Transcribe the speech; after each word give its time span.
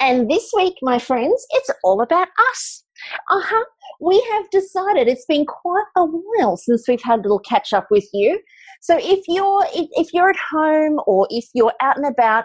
And 0.00 0.30
this 0.30 0.50
week, 0.56 0.74
my 0.82 0.98
friends, 0.98 1.46
it's 1.50 1.70
all 1.82 2.02
about 2.02 2.28
us. 2.50 2.84
Uh 3.30 3.40
huh. 3.40 3.64
We 4.00 4.20
have 4.32 4.50
decided 4.50 5.08
it's 5.08 5.26
been 5.26 5.46
quite 5.46 5.86
a 5.96 6.04
while 6.04 6.56
since 6.56 6.86
we've 6.88 7.02
had 7.02 7.20
a 7.20 7.22
little 7.22 7.40
catch 7.40 7.72
up 7.72 7.86
with 7.90 8.08
you. 8.12 8.40
So 8.80 8.98
if 8.98 9.20
you're 9.28 9.64
if, 9.74 9.88
if 9.92 10.12
you're 10.12 10.30
at 10.30 10.36
home 10.52 11.00
or 11.06 11.26
if 11.30 11.46
you're 11.54 11.72
out 11.80 11.96
and 11.96 12.06
about, 12.06 12.44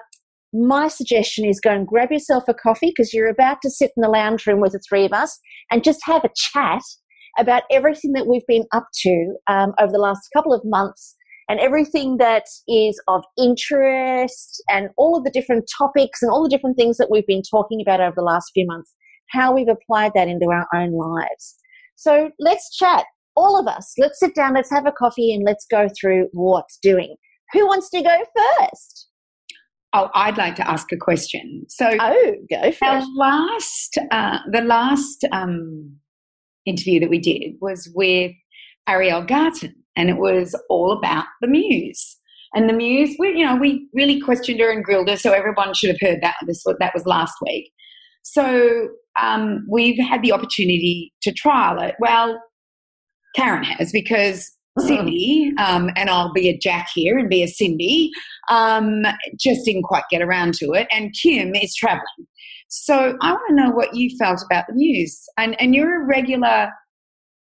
my 0.54 0.88
suggestion 0.88 1.46
is 1.46 1.60
go 1.60 1.72
and 1.72 1.88
grab 1.88 2.12
yourself 2.12 2.44
a 2.48 2.54
coffee 2.54 2.92
because 2.96 3.14
you're 3.14 3.30
about 3.30 3.58
to 3.62 3.70
sit 3.70 3.92
in 3.96 4.02
the 4.02 4.10
lounge 4.10 4.48
room 4.48 4.62
with 4.62 4.74
the 4.74 4.82
three 4.88 5.06
of 5.06 5.14
us 5.14 5.38
and 5.72 5.84
just 5.84 6.00
have 6.06 6.24
a 6.24 6.30
chat 6.36 6.82
about 7.38 7.64
everything 7.72 8.14
that 8.14 8.28
we've 8.28 8.48
been 8.48 8.66
up 8.74 8.88
to 9.02 9.36
um, 9.48 9.74
over 9.80 9.92
the 9.92 10.00
last 10.00 10.22
couple 10.36 10.54
of 10.54 10.62
months 10.66 11.16
and 11.50 11.60
everything 11.60 12.18
that 12.18 12.44
is 12.68 13.02
of 13.08 13.24
interest 13.38 14.64
and 14.70 14.90
all 14.98 15.18
of 15.18 15.24
the 15.24 15.32
different 15.32 15.70
topics 15.76 16.22
and 16.22 16.32
all 16.32 16.44
the 16.44 16.50
different 16.50 16.78
things 16.78 16.98
that 16.98 17.10
we've 17.10 17.26
been 17.26 17.42
talking 17.42 17.82
about 17.82 18.00
over 18.00 18.14
the 18.16 18.22
last 18.22 18.52
few 18.54 18.68
months, 18.68 18.94
how 19.32 19.52
we've 19.54 19.68
applied 19.68 20.12
that 20.14 20.28
into 20.28 20.46
our 20.46 20.68
own 20.76 20.94
lives. 20.94 21.56
So 21.96 22.30
let's 22.40 22.78
chat, 22.78 23.06
all 23.36 23.60
of 23.60 23.68
us. 23.68 23.94
Let's 23.98 24.20
sit 24.20 24.36
down, 24.36 24.54
let's 24.54 24.70
have 24.70 24.86
a 24.86 24.92
coffee, 24.92 25.34
and 25.34 25.44
let's 25.44 25.66
go 25.70 25.88
through 26.00 26.28
what's 26.34 26.78
doing. 26.84 27.16
Who 27.54 27.66
wants 27.66 27.90
to 27.90 28.02
go 28.04 28.26
first? 28.60 29.08
Oh, 29.94 30.10
I'd 30.14 30.38
like 30.38 30.56
to 30.58 30.70
ask 30.70 30.92
a 30.92 30.98
question. 30.98 31.66
So, 31.68 31.90
oh, 32.00 32.34
go 32.48 32.72
for 32.72 32.88
the 32.88 33.08
last, 33.18 33.98
uh, 34.12 34.38
the 34.52 34.62
last 34.62 35.26
um, 35.32 35.96
interview 36.68 37.00
that 37.00 37.10
we 37.10 37.18
did 37.18 37.56
was 37.60 37.92
with 37.96 38.34
Ariel 38.88 39.24
Garten, 39.24 39.74
and 40.00 40.10
it 40.10 40.18
was 40.18 40.56
all 40.70 40.92
about 40.94 41.26
the 41.42 41.48
Muse. 41.48 42.18
And 42.56 42.68
the 42.68 42.74
Muse, 42.74 43.16
we, 43.20 43.38
you 43.38 43.46
know, 43.46 43.58
we 43.58 43.88
really 43.94 44.20
questioned 44.20 44.60
her 44.60 44.72
and 44.72 44.84
grilled 44.84 45.10
her, 45.10 45.18
so 45.18 45.32
everyone 45.32 45.74
should 45.74 45.90
have 45.90 46.00
heard 46.02 46.22
that. 46.22 46.36
This 46.48 46.64
that 46.64 46.94
was 46.96 47.06
last 47.06 47.36
week. 47.42 47.72
So 48.24 48.88
um, 49.22 49.66
we've 49.70 50.00
had 50.00 50.22
the 50.22 50.32
opportunity 50.32 51.14
to 51.22 51.32
trial 51.34 51.80
it. 51.82 51.96
Well, 52.00 52.42
Karen 53.36 53.64
has 53.64 53.92
because 53.92 54.52
Cyndi, 54.80 55.58
um, 55.60 55.90
and 55.96 56.10
I'll 56.10 56.34
be 56.34 56.50
a 56.50 56.58
Jack 56.58 56.88
here 56.94 57.18
and 57.18 57.30
be 57.30 57.44
a 57.44 57.48
Cyndi, 57.48 58.10
um, 58.50 59.04
just 59.40 59.66
didn't 59.66 59.84
quite 59.84 60.04
get 60.10 60.22
around 60.22 60.54
to 60.56 60.72
it. 60.74 60.88
And 60.92 61.14
Kim 61.22 61.54
is 61.54 61.76
traveling. 61.76 62.28
So 62.70 63.18
I 63.22 63.32
want 63.32 63.50
to 63.50 63.56
know 63.56 63.72
what 63.72 63.96
you 63.96 64.16
felt 64.18 64.42
about 64.50 64.66
the 64.68 64.74
Muse. 64.74 65.24
And, 65.38 65.60
and 65.62 65.76
you're 65.76 66.04
a 66.04 66.08
regular 66.08 66.70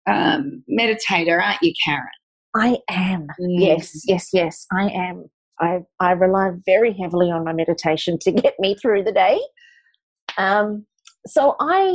um, 0.06 0.62
meditator, 0.70 1.40
aren't 1.42 1.62
you, 1.62 1.72
Karen? 1.84 2.06
I 2.54 2.78
am. 2.90 3.28
Mm. 3.40 3.60
Yes, 3.60 4.02
yes, 4.06 4.28
yes, 4.32 4.66
I 4.72 4.88
am. 4.88 5.30
I, 5.60 5.80
I 6.00 6.12
rely 6.12 6.50
very 6.66 6.92
heavily 6.92 7.30
on 7.30 7.44
my 7.44 7.52
meditation 7.52 8.18
to 8.22 8.32
get 8.32 8.54
me 8.58 8.74
through 8.74 9.04
the 9.04 9.12
day. 9.12 9.40
Um, 10.36 10.86
so 11.26 11.54
I, 11.60 11.94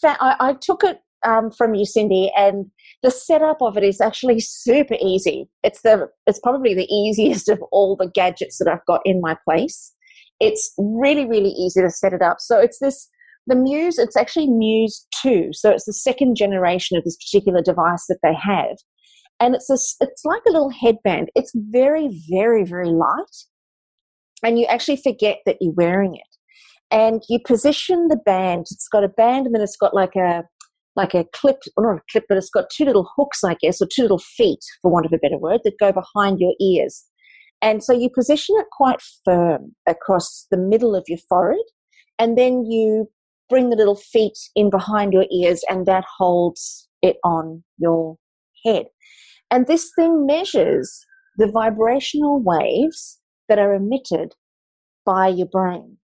fa- 0.00 0.18
I, 0.20 0.36
I 0.40 0.54
took 0.54 0.82
it 0.82 1.00
um, 1.26 1.50
from 1.50 1.74
you, 1.74 1.84
Cyndi, 1.84 2.30
and 2.36 2.66
the 3.02 3.10
setup 3.10 3.60
of 3.60 3.76
it 3.76 3.84
is 3.84 4.00
actually 4.00 4.40
super 4.40 4.96
easy. 5.00 5.48
It's 5.62 5.82
the 5.82 6.08
it's 6.26 6.40
probably 6.40 6.74
the 6.74 6.92
easiest 6.92 7.48
of 7.48 7.62
all 7.72 7.96
the 7.96 8.08
gadgets 8.08 8.58
that 8.58 8.68
I've 8.68 8.84
got 8.86 9.00
in 9.04 9.20
my 9.20 9.36
place. 9.48 9.92
It's 10.40 10.72
really 10.78 11.26
really 11.26 11.50
easy 11.50 11.80
to 11.80 11.90
set 11.90 12.12
it 12.12 12.22
up. 12.22 12.38
So 12.40 12.58
it's 12.58 12.78
this 12.80 13.08
the 13.46 13.56
Muse. 13.56 13.98
It's 13.98 14.16
actually 14.16 14.48
Muse 14.48 15.06
Two. 15.22 15.50
So 15.52 15.70
it's 15.70 15.84
the 15.84 15.92
second 15.92 16.36
generation 16.36 16.96
of 16.96 17.04
this 17.04 17.16
particular 17.16 17.62
device 17.62 18.06
that 18.08 18.18
they 18.22 18.34
have, 18.34 18.76
and 19.40 19.54
it's 19.54 19.70
a, 19.70 19.78
it's 20.04 20.24
like 20.24 20.42
a 20.48 20.52
little 20.52 20.70
headband. 20.70 21.30
It's 21.34 21.52
very 21.54 22.08
very 22.30 22.64
very 22.64 22.88
light, 22.88 23.36
and 24.44 24.58
you 24.58 24.66
actually 24.66 24.96
forget 24.96 25.38
that 25.46 25.56
you're 25.60 25.74
wearing 25.74 26.16
it. 26.16 26.22
And 26.90 27.22
you 27.28 27.40
position 27.44 28.06
the 28.08 28.16
band. 28.16 28.66
It's 28.70 28.88
got 28.88 29.02
a 29.02 29.08
band, 29.08 29.46
and 29.46 29.54
then 29.54 29.62
it's 29.62 29.76
got 29.76 29.94
like 29.94 30.14
a 30.16 30.44
like 30.94 31.14
a 31.14 31.26
clip, 31.34 31.58
or 31.76 31.92
not 31.92 32.00
a 32.00 32.04
clip, 32.10 32.24
but 32.28 32.38
it's 32.38 32.48
got 32.48 32.70
two 32.70 32.84
little 32.84 33.10
hooks, 33.16 33.44
I 33.44 33.54
guess, 33.54 33.82
or 33.82 33.88
two 33.92 34.02
little 34.02 34.18
feet, 34.18 34.60
for 34.80 34.90
want 34.90 35.04
of 35.04 35.12
a 35.12 35.18
better 35.18 35.36
word, 35.36 35.60
that 35.64 35.78
go 35.78 35.92
behind 35.92 36.40
your 36.40 36.54
ears. 36.60 37.04
And 37.60 37.82
so 37.82 37.92
you 37.92 38.08
position 38.08 38.54
it 38.58 38.66
quite 38.72 39.00
firm 39.24 39.74
across 39.86 40.46
the 40.50 40.56
middle 40.56 40.94
of 40.94 41.04
your 41.08 41.18
forehead, 41.28 41.60
and 42.18 42.38
then 42.38 42.64
you 42.64 43.10
bring 43.48 43.70
the 43.70 43.76
little 43.76 43.96
feet 43.96 44.38
in 44.54 44.70
behind 44.70 45.12
your 45.12 45.26
ears, 45.30 45.62
and 45.68 45.86
that 45.86 46.04
holds 46.18 46.88
it 47.02 47.16
on 47.24 47.62
your 47.78 48.16
head. 48.64 48.86
And 49.50 49.66
this 49.66 49.90
thing 49.96 50.26
measures 50.26 51.04
the 51.36 51.50
vibrational 51.50 52.42
waves 52.42 53.20
that 53.48 53.58
are 53.58 53.74
emitted 53.74 54.34
by 55.04 55.28
your 55.28 55.46
brain. 55.46 55.98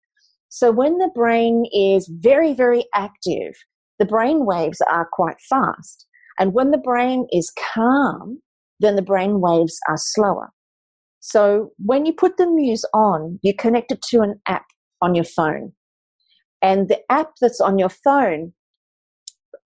So 0.49 0.71
when 0.73 0.99
the 0.99 1.11
brain 1.15 1.65
is 1.73 2.11
very, 2.21 2.55
very 2.55 2.85
active, 2.95 3.55
the 3.99 4.07
brain 4.07 4.47
waves 4.47 4.81
are 4.91 5.09
quite 5.13 5.37
fast. 5.49 6.07
And 6.39 6.55
when 6.55 6.71
the 6.71 6.79
brain 6.79 7.27
is 7.31 7.53
calm, 7.75 8.41
then 8.81 8.97
the 8.97 9.03
brain 9.03 9.41
waves 9.41 9.79
are 9.89 9.97
slower. 9.99 10.51
So 11.21 11.73
when 11.85 12.07
you 12.07 12.13
put 12.13 12.37
the 12.37 12.47
Muse 12.47 12.85
on, 12.95 13.39
you 13.43 13.55
connect 13.55 13.93
it 13.93 14.03
to 14.11 14.21
an 14.21 14.41
app 14.47 14.67
on 15.03 15.15
your 15.15 15.25
phone. 15.25 15.73
And 16.63 16.89
the 16.89 17.01
app 17.11 17.33
that's 17.41 17.61
on 17.61 17.79
your 17.79 17.89
phone, 17.89 18.53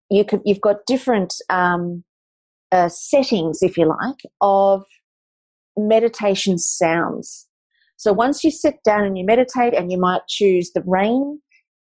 you 0.09 0.25
you've 0.45 0.61
got 0.61 0.85
different 0.85 1.33
um, 1.49 2.03
uh, 2.73 2.89
settings, 2.89 3.59
if 3.61 3.77
you 3.77 3.87
like, 3.87 4.17
of 4.41 4.83
meditation 5.77 6.57
sounds. 6.57 7.47
So 7.97 8.11
once 8.11 8.43
you 8.43 8.51
sit 8.51 8.75
down 8.83 9.05
and 9.05 9.17
you 9.17 9.25
meditate, 9.25 9.73
and 9.73 9.91
you 9.91 9.99
might 9.99 10.21
choose 10.27 10.71
the 10.73 10.83
rain, 10.85 11.39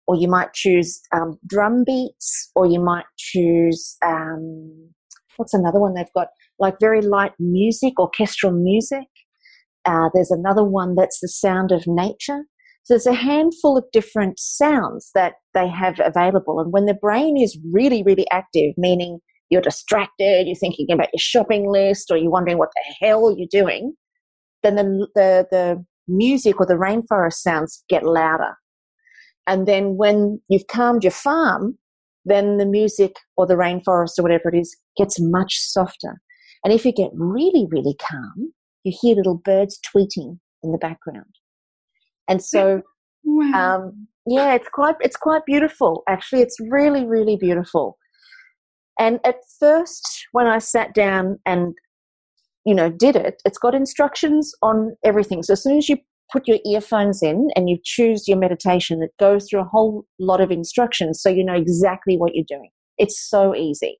or 0.07 0.15
you 0.15 0.27
might 0.27 0.53
choose 0.53 0.99
um, 1.15 1.37
drum 1.47 1.83
beats, 1.85 2.51
or 2.55 2.65
you 2.65 2.81
might 2.81 3.05
choose 3.17 3.95
um, 4.03 4.89
what's 5.37 5.53
another 5.53 5.79
one 5.79 5.93
they've 5.93 6.13
got 6.15 6.27
like 6.57 6.79
very 6.79 7.01
light 7.01 7.33
music, 7.39 7.99
orchestral 7.99 8.51
music. 8.51 9.07
Uh, 9.85 10.09
there's 10.13 10.31
another 10.31 10.63
one 10.63 10.95
that's 10.95 11.19
the 11.21 11.27
sound 11.27 11.71
of 11.71 11.83
nature. 11.85 12.43
So 12.83 12.93
there's 12.93 13.05
a 13.05 13.13
handful 13.13 13.77
of 13.77 13.85
different 13.93 14.39
sounds 14.39 15.11
that 15.13 15.33
they 15.53 15.69
have 15.69 15.99
available. 16.03 16.59
And 16.59 16.73
when 16.73 16.85
the 16.85 16.95
brain 16.95 17.37
is 17.37 17.57
really, 17.71 18.03
really 18.03 18.25
active, 18.31 18.73
meaning 18.77 19.19
you're 19.49 19.61
distracted, 19.61 20.47
you're 20.47 20.55
thinking 20.55 20.91
about 20.91 21.09
your 21.13 21.19
shopping 21.19 21.69
list, 21.69 22.11
or 22.11 22.17
you're 22.17 22.31
wondering 22.31 22.57
what 22.57 22.69
the 22.75 23.05
hell 23.05 23.35
you're 23.35 23.47
doing, 23.51 23.93
then 24.63 24.75
the, 24.75 25.07
the, 25.15 25.47
the 25.51 25.85
music 26.07 26.59
or 26.59 26.65
the 26.65 26.73
rainforest 26.73 27.35
sounds 27.35 27.83
get 27.89 28.03
louder. 28.03 28.55
And 29.47 29.67
then 29.67 29.97
when 29.97 30.41
you've 30.47 30.67
calmed 30.67 31.03
your 31.03 31.11
farm, 31.11 31.77
then 32.25 32.57
the 32.57 32.65
music 32.65 33.15
or 33.37 33.47
the 33.47 33.55
rainforest 33.55 34.19
or 34.19 34.23
whatever 34.23 34.49
it 34.49 34.57
is 34.57 34.75
gets 34.97 35.19
much 35.19 35.55
softer. 35.57 36.21
And 36.63 36.73
if 36.73 36.85
you 36.85 36.91
get 36.91 37.09
really, 37.13 37.65
really 37.69 37.95
calm, 37.99 38.53
you 38.83 38.93
hear 39.01 39.15
little 39.15 39.41
birds 39.43 39.79
tweeting 39.79 40.39
in 40.61 40.71
the 40.71 40.77
background. 40.77 41.35
And 42.27 42.43
so, 42.43 42.81
wow. 43.23 43.77
um, 43.77 44.07
yeah, 44.27 44.53
it's 44.53 44.67
quite, 44.71 44.95
it's 44.99 45.15
quite 45.15 45.45
beautiful. 45.45 46.03
Actually, 46.07 46.41
it's 46.41 46.57
really, 46.69 47.05
really 47.05 47.37
beautiful. 47.37 47.97
And 48.99 49.19
at 49.25 49.37
first, 49.59 50.27
when 50.33 50.45
I 50.45 50.59
sat 50.59 50.93
down 50.93 51.39
and, 51.45 51.73
you 52.65 52.75
know, 52.75 52.89
did 52.89 53.15
it, 53.15 53.41
it's 53.45 53.57
got 53.57 53.73
instructions 53.73 54.53
on 54.61 54.95
everything. 55.03 55.41
So 55.41 55.53
as 55.53 55.63
soon 55.63 55.77
as 55.77 55.87
you 55.87 55.97
put 56.31 56.47
your 56.47 56.59
earphones 56.65 57.23
in 57.23 57.49
and 57.55 57.69
you 57.69 57.77
choose 57.83 58.27
your 58.27 58.37
meditation, 58.37 59.01
it 59.01 59.11
goes 59.19 59.47
through 59.49 59.61
a 59.61 59.69
whole 59.71 60.05
lot 60.19 60.41
of 60.41 60.51
instructions 60.51 61.21
so 61.21 61.29
you 61.29 61.43
know 61.43 61.55
exactly 61.55 62.17
what 62.17 62.35
you're 62.35 62.45
doing. 62.47 62.69
It's 62.97 63.19
so 63.19 63.55
easy. 63.55 63.99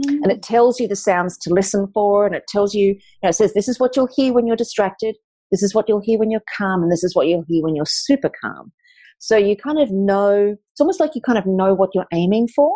Mm-hmm. 0.00 0.22
And 0.22 0.30
it 0.30 0.42
tells 0.42 0.78
you 0.78 0.86
the 0.86 0.94
sounds 0.94 1.36
to 1.38 1.52
listen 1.52 1.88
for, 1.92 2.24
and 2.24 2.36
it 2.36 2.44
tells 2.48 2.74
you, 2.74 2.88
you 2.88 3.00
know, 3.22 3.30
it 3.30 3.34
says 3.34 3.54
this 3.54 3.68
is 3.68 3.80
what 3.80 3.96
you'll 3.96 4.08
hear 4.14 4.32
when 4.32 4.46
you're 4.46 4.54
distracted, 4.54 5.16
this 5.50 5.62
is 5.62 5.74
what 5.74 5.88
you'll 5.88 6.02
hear 6.02 6.18
when 6.18 6.30
you're 6.30 6.42
calm, 6.56 6.82
and 6.82 6.92
this 6.92 7.02
is 7.02 7.16
what 7.16 7.26
you'll 7.26 7.44
hear 7.48 7.64
when 7.64 7.74
you're 7.74 7.86
super 7.86 8.30
calm. 8.44 8.70
So 9.18 9.36
you 9.36 9.56
kind 9.56 9.80
of 9.80 9.90
know, 9.90 10.54
it's 10.72 10.80
almost 10.80 11.00
like 11.00 11.16
you 11.16 11.20
kind 11.20 11.38
of 11.38 11.46
know 11.46 11.74
what 11.74 11.90
you're 11.94 12.06
aiming 12.12 12.46
for. 12.54 12.70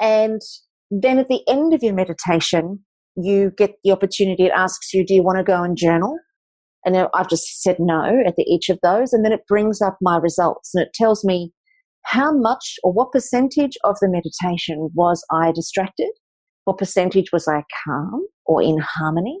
And 0.00 0.40
then 0.90 1.18
at 1.18 1.28
the 1.28 1.42
end 1.48 1.74
of 1.74 1.82
your 1.82 1.94
meditation, 1.94 2.84
you 3.16 3.52
get 3.56 3.72
the 3.82 3.92
opportunity, 3.92 4.44
it 4.44 4.52
asks 4.54 4.92
you, 4.92 5.04
do 5.04 5.14
you 5.14 5.22
want 5.22 5.38
to 5.38 5.44
go 5.44 5.62
and 5.62 5.76
journal? 5.76 6.18
And 6.84 7.08
I've 7.14 7.28
just 7.28 7.62
said 7.62 7.76
no 7.80 8.22
at 8.26 8.36
the, 8.36 8.44
each 8.44 8.68
of 8.68 8.78
those. 8.82 9.12
And 9.12 9.24
then 9.24 9.32
it 9.32 9.46
brings 9.48 9.82
up 9.82 9.96
my 10.00 10.18
results 10.18 10.70
and 10.74 10.86
it 10.86 10.92
tells 10.94 11.24
me 11.24 11.52
how 12.04 12.32
much 12.32 12.76
or 12.84 12.92
what 12.92 13.10
percentage 13.10 13.76
of 13.82 13.96
the 14.00 14.08
meditation 14.08 14.90
was 14.94 15.24
I 15.32 15.50
distracted? 15.50 16.10
What 16.64 16.78
percentage 16.78 17.32
was 17.32 17.48
I 17.48 17.64
calm 17.84 18.26
or 18.44 18.62
in 18.62 18.78
harmony? 18.78 19.40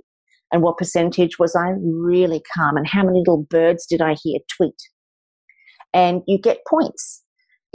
And 0.52 0.62
what 0.62 0.76
percentage 0.76 1.38
was 1.38 1.54
I 1.54 1.74
really 1.80 2.42
calm? 2.56 2.76
And 2.76 2.86
how 2.88 3.04
many 3.04 3.20
little 3.20 3.46
birds 3.48 3.86
did 3.86 4.00
I 4.00 4.16
hear 4.20 4.40
tweet? 4.56 4.74
And 5.94 6.22
you 6.26 6.40
get 6.40 6.58
points. 6.68 7.22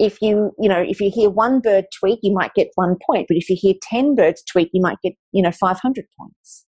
If 0.02 0.18
you, 0.22 0.52
you 0.60 0.68
know, 0.68 0.82
if 0.82 1.00
you 1.00 1.12
hear 1.14 1.30
one 1.30 1.60
bird 1.62 1.86
tweet, 2.00 2.20
you 2.24 2.34
might 2.34 2.54
get 2.56 2.70
one 2.76 2.96
point. 3.06 3.28
But 3.28 3.38
if 3.38 3.50
you 3.50 3.56
hear 3.60 3.76
10 3.84 4.16
birds 4.16 4.44
tweet, 4.52 4.70
you 4.74 4.82
might 4.82 4.98
get, 5.04 5.14
you 5.32 5.44
know, 5.44 5.52
500 5.52 6.06
points. 6.20 6.66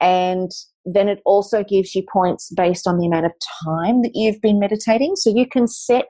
And 0.00 0.50
then 0.84 1.08
it 1.08 1.20
also 1.24 1.64
gives 1.64 1.94
you 1.94 2.04
points 2.12 2.52
based 2.56 2.86
on 2.86 2.98
the 2.98 3.06
amount 3.06 3.26
of 3.26 3.32
time 3.64 4.02
that 4.02 4.12
you've 4.14 4.40
been 4.40 4.60
meditating. 4.60 5.16
So 5.16 5.32
you 5.34 5.46
can 5.46 5.66
set 5.66 6.08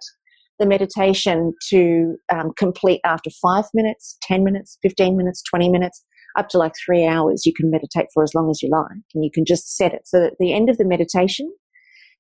the 0.59 0.67
meditation 0.67 1.53
to 1.71 2.17
um, 2.33 2.53
complete 2.57 3.01
after 3.05 3.31
five 3.43 3.65
minutes, 3.73 4.17
10 4.23 4.45
minutes, 4.45 4.79
15 4.83 5.17
minutes, 5.17 5.43
20 5.49 5.71
minutes, 5.71 6.05
up 6.37 6.49
to 6.51 6.59
like 6.59 6.73
three 6.85 7.07
hours. 7.07 7.47
You 7.47 7.53
can 7.55 7.71
meditate 7.71 8.07
for 8.13 8.23
as 8.23 8.35
long 8.35 8.51
as 8.51 8.63
you 8.63 8.69
like, 8.71 9.03
and 9.15 9.25
you 9.25 9.31
can 9.33 9.45
just 9.45 9.77
set 9.77 9.93
it. 9.95 10.03
So 10.07 10.27
at 10.27 10.35
the 10.39 10.53
end 10.53 10.69
of 10.69 10.79
the 10.79 10.85
meditation, 10.85 11.53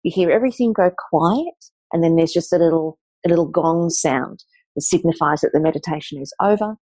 you 0.02 0.12
hear 0.14 0.30
everything 0.30 0.72
go 0.72 0.90
quiet, 1.10 1.54
and 1.92 2.02
then 2.02 2.16
there's 2.16 2.32
just 2.32 2.52
a 2.52 2.58
little, 2.58 2.98
a 3.24 3.28
little 3.28 3.48
gong 3.48 3.90
sound 3.90 4.44
that 4.74 4.82
signifies 4.82 5.40
that 5.40 5.50
the 5.52 5.60
meditation 5.60 6.20
is 6.20 6.32
over. 6.40 6.76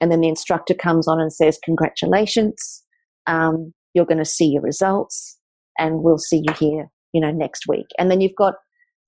And 0.00 0.10
then 0.10 0.20
the 0.20 0.28
instructor 0.28 0.74
comes 0.74 1.06
on 1.06 1.20
and 1.20 1.32
says, 1.32 1.58
Congratulations, 1.64 2.82
um, 3.26 3.72
you're 3.94 4.06
going 4.06 4.18
to 4.18 4.24
see 4.24 4.46
your 4.46 4.62
results, 4.62 5.38
and 5.78 6.02
we'll 6.02 6.18
see 6.18 6.42
you 6.44 6.54
here, 6.54 6.90
you 7.12 7.20
know, 7.20 7.30
next 7.30 7.66
week. 7.68 7.86
And 7.98 8.10
then 8.10 8.20
you've 8.20 8.36
got 8.36 8.54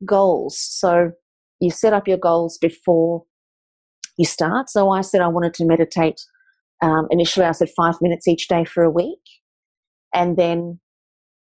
goals. 0.05 0.59
So 0.59 1.13
you 1.61 1.71
set 1.71 1.93
up 1.93 2.09
your 2.09 2.19
goals 2.19 2.59
before 2.59 3.25
you 4.19 4.25
start. 4.25 4.69
So 4.69 4.91
I 4.91 5.01
said 5.01 5.21
I 5.21 5.29
wanted 5.29 5.55
to 5.55 5.65
meditate. 5.65 6.21
Um, 6.83 7.07
initially, 7.11 7.47
I 7.47 7.53
said 7.53 7.71
five 7.77 7.95
minutes 8.01 8.29
each 8.29 8.49
day 8.49 8.65
for 8.65 8.83
a 8.83 8.91
week. 8.91 9.21
And 10.15 10.37
then 10.37 10.81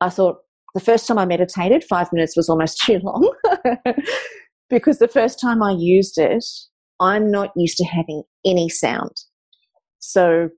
I 0.01 0.09
thought 0.09 0.37
the 0.73 0.81
first 0.81 1.07
time 1.07 1.17
I 1.17 1.25
meditated, 1.25 1.83
five 1.83 2.11
minutes 2.11 2.35
was 2.35 2.49
almost 2.49 2.81
too 2.85 2.99
long 3.03 3.31
because 4.69 4.99
the 4.99 5.07
first 5.07 5.39
time 5.39 5.63
I 5.63 5.75
used 5.77 6.17
it, 6.17 6.43
I'm 6.99 7.31
not 7.31 7.51
used 7.55 7.77
to 7.77 7.85
having 7.85 8.23
any 8.45 8.69
sound. 8.69 9.11
So 9.99 10.49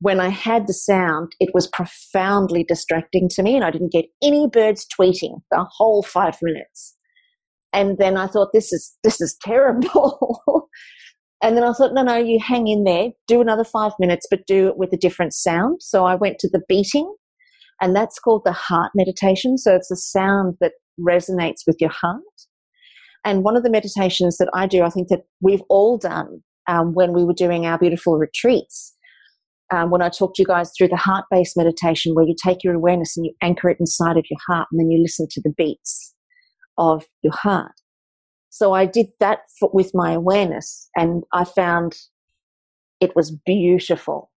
when 0.00 0.20
I 0.20 0.28
had 0.28 0.66
the 0.66 0.74
sound, 0.74 1.32
it 1.38 1.50
was 1.54 1.68
profoundly 1.68 2.64
distracting 2.64 3.28
to 3.30 3.42
me, 3.42 3.54
and 3.54 3.64
I 3.64 3.70
didn't 3.70 3.92
get 3.92 4.06
any 4.22 4.48
birds 4.48 4.86
tweeting 4.98 5.42
the 5.50 5.64
whole 5.70 6.02
five 6.02 6.36
minutes. 6.42 6.96
And 7.72 7.96
then 7.98 8.16
I 8.16 8.26
thought, 8.26 8.50
this 8.52 8.72
is 8.72 8.92
this 9.04 9.20
is 9.20 9.36
terrible. 9.42 10.40
and 11.42 11.56
then 11.56 11.64
I 11.64 11.72
thought, 11.72 11.94
no, 11.94 12.02
no, 12.02 12.16
you 12.16 12.40
hang 12.40 12.66
in 12.66 12.84
there, 12.84 13.10
do 13.28 13.40
another 13.40 13.64
five 13.64 13.92
minutes, 14.00 14.26
but 14.28 14.46
do 14.46 14.68
it 14.68 14.76
with 14.76 14.92
a 14.92 14.98
different 14.98 15.34
sound. 15.34 15.82
So 15.82 16.04
I 16.04 16.16
went 16.16 16.38
to 16.40 16.48
the 16.48 16.62
beating, 16.68 17.14
and 17.80 17.94
that's 17.94 18.18
called 18.18 18.42
the 18.44 18.52
heart 18.52 18.90
meditation. 18.94 19.56
So 19.56 19.74
it's 19.74 19.90
a 19.90 19.96
sound 19.96 20.56
that 20.60 20.72
resonates 21.00 21.60
with 21.66 21.76
your 21.80 21.90
heart. 21.90 22.22
And 23.24 23.44
one 23.44 23.56
of 23.56 23.62
the 23.62 23.70
meditations 23.70 24.38
that 24.38 24.50
I 24.54 24.66
do, 24.66 24.82
I 24.82 24.90
think 24.90 25.08
that 25.08 25.22
we've 25.40 25.62
all 25.68 25.96
done 25.96 26.42
um, 26.68 26.94
when 26.94 27.12
we 27.12 27.24
were 27.24 27.34
doing 27.34 27.66
our 27.66 27.78
beautiful 27.78 28.18
retreats. 28.18 28.94
Um, 29.72 29.90
when 29.90 30.02
I 30.02 30.10
talked 30.10 30.36
to 30.36 30.42
you 30.42 30.46
guys 30.46 30.70
through 30.76 30.88
the 30.88 30.96
heart 30.96 31.24
based 31.30 31.56
meditation, 31.56 32.14
where 32.14 32.26
you 32.26 32.34
take 32.42 32.62
your 32.62 32.74
awareness 32.74 33.16
and 33.16 33.24
you 33.24 33.32
anchor 33.42 33.70
it 33.70 33.78
inside 33.80 34.16
of 34.18 34.24
your 34.28 34.38
heart, 34.46 34.68
and 34.70 34.78
then 34.78 34.90
you 34.90 35.00
listen 35.00 35.26
to 35.30 35.40
the 35.42 35.54
beats 35.56 36.14
of 36.76 37.04
your 37.22 37.32
heart. 37.34 37.72
So 38.50 38.74
I 38.74 38.84
did 38.84 39.06
that 39.18 39.40
for, 39.58 39.70
with 39.72 39.92
my 39.94 40.12
awareness 40.12 40.90
and 40.94 41.24
I 41.32 41.44
found 41.44 41.96
it 43.00 43.16
was 43.16 43.34
beautiful. 43.46 44.30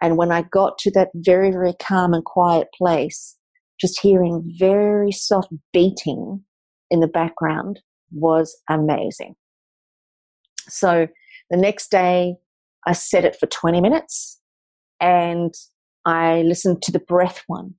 And 0.00 0.16
when 0.16 0.32
I 0.32 0.42
got 0.42 0.78
to 0.78 0.90
that 0.92 1.08
very, 1.14 1.50
very 1.50 1.74
calm 1.80 2.14
and 2.14 2.24
quiet 2.24 2.68
place, 2.76 3.36
just 3.78 4.00
hearing 4.00 4.54
very 4.58 5.12
soft 5.12 5.52
beating 5.72 6.42
in 6.90 7.00
the 7.00 7.08
background 7.08 7.80
was 8.12 8.56
amazing. 8.68 9.34
So 10.68 11.08
the 11.50 11.56
next 11.56 11.90
day, 11.90 12.36
I 12.86 12.92
set 12.92 13.24
it 13.24 13.36
for 13.38 13.46
20 13.46 13.80
minutes 13.80 14.40
and 15.00 15.52
I 16.04 16.42
listened 16.42 16.82
to 16.82 16.92
the 16.92 17.00
breath 17.00 17.42
one 17.46 17.74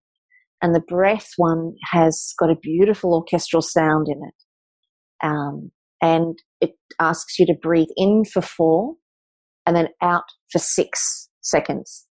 and 0.62 0.76
the 0.76 0.82
breath 0.82 1.30
one 1.38 1.76
has 1.92 2.34
got 2.38 2.52
a 2.52 2.56
beautiful 2.62 3.14
orchestral 3.14 3.62
sound 3.62 4.08
in 4.10 4.22
it. 4.24 5.26
Um, 5.26 5.72
and 6.02 6.38
it 6.62 6.72
asks 7.00 7.40
you 7.40 7.46
to 7.46 7.54
breathe 7.62 7.90
in 7.96 8.24
for 8.26 8.42
four 8.42 8.96
and 9.66 9.76
then 9.76 9.88
out 10.02 10.24
for 10.52 10.60
six 10.60 11.30
seconds. 11.42 12.08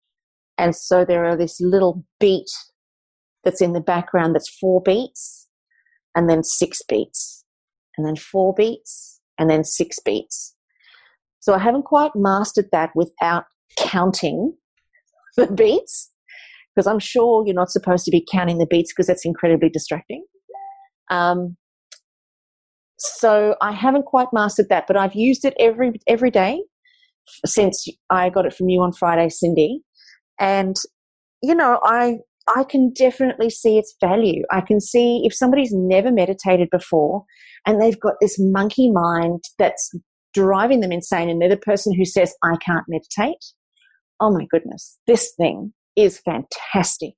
And 0.58 0.75
so 0.75 1.05
there 1.05 1.25
are 1.25 1.37
this 1.37 1.58
little 1.61 2.05
beat 2.20 2.50
that's 3.44 3.61
in 3.61 3.73
the 3.73 3.81
background 3.81 4.35
that's 4.35 4.56
four 4.61 4.82
beats 4.82 5.49
and 6.15 6.29
then 6.29 6.43
six 6.43 6.81
beats 6.88 7.31
and 7.97 8.06
then 8.06 8.17
four 8.17 8.55
beats 8.55 9.21
and 9.39 9.50
then 9.50 9.65
six 9.65 9.99
beats. 10.05 10.55
So 11.41 11.55
I 11.55 11.59
haven't 11.59 11.85
quite 11.85 12.12
mastered 12.15 12.69
that 12.73 12.91
without 12.94 13.44
counting 13.77 14.55
the 15.37 15.47
beats 15.47 16.11
because 16.75 16.87
I'm 16.87 16.99
sure 16.99 17.44
you're 17.47 17.55
not 17.55 17.71
supposed 17.71 18.05
to 18.05 18.11
be 18.11 18.27
counting 18.31 18.59
the 18.59 18.67
beats 18.67 18.93
because 18.93 19.06
that's 19.06 19.25
incredibly 19.25 19.69
distracting. 19.69 20.25
Um, 21.11 21.56
so 22.99 23.56
I 23.61 23.73
haven't 23.73 24.06
quite 24.06 24.29
mastered 24.33 24.69
that, 24.69 24.87
but 24.87 24.97
I've 24.97 25.15
used 25.15 25.44
it 25.44 25.55
every 25.59 25.93
every 26.06 26.31
day 26.31 26.62
since 27.44 27.87
I 28.11 28.31
got 28.31 28.47
it 28.47 28.55
from 28.55 28.69
you 28.69 28.81
on 28.81 28.93
Friday, 28.93 29.29
Cyndi. 29.29 29.79
And 30.39 30.77
you 31.43 31.55
know, 31.55 31.81
I 31.83 32.19
I 32.56 32.65
can 32.65 32.93
definitely 32.93 33.50
see 33.50 33.79
its 33.79 33.94
value. 34.00 34.43
I 34.50 34.61
can 34.61 34.81
see 34.81 35.23
if 35.25 35.35
somebody's 35.35 35.73
never 35.73 36.11
meditated 36.11 36.69
before 36.71 37.25
and 37.67 37.81
they've 37.81 38.00
got 38.00 38.15
this 38.21 38.37
monkey 38.39 38.91
mind 38.91 39.44
that's 39.59 39.91
driving 40.35 40.81
them 40.81 40.93
insane, 40.93 41.29
and 41.29 41.41
they're 41.41 41.49
the 41.49 41.56
person 41.56 41.94
who 41.94 42.05
says, 42.05 42.35
I 42.43 42.56
can't 42.56 42.85
meditate. 42.89 43.44
Oh 44.21 44.33
my 44.33 44.47
goodness, 44.50 44.99
this 45.06 45.33
thing 45.39 45.73
is 45.97 46.21
fantastic. 46.21 47.15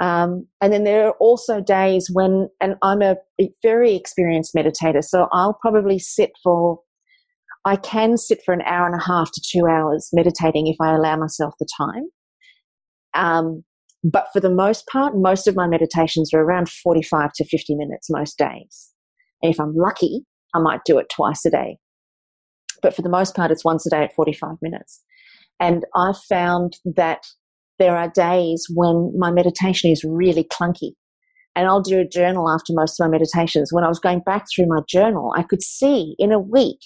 Um, 0.00 0.46
and 0.60 0.72
then 0.72 0.84
there 0.84 1.06
are 1.06 1.14
also 1.20 1.60
days 1.60 2.08
when, 2.12 2.48
and 2.60 2.76
I'm 2.82 3.02
a 3.02 3.16
very 3.62 3.94
experienced 3.94 4.54
meditator, 4.54 5.02
so 5.02 5.28
I'll 5.32 5.58
probably 5.60 5.98
sit 5.98 6.30
for, 6.42 6.80
I 7.64 7.76
can 7.76 8.16
sit 8.16 8.40
for 8.44 8.52
an 8.52 8.62
hour 8.62 8.86
and 8.86 9.00
a 9.00 9.04
half 9.04 9.30
to 9.32 9.42
two 9.44 9.66
hours 9.66 10.08
meditating 10.12 10.66
if 10.66 10.76
I 10.80 10.94
allow 10.94 11.16
myself 11.16 11.54
the 11.58 11.68
time. 11.80 12.04
Um, 13.14 13.64
but 14.04 14.28
for 14.32 14.40
the 14.40 14.50
most 14.50 14.86
part, 14.86 15.16
most 15.16 15.46
of 15.48 15.56
my 15.56 15.66
meditations 15.66 16.32
are 16.32 16.40
around 16.40 16.68
45 16.68 17.32
to 17.34 17.44
50 17.44 17.74
minutes 17.74 18.08
most 18.10 18.38
days. 18.38 18.92
And 19.42 19.52
if 19.52 19.60
I'm 19.60 19.74
lucky, 19.74 20.24
I 20.54 20.60
might 20.60 20.80
do 20.84 20.98
it 20.98 21.10
twice 21.14 21.44
a 21.44 21.50
day. 21.50 21.78
But 22.80 22.94
for 22.94 23.02
the 23.02 23.08
most 23.08 23.34
part, 23.34 23.50
it's 23.50 23.64
once 23.64 23.86
a 23.86 23.90
day 23.90 24.04
at 24.04 24.14
45 24.14 24.56
minutes. 24.62 25.02
And 25.58 25.84
I've 25.96 26.18
found 26.28 26.76
that 26.84 27.26
there 27.78 27.96
are 27.96 28.08
days 28.08 28.66
when 28.72 29.12
my 29.16 29.32
meditation 29.32 29.90
is 29.90 30.04
really 30.04 30.44
clunky. 30.44 30.92
And 31.56 31.66
I'll 31.66 31.82
do 31.82 31.98
a 31.98 32.08
journal 32.08 32.48
after 32.48 32.72
most 32.72 33.00
of 33.00 33.04
my 33.04 33.10
meditations. 33.10 33.72
When 33.72 33.82
I 33.82 33.88
was 33.88 33.98
going 33.98 34.20
back 34.20 34.46
through 34.48 34.68
my 34.68 34.80
journal, 34.88 35.32
I 35.36 35.42
could 35.42 35.62
see 35.62 36.14
in 36.18 36.30
a 36.30 36.38
week, 36.38 36.78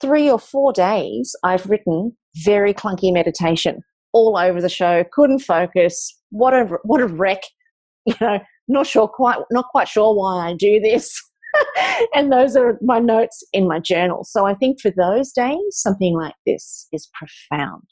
three 0.00 0.30
or 0.30 0.38
four 0.38 0.72
days, 0.72 1.34
I've 1.42 1.66
written 1.66 2.16
very 2.44 2.72
clunky 2.72 3.12
meditation 3.12 3.82
all 4.12 4.36
over 4.36 4.60
the 4.60 4.68
show, 4.68 5.04
couldn't 5.12 5.40
focus. 5.40 6.18
What 6.30 6.54
a, 6.54 6.64
what 6.84 7.00
a 7.00 7.06
wreck. 7.06 7.42
You 8.06 8.14
know, 8.18 8.38
not 8.66 8.86
sure 8.86 9.06
quite, 9.06 9.40
not 9.52 9.66
quite 9.70 9.86
sure 9.86 10.14
why 10.16 10.48
I 10.48 10.54
do 10.54 10.80
this. 10.80 11.20
and 12.14 12.32
those 12.32 12.56
are 12.56 12.78
my 12.82 12.98
notes 12.98 13.44
in 13.52 13.68
my 13.68 13.78
journal. 13.78 14.24
So 14.24 14.46
I 14.46 14.54
think 14.54 14.80
for 14.80 14.90
those 14.90 15.32
days, 15.32 15.60
something 15.72 16.16
like 16.16 16.34
this 16.46 16.88
is 16.92 17.10
profound. 17.12 17.82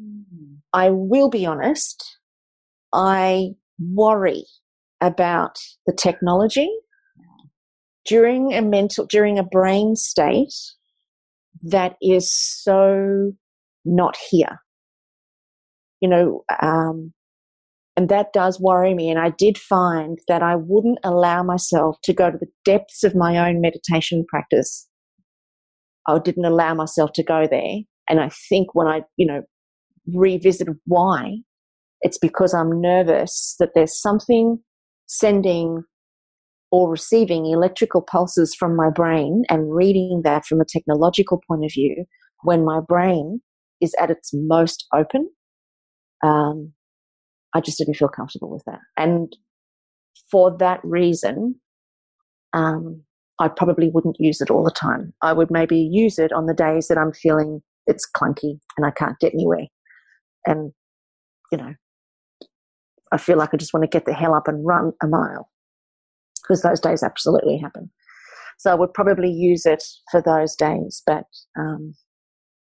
Mm-hmm. 0.00 0.54
I 0.72 0.90
will 0.90 1.28
be 1.28 1.46
honest, 1.46 2.02
I 2.92 3.50
worry 3.80 4.44
about 5.00 5.58
the 5.86 5.92
technology 5.92 6.70
during 8.06 8.54
a 8.54 8.62
mental, 8.62 9.06
during 9.06 9.38
a 9.38 9.44
brain 9.44 9.96
state 9.96 10.54
that 11.62 11.96
is 12.00 12.32
so 12.32 13.32
not 13.84 14.16
here. 14.30 14.60
You 16.00 16.08
know, 16.08 16.44
um, 16.62 17.12
and 17.96 18.08
that 18.08 18.32
does 18.32 18.60
worry 18.60 18.94
me. 18.94 19.10
And 19.10 19.18
I 19.18 19.30
did 19.30 19.58
find 19.58 20.18
that 20.28 20.42
I 20.42 20.54
wouldn't 20.54 21.00
allow 21.02 21.42
myself 21.42 21.96
to 22.04 22.12
go 22.12 22.30
to 22.30 22.38
the 22.38 22.46
depths 22.64 23.02
of 23.02 23.16
my 23.16 23.48
own 23.48 23.60
meditation 23.60 24.24
practice. 24.28 24.88
I 26.06 26.18
didn't 26.20 26.44
allow 26.44 26.74
myself 26.74 27.10
to 27.14 27.24
go 27.24 27.46
there. 27.50 27.78
And 28.08 28.20
I 28.20 28.30
think 28.48 28.74
when 28.74 28.86
I, 28.86 29.02
you 29.16 29.26
know, 29.26 29.42
revisit 30.14 30.68
why, 30.86 31.38
it's 32.00 32.18
because 32.18 32.54
I'm 32.54 32.80
nervous 32.80 33.56
that 33.58 33.70
there's 33.74 34.00
something 34.00 34.58
sending 35.06 35.82
or 36.70 36.90
receiving 36.90 37.46
electrical 37.46 38.02
pulses 38.02 38.54
from 38.54 38.76
my 38.76 38.90
brain 38.90 39.44
and 39.48 39.74
reading 39.74 40.22
that 40.24 40.44
from 40.44 40.60
a 40.60 40.66
technological 40.66 41.42
point 41.48 41.64
of 41.64 41.72
view 41.72 42.04
when 42.42 42.64
my 42.64 42.80
brain 42.86 43.40
is 43.80 43.94
at 44.00 44.10
its 44.10 44.30
most 44.32 44.86
open, 44.94 45.28
um, 46.22 46.72
I 47.54 47.60
just 47.60 47.78
didn't 47.78 47.96
feel 47.96 48.08
comfortable 48.08 48.50
with 48.50 48.64
that. 48.66 48.80
And 48.96 49.34
for 50.30 50.56
that 50.58 50.80
reason, 50.82 51.56
um, 52.52 53.02
I 53.40 53.48
probably 53.48 53.88
wouldn't 53.88 54.16
use 54.18 54.40
it 54.40 54.50
all 54.50 54.64
the 54.64 54.70
time. 54.70 55.12
I 55.22 55.32
would 55.32 55.50
maybe 55.50 55.78
use 55.78 56.18
it 56.18 56.32
on 56.32 56.46
the 56.46 56.54
days 56.54 56.88
that 56.88 56.98
I'm 56.98 57.12
feeling 57.12 57.62
it's 57.86 58.08
clunky 58.16 58.58
and 58.76 58.86
I 58.86 58.90
can't 58.90 59.18
get 59.20 59.32
anywhere. 59.32 59.66
And, 60.46 60.72
you 61.52 61.58
know, 61.58 61.74
I 63.12 63.16
feel 63.16 63.38
like 63.38 63.50
I 63.52 63.56
just 63.56 63.72
want 63.72 63.84
to 63.84 63.88
get 63.88 64.04
the 64.04 64.12
hell 64.12 64.34
up 64.34 64.48
and 64.48 64.66
run 64.66 64.92
a 65.02 65.06
mile 65.06 65.50
because 66.42 66.62
those 66.62 66.80
days 66.80 67.02
absolutely 67.02 67.58
happen. 67.58 67.90
So 68.58 68.70
I 68.72 68.74
would 68.74 68.92
probably 68.92 69.30
use 69.30 69.64
it 69.64 69.84
for 70.10 70.20
those 70.20 70.56
days, 70.56 71.02
but 71.06 71.24
um, 71.58 71.94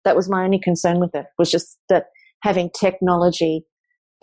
that 0.05 0.15
was 0.15 0.29
my 0.29 0.43
only 0.43 0.60
concern 0.60 1.00
with 1.00 1.15
it 1.15 1.25
was 1.38 1.50
just 1.50 1.77
that 1.89 2.05
having 2.41 2.69
technology 2.77 3.65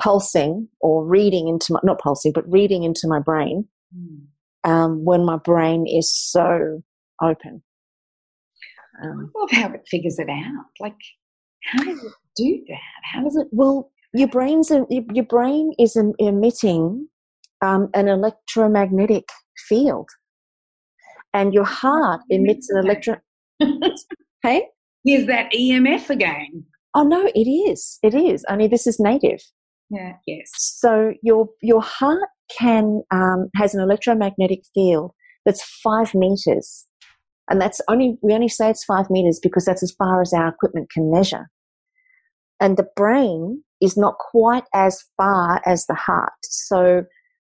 pulsing 0.00 0.68
or 0.80 1.04
reading 1.04 1.48
into 1.48 1.72
my, 1.72 1.80
not 1.82 2.00
pulsing, 2.00 2.32
but 2.32 2.50
reading 2.50 2.84
into 2.84 3.06
my 3.06 3.18
brain 3.18 3.66
mm. 3.96 4.70
um, 4.70 5.04
when 5.04 5.24
my 5.24 5.36
brain 5.36 5.86
is 5.86 6.12
so 6.14 6.82
open. 7.22 7.62
Um, 9.02 9.30
I 9.34 9.38
love 9.38 9.50
how 9.50 9.74
it 9.74 9.82
figures 9.88 10.18
it 10.18 10.28
out. 10.28 10.66
Like, 10.80 10.96
how 11.64 11.84
does 11.84 12.02
it 12.02 12.12
do 12.36 12.64
that? 12.68 12.78
How 13.04 13.22
does 13.22 13.36
it? 13.36 13.48
Well, 13.50 13.90
your 14.12 14.28
brain's 14.28 14.70
your 14.90 15.24
brain 15.24 15.72
is 15.78 15.96
emitting 16.18 17.08
um, 17.62 17.90
an 17.94 18.08
electromagnetic 18.08 19.28
field, 19.68 20.08
and 21.34 21.52
your 21.52 21.64
heart 21.64 22.22
emits 22.30 22.68
an 22.70 22.84
electro. 22.84 23.16
hey, 24.42 24.66
here's 25.04 25.26
that 25.26 25.52
EMF 25.52 26.10
again? 26.10 26.64
Oh 26.94 27.02
no, 27.02 27.30
it 27.34 27.48
is. 27.48 27.98
It 28.02 28.14
is. 28.14 28.44
Only 28.48 28.66
this 28.66 28.86
is 28.86 28.98
native. 28.98 29.40
Yeah. 29.90 30.14
Yes. 30.26 30.50
So 30.54 31.14
your 31.22 31.48
your 31.62 31.82
heart 31.82 32.28
can 32.56 33.02
um, 33.10 33.48
has 33.56 33.74
an 33.74 33.80
electromagnetic 33.80 34.60
field 34.74 35.12
that's 35.44 35.62
five 35.82 36.14
meters, 36.14 36.86
and 37.50 37.60
that's 37.60 37.80
only 37.88 38.18
we 38.22 38.32
only 38.34 38.48
say 38.48 38.70
it's 38.70 38.84
five 38.84 39.10
meters 39.10 39.38
because 39.42 39.64
that's 39.64 39.82
as 39.82 39.92
far 39.92 40.20
as 40.20 40.32
our 40.32 40.48
equipment 40.48 40.90
can 40.90 41.10
measure. 41.10 41.50
And 42.60 42.76
the 42.76 42.88
brain 42.96 43.62
is 43.80 43.96
not 43.96 44.16
quite 44.18 44.64
as 44.74 45.04
far 45.16 45.62
as 45.64 45.86
the 45.86 45.94
heart, 45.94 46.32
so 46.42 47.04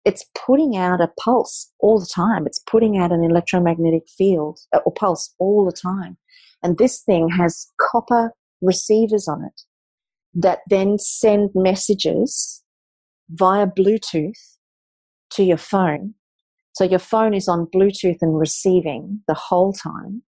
it's 0.05 0.25
putting 0.45 0.77
out 0.77 1.01
a 1.01 1.11
pulse 1.19 1.71
all 1.79 1.99
the 1.99 2.09
time. 2.13 2.45
It's 2.45 2.59
putting 2.59 2.97
out 2.97 3.11
an 3.11 3.23
electromagnetic 3.23 4.03
field 4.07 4.59
or 4.85 4.93
pulse 4.93 5.33
all 5.39 5.65
the 5.65 5.71
time, 5.71 6.17
and 6.63 6.77
this 6.77 7.01
thing 7.01 7.29
has 7.29 7.67
copper 7.79 8.33
receivers 8.61 9.27
on 9.27 9.43
it 9.43 9.61
that 10.33 10.59
then 10.69 10.97
send 10.97 11.49
messages 11.55 12.63
via 13.29 13.67
Bluetooth 13.67 14.57
to 15.31 15.43
your 15.43 15.57
phone. 15.57 16.13
So 16.73 16.83
your 16.83 16.99
phone 16.99 17.33
is 17.33 17.47
on 17.47 17.67
Bluetooth 17.73 18.17
and 18.21 18.39
receiving 18.39 19.21
the 19.27 19.33
whole 19.33 19.73
time 19.73 20.23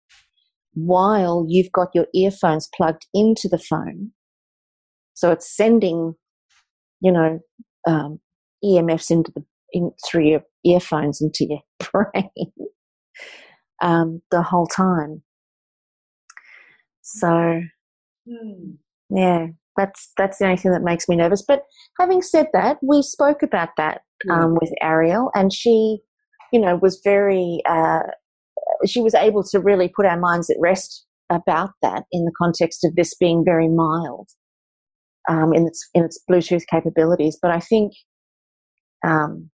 while 0.75 1.45
you've 1.49 1.73
got 1.73 1.89
your 1.95 2.07
earphones 2.15 2.69
plugged 2.77 3.07
into 3.13 3.49
the 3.49 3.59
phone. 3.59 4.13
So 5.15 5.33
it's 5.33 5.57
sending, 5.57 6.15
you 7.01 7.11
know, 7.11 7.41
um, 7.87 8.21
EMFs 8.65 9.11
into 9.11 9.33
the 9.35 9.45
in, 9.73 9.91
through 10.07 10.29
your 10.29 10.43
earphones 10.65 11.21
into 11.21 11.47
your 11.47 11.61
brain 11.93 12.53
um, 13.83 14.23
the 14.31 14.43
whole 14.43 14.67
time. 14.67 15.23
So, 17.03 17.63
mm. 18.29 18.77
yeah, 19.11 19.47
that's 19.77 20.13
that's 20.17 20.39
the 20.39 20.45
only 20.45 20.57
thing 20.57 20.73
that 20.73 20.83
makes 20.83 21.09
me 21.09 21.17
nervous. 21.17 21.43
But 21.47 21.63
having 21.99 22.23
said 22.23 22.49
that, 22.53 22.79
we 22.83 23.03
spoke 23.03 23.43
about 23.43 23.71
that 23.77 24.03
um, 24.31 24.57
with 24.61 24.73
Ariel, 24.83 25.31
and 25.35 25.53
she, 25.53 25.99
you 26.53 26.61
know, 26.61 26.77
was 26.77 27.01
very. 27.03 27.63
Uh, 27.69 28.01
she 28.87 29.01
was 29.01 29.15
able 29.15 29.43
to 29.43 29.59
really 29.59 29.89
put 29.89 30.07
our 30.07 30.19
minds 30.19 30.51
at 30.51 30.57
rest 30.61 31.07
about 31.31 31.71
that 31.83 32.05
in 32.13 32.25
the 32.25 32.33
context 32.37 32.85
of 32.85 32.95
this 32.97 33.15
being 33.15 33.45
very 33.45 33.69
mild 33.69 34.29
um, 35.29 35.53
in 35.53 35.67
its 35.67 35.89
in 35.95 36.05
its 36.05 36.19
Bluetooth 36.31 36.67
capabilities. 36.71 37.39
But 37.41 37.51
I 37.51 37.61
think, 37.61 37.93
um, 39.07 39.51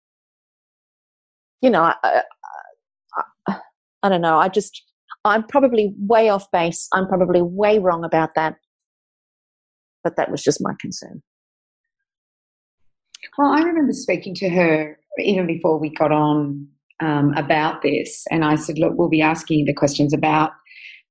you 1.61 1.71
know, 1.71 1.83
I, 1.83 1.95
I, 2.03 2.23
I, 3.49 3.59
I 4.03 4.09
don't 4.09 4.21
know. 4.21 4.39
I 4.39 4.49
just 4.49 4.83
I'm 5.25 5.45
probably 5.45 5.95
way 5.99 6.29
off 6.29 6.51
base. 6.51 6.89
I'm 6.93 7.07
probably 7.07 7.43
way 7.43 7.79
wrong 7.79 8.05
about 8.05 8.35
that 8.35 8.57
but 10.03 10.17
that 10.17 10.31
was 10.31 10.43
just 10.43 10.59
my 10.61 10.73
concern. 10.81 11.23
Well, 13.39 13.53
I 13.53 13.63
remember 13.63 13.93
speaking 13.93 14.35
to 14.37 14.49
her 14.49 14.99
even 15.19 15.47
before 15.47 15.79
we 15.79 15.91
got 15.91 16.13
on 16.13 16.67
um, 17.01 17.33
about 17.37 17.83
this, 17.83 18.25
and 18.31 18.45
I 18.45 18.57
said, 18.57 18.79
"Look, 18.79 18.95
we'll 18.97 19.09
be 19.09 19.23
asking 19.23 19.65
the 19.67 19.75
questions 19.75 20.13
about, 20.13 20.51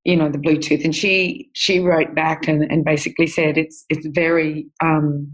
you 0.04 0.16
know, 0.16 0.30
the 0.30 0.38
Bluetooth." 0.38 0.84
And 0.84 0.96
she 0.96 1.50
she 1.54 1.80
wrote 1.80 2.14
back 2.14 2.48
and, 2.48 2.64
and 2.64 2.84
basically 2.84 3.28
said 3.28 3.58
it's 3.58 3.86
it's 3.90 4.06
very 4.14 4.68
um, 4.84 5.32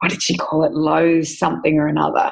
what 0.00 0.10
did 0.10 0.22
she 0.22 0.36
call 0.36 0.64
it? 0.64 0.72
Low 0.72 1.22
something 1.22 1.78
or 1.78 1.86
another. 1.86 2.30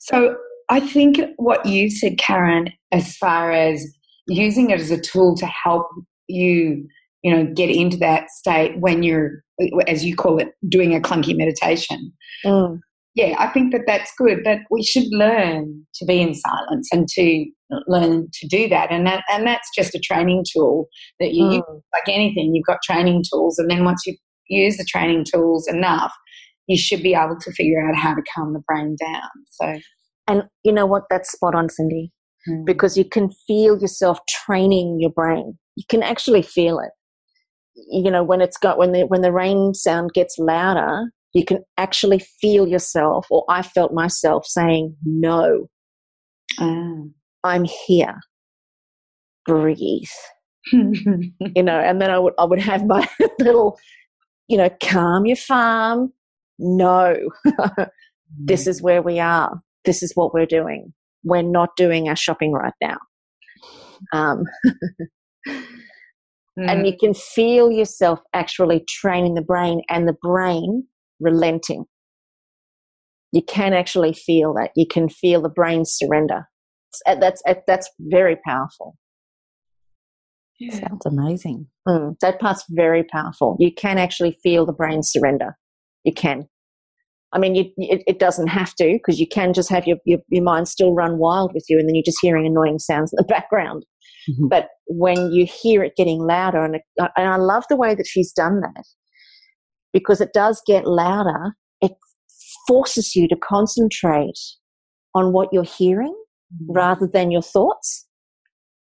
So 0.00 0.36
I 0.68 0.80
think 0.80 1.20
what 1.36 1.64
you 1.66 1.90
said, 1.90 2.18
Karen, 2.18 2.70
as 2.90 3.16
far 3.16 3.52
as 3.52 3.86
using 4.26 4.70
it 4.70 4.80
as 4.80 4.90
a 4.90 5.00
tool 5.00 5.36
to 5.36 5.46
help 5.46 5.86
you, 6.28 6.86
you 7.22 7.34
know, 7.34 7.44
get 7.54 7.70
into 7.70 7.96
that 7.98 8.30
state 8.30 8.78
when 8.78 9.02
you're 9.02 9.42
as 9.86 10.04
you 10.04 10.16
call 10.16 10.38
it, 10.38 10.48
doing 10.68 10.94
a 10.94 11.00
clunky 11.00 11.36
meditation. 11.36 12.12
Mm. 12.44 12.80
Yeah, 13.14 13.34
I 13.38 13.48
think 13.48 13.72
that 13.72 13.82
that's 13.86 14.10
good, 14.16 14.38
but 14.42 14.60
we 14.70 14.82
should 14.82 15.06
learn 15.10 15.86
to 15.96 16.04
be 16.06 16.20
in 16.20 16.34
silence 16.34 16.88
and 16.92 17.06
to 17.08 17.46
learn 17.86 18.28
to 18.32 18.48
do 18.48 18.68
that. 18.70 18.90
And 18.90 19.06
that, 19.06 19.22
and 19.30 19.46
that's 19.46 19.68
just 19.76 19.94
a 19.94 20.00
training 20.00 20.44
tool 20.50 20.88
that 21.20 21.34
you 21.34 21.44
mm. 21.44 21.52
use. 21.56 21.62
Like 21.68 22.08
anything, 22.08 22.54
you've 22.54 22.66
got 22.66 22.78
training 22.82 23.22
tools, 23.30 23.58
and 23.58 23.70
then 23.70 23.84
once 23.84 24.02
you 24.06 24.16
use 24.48 24.78
the 24.78 24.86
training 24.88 25.26
tools 25.30 25.68
enough, 25.68 26.12
you 26.66 26.78
should 26.78 27.02
be 27.02 27.14
able 27.14 27.36
to 27.38 27.52
figure 27.52 27.86
out 27.86 27.96
how 27.96 28.14
to 28.14 28.22
calm 28.34 28.54
the 28.54 28.62
brain 28.66 28.96
down. 28.98 29.30
So, 29.50 29.78
and 30.28 30.44
you 30.64 30.72
know 30.72 30.86
what? 30.86 31.02
That's 31.10 31.30
spot 31.30 31.54
on, 31.54 31.66
Cyndi, 31.68 32.10
mm. 32.48 32.64
because 32.64 32.96
you 32.96 33.04
can 33.04 33.30
feel 33.46 33.78
yourself 33.78 34.18
training 34.28 34.98
your 35.00 35.10
brain. 35.10 35.58
You 35.76 35.84
can 35.88 36.02
actually 36.02 36.42
feel 36.42 36.78
it. 36.78 36.90
You 37.74 38.10
know 38.10 38.22
when 38.22 38.40
it's 38.40 38.58
got 38.58 38.78
when 38.78 38.92
the 38.92 39.06
when 39.06 39.22
the 39.22 39.32
rain 39.32 39.72
sound 39.74 40.12
gets 40.12 40.38
louder 40.38 41.10
you 41.32 41.44
can 41.44 41.60
actually 41.78 42.18
feel 42.18 42.68
yourself 42.68 43.26
or 43.30 43.44
i 43.48 43.62
felt 43.62 43.92
myself 43.92 44.46
saying 44.46 44.94
no. 45.04 45.68
Uh. 46.60 47.04
i'm 47.44 47.64
here. 47.64 48.20
Breathe. 49.46 50.04
You 50.72 51.62
know 51.62 51.80
and 51.80 52.00
then 52.00 52.10
i 52.10 52.18
would 52.18 52.34
i 52.38 52.44
would 52.44 52.60
have 52.60 52.86
my 52.86 53.08
little 53.40 53.78
you 54.48 54.58
know 54.58 54.70
calm 54.82 55.26
your 55.26 55.36
farm. 55.36 56.12
No. 56.58 57.16
This 58.34 58.66
is 58.66 58.80
where 58.80 59.02
we 59.02 59.20
are. 59.20 59.60
This 59.84 60.02
is 60.02 60.12
what 60.14 60.32
we're 60.32 60.46
doing 60.46 60.94
we're 61.24 61.42
not 61.42 61.70
doing 61.76 62.08
our 62.08 62.16
shopping 62.16 62.52
right 62.52 62.74
now 62.80 62.98
um, 64.12 64.44
Mm. 66.58 66.70
And 66.70 66.86
you 66.86 66.92
can 66.98 67.14
feel 67.14 67.70
yourself 67.70 68.20
actually 68.34 68.84
training 68.88 69.34
the 69.34 69.42
brain 69.42 69.82
and 69.88 70.06
the 70.06 70.16
brain 70.20 70.86
relenting. 71.20 71.84
You 73.32 73.42
can 73.42 73.72
actually 73.72 74.12
feel 74.12 74.52
that. 74.54 74.70
You 74.76 74.86
can 74.86 75.08
feel 75.08 75.40
the 75.40 75.48
brain 75.48 75.84
surrender. 75.86 76.48
Uh, 77.06 77.14
that's 77.14 77.42
uh, 77.48 77.54
that's 77.66 77.90
very 77.98 78.36
powerful. 78.46 78.98
Yeah. 80.58 80.88
Sounds 80.88 81.06
amazing. 81.06 81.68
Mm, 81.88 82.16
that 82.20 82.38
part's 82.38 82.64
very 82.68 83.04
powerful. 83.04 83.56
You 83.58 83.72
can 83.74 83.96
actually 83.96 84.38
feel 84.42 84.66
the 84.66 84.74
brain 84.74 85.02
surrender. 85.02 85.56
You 86.04 86.12
can. 86.12 86.48
I 87.32 87.38
mean, 87.38 87.54
you, 87.54 87.64
it, 87.78 88.02
it, 88.06 88.18
doesn't 88.18 88.48
have 88.48 88.74
to 88.74 88.92
because 88.92 89.18
you 89.18 89.26
can 89.26 89.54
just 89.54 89.70
have 89.70 89.86
your, 89.86 89.96
your, 90.04 90.18
your 90.28 90.44
mind 90.44 90.68
still 90.68 90.92
run 90.92 91.18
wild 91.18 91.52
with 91.54 91.64
you, 91.68 91.78
and 91.78 91.88
then 91.88 91.94
you're 91.94 92.04
just 92.04 92.18
hearing 92.20 92.46
annoying 92.46 92.78
sounds 92.78 93.12
in 93.12 93.16
the 93.16 93.24
background. 93.28 93.84
Mm-hmm. 94.30 94.48
But 94.48 94.68
when 94.86 95.32
you 95.32 95.46
hear 95.46 95.82
it 95.82 95.96
getting 95.96 96.20
louder, 96.20 96.62
and, 96.62 96.76
it, 96.76 96.82
and 96.98 97.28
I 97.28 97.36
love 97.36 97.64
the 97.68 97.76
way 97.76 97.94
that 97.94 98.06
she's 98.06 98.32
done 98.32 98.60
that 98.60 98.84
because 99.92 100.20
it 100.20 100.32
does 100.32 100.62
get 100.66 100.86
louder, 100.86 101.54
it 101.80 101.92
forces 102.68 103.16
you 103.16 103.28
to 103.28 103.36
concentrate 103.36 104.38
on 105.14 105.32
what 105.32 105.48
you're 105.52 105.64
hearing 105.64 106.14
mm-hmm. 106.54 106.72
rather 106.72 107.06
than 107.06 107.30
your 107.30 107.42
thoughts. 107.42 108.06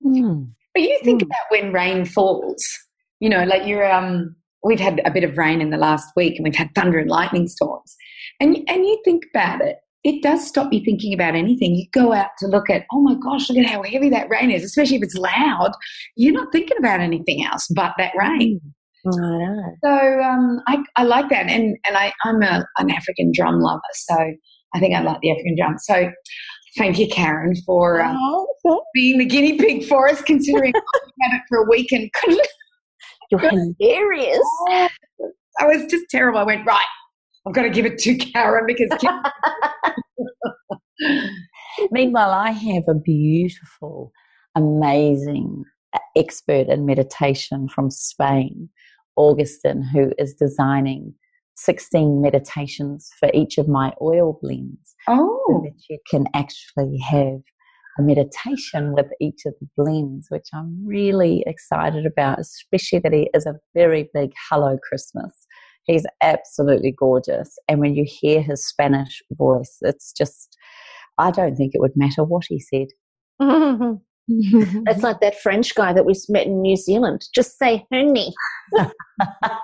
Mm. 0.04 0.52
But 0.75 0.83
you 0.83 0.99
think 1.02 1.23
mm. 1.23 1.26
about 1.26 1.37
when 1.50 1.73
rain 1.73 2.04
falls, 2.04 2.64
you 3.21 3.28
know, 3.28 3.45
like 3.45 3.66
you're, 3.66 3.90
um, 3.90 4.37
we've 4.64 4.80
had 4.80 5.00
a 5.04 5.11
bit 5.11 5.25
of 5.25 5.37
rain 5.37 5.61
in 5.61 5.71
the 5.71 5.76
last 5.76 6.09
week 6.16 6.37
and 6.37 6.45
we've 6.45 6.57
had 6.57 6.75
thunder 6.75 6.99
and 6.99 7.11
lightning 7.11 7.49
storms. 7.49 7.97
And, 8.40 8.57
and 8.68 8.85
you 8.87 9.00
think 9.04 9.25
about 9.35 9.61
it, 9.61 9.76
it 10.04 10.23
does 10.23 10.47
stop 10.47 10.73
you 10.73 10.80
thinking 10.85 11.12
about 11.12 11.35
anything. 11.35 11.75
You 11.75 11.87
go 11.92 12.12
out 12.12 12.30
to 12.38 12.47
look 12.47 12.71
at, 12.71 12.85
oh 12.92 13.00
my 13.00 13.14
gosh, 13.23 13.49
look 13.50 13.59
at 13.59 13.66
how 13.66 13.83
heavy 13.83 14.09
that 14.11 14.28
rain 14.30 14.50
is, 14.50 14.62
especially 14.64 14.97
if 14.97 15.02
it's 15.02 15.16
loud. 15.16 15.73
You're 16.16 16.33
not 16.35 16.52
thinking 16.52 16.76
about 16.78 17.00
anything 17.00 17.45
else 17.45 17.66
but 17.75 17.95
that 17.99 18.12
rain. 18.16 18.61
I 19.07 19.11
know. 19.11 19.62
So 19.85 20.21
um, 20.23 20.61
I, 20.66 20.83
I 20.97 21.04
like 21.04 21.28
that, 21.30 21.47
and 21.47 21.76
and 21.87 21.97
I, 21.97 22.12
I'm 22.25 22.42
a, 22.42 22.66
an 22.78 22.90
African 22.90 23.30
drum 23.35 23.61
lover, 23.61 23.80
so 23.95 24.14
I 24.75 24.80
think 24.80 24.95
I 24.95 25.00
like 25.00 25.21
the 25.23 25.30
African 25.30 25.57
drum. 25.57 25.76
So 25.78 26.11
thank 26.76 26.99
you, 26.99 27.09
Karen, 27.09 27.54
for 27.64 28.00
uh, 28.00 28.14
Oh, 28.16 28.83
being 28.95 29.18
the 29.18 29.25
guinea 29.25 29.57
pig 29.57 29.85
for 29.87 30.09
us, 30.09 30.21
considering 30.23 30.73
I 30.76 30.80
had 31.23 31.37
it 31.38 31.42
for 31.49 31.59
a 31.59 31.68
week 31.71 31.90
and 31.92 32.11
couldn't. 32.12 32.47
you're 33.30 33.40
hilarious. 33.78 34.47
I 35.61 35.64
was 35.66 35.87
just 35.87 36.04
terrible. 36.11 36.38
I 36.40 36.45
went 36.45 36.66
right. 36.66 36.85
I've 37.49 37.55
got 37.55 37.62
to 37.62 37.71
give 37.71 37.87
it 37.87 37.97
to 37.99 38.14
Karen 38.14 38.67
because 38.67 38.90
Meanwhile, 41.90 42.31
I 42.31 42.50
have 42.50 42.85
a 42.88 42.95
beautiful, 42.95 44.12
amazing 44.55 45.64
uh, 45.95 45.99
expert 46.14 46.69
in 46.69 46.85
meditation 46.85 47.69
from 47.69 47.90
Spain, 47.90 48.69
Augustin, 49.17 49.83
who 49.83 50.12
is 50.19 50.35
designing 50.35 51.14
16 51.57 52.21
meditations 52.21 53.09
for 53.19 53.31
each 53.33 53.57
of 53.57 53.67
my 53.67 53.95
oil 54.02 54.38
blends 54.43 54.95
so 55.09 55.14
oh, 55.14 55.62
that 55.64 55.81
you 55.88 55.99
can 56.11 56.26
actually 56.35 56.99
have 56.99 57.40
a 57.99 58.02
meditation 58.02 58.93
with 58.93 59.07
each 59.21 59.45
of 59.47 59.55
the 59.61 59.69
blends, 59.76 60.26
which 60.28 60.49
I'm 60.55 60.87
really 60.87 61.43
excited 61.47 62.07
about, 62.07 62.38
especially 62.38 63.00
that 63.00 63.12
he 63.12 63.28
is 63.35 63.47
a 63.47 63.57
very 63.75 64.09
big 64.14 64.33
Hello 64.49 64.78
Christmas. 64.88 65.33
He's 65.88 66.07
absolutely 66.23 66.92
gorgeous. 66.92 67.59
And 67.66 67.80
when 67.80 67.97
you 67.97 68.04
hear 68.07 68.42
his 68.42 68.64
Spanish 68.66 69.23
voice, 69.33 69.78
it's 69.80 70.12
just, 70.12 70.57
I 71.16 71.30
don't 71.30 71.57
think 71.57 71.75
it 71.75 71.80
would 71.80 71.97
matter 71.97 72.23
what 72.23 72.45
he 72.49 72.61
said. 72.61 72.88
It's 74.30 75.02
like 75.02 75.21
that 75.21 75.40
French 75.40 75.75
guy 75.75 75.95
that 75.95 76.04
we 76.04 76.14
met 76.28 76.47
in 76.47 76.61
New 76.61 76.76
Zealand. 76.76 77.26
Just 77.35 77.59
say 77.59 77.87
honey. 77.90 78.35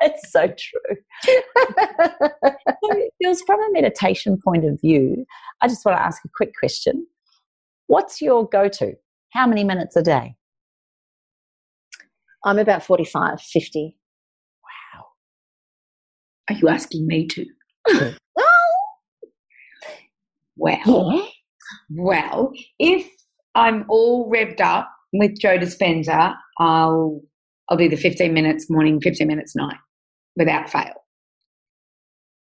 it's 0.00 0.33
so 0.33 0.47
true. 0.47 0.97
So, 1.23 3.09
Jules, 3.23 3.43
from 3.43 3.61
a 3.61 3.73
meditation 3.73 4.38
point 4.43 4.64
of 4.64 4.81
view, 4.81 5.26
I 5.61 5.69
just 5.69 5.85
want 5.85 5.99
to 5.99 6.02
ask 6.02 6.25
a 6.25 6.31
quick 6.35 6.52
question. 6.59 7.07
What's 7.88 8.23
your 8.23 8.49
go 8.49 8.69
to? 8.69 8.95
How 9.35 9.47
many 9.47 9.64
minutes 9.64 9.97
a 9.97 10.02
day? 10.02 10.37
I'm 12.45 12.59
about 12.59 12.83
45, 12.83 13.40
50. 13.40 13.99
Are 16.48 16.54
you 16.56 16.68
asking 16.68 17.06
me 17.06 17.26
to? 17.28 17.46
Well, 20.56 21.12
yeah. 21.12 21.24
well, 21.90 22.52
if 22.78 23.08
I'm 23.54 23.84
all 23.88 24.30
revved 24.30 24.60
up 24.60 24.88
with 25.12 25.38
Joe 25.40 25.58
Dispenza, 25.58 26.34
I'll 26.58 27.20
I'll 27.68 27.76
do 27.76 27.88
the 27.88 27.96
15 27.96 28.32
minutes 28.32 28.70
morning, 28.70 29.00
15 29.00 29.26
minutes 29.26 29.56
night, 29.56 29.78
without 30.36 30.70
fail. 30.70 30.92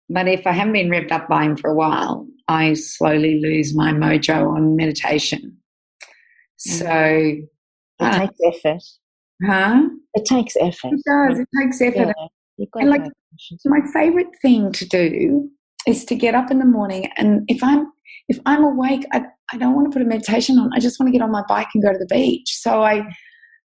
But 0.10 0.28
if 0.28 0.46
I 0.46 0.52
haven't 0.52 0.74
been 0.74 0.90
revved 0.90 1.12
up 1.12 1.28
by 1.28 1.44
him 1.46 1.56
for 1.58 1.72
a 1.72 1.76
while, 1.76 2.28
I 2.48 2.74
slowly 2.74 3.40
lose 3.42 3.76
my 3.76 3.92
mojo 3.94 4.54
on 4.56 4.76
meditation. 4.76 5.58
So, 6.58 6.86
It 6.88 7.48
uh, 8.00 8.20
takes 8.28 8.38
effort. 8.46 8.84
huh? 9.46 9.82
It 10.14 10.26
takes 10.26 10.56
effort. 10.58 10.92
It 10.94 11.02
does. 11.08 11.40
It 11.40 11.48
takes 11.60 11.82
effort. 11.82 12.14
Yeah. 12.58 12.66
And 12.76 12.90
like-. 12.90 13.12
My 13.66 13.80
favorite 13.94 14.28
thing 14.42 14.72
to 14.72 14.86
do 14.86 15.50
is 15.88 16.06
to 16.06 16.16
get 16.16 16.36
up 16.36 16.52
in 16.52 16.60
the 16.60 16.66
morning 16.66 17.10
and 17.18 17.44
if 17.48 17.64
i'm 17.64 17.88
if 18.30 18.40
i'm 18.46 18.64
awake 18.64 19.06
i, 19.12 19.22
I 19.52 19.58
don't 19.58 19.76
want 19.76 19.92
to 19.92 19.96
put 19.96 20.06
a 20.06 20.10
meditation 20.10 20.58
on 20.58 20.70
i 20.74 20.80
just 20.80 21.00
want 21.00 21.08
to 21.08 21.12
get 21.18 21.24
on 21.24 21.32
my 21.32 21.44
bike 21.48 21.68
and 21.74 21.84
go 21.84 21.92
to 21.92 22.00
the 22.00 22.08
beach. 22.08 22.56
So 22.60 22.84
i 22.84 23.04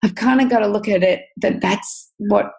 i've 0.03 0.15
kind 0.15 0.41
of 0.41 0.49
got 0.49 0.59
to 0.59 0.67
look 0.67 0.87
at 0.87 1.03
it 1.03 1.21
that 1.37 1.61
that's 1.61 2.11
what 2.17 2.51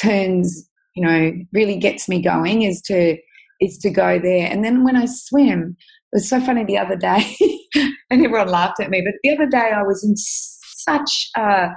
turns 0.00 0.68
you 0.94 1.04
know 1.04 1.32
really 1.52 1.76
gets 1.76 2.08
me 2.08 2.22
going 2.22 2.62
is 2.62 2.80
to 2.82 3.16
is 3.60 3.78
to 3.78 3.90
go 3.90 4.18
there. 4.18 4.48
And 4.50 4.64
then 4.64 4.84
when 4.84 4.96
i 4.96 5.06
swim 5.06 5.76
it 6.12 6.16
was 6.16 6.28
so 6.28 6.40
funny 6.40 6.64
the 6.64 6.78
other 6.78 6.96
day 6.96 7.36
and 7.74 8.24
everyone 8.24 8.48
laughed 8.48 8.80
at 8.80 8.90
me 8.90 9.02
but 9.04 9.14
the 9.22 9.34
other 9.34 9.48
day 9.48 9.72
i 9.74 9.82
was 9.82 10.04
in 10.04 10.14
such 10.16 11.30
a 11.36 11.68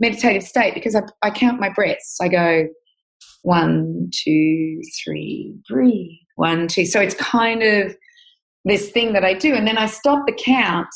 meditative 0.00 0.42
state 0.42 0.74
because 0.74 0.94
i, 0.94 1.02
I 1.22 1.30
count 1.30 1.60
my 1.60 1.68
breaths. 1.68 2.18
I 2.20 2.28
go 2.28 2.68
one, 3.42 4.10
two, 4.24 4.80
three, 5.04 5.54
breathe. 5.68 6.18
One, 6.36 6.68
two. 6.68 6.86
So 6.86 7.00
it's 7.00 7.14
kind 7.14 7.62
of 7.62 7.94
this 8.64 8.90
thing 8.90 9.12
that 9.12 9.24
I 9.24 9.34
do. 9.34 9.54
And 9.54 9.66
then 9.66 9.78
I 9.78 9.86
stop 9.86 10.24
the 10.26 10.32
count 10.32 10.88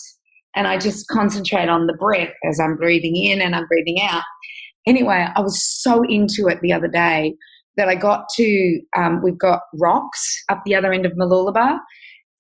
and 0.55 0.67
I 0.67 0.79
just 0.79 1.07
concentrate 1.09 1.69
on 1.69 1.87
the 1.87 1.95
breath 1.95 2.33
as 2.49 2.59
I'm 2.59 2.77
breathing 2.77 3.17
in 3.17 3.41
and 3.43 3.55
I'm 3.55 3.67
breathing 3.67 4.01
out. 4.01 4.23
Anyway, 4.87 5.27
I 5.35 5.41
was 5.41 5.63
so 5.83 6.03
into 6.05 6.47
it 6.47 6.61
the 6.63 6.73
other 6.73 6.89
day 6.89 7.35
that 7.77 7.89
I 7.89 7.95
got 7.95 8.25
to, 8.37 8.81
um, 8.97 9.21
we've 9.23 9.39
got 9.39 9.61
rocks 9.75 10.45
up 10.49 10.63
the 10.65 10.75
other 10.75 10.93
end 10.93 11.05
of 11.05 11.13
Mooloolaba. 11.13 11.79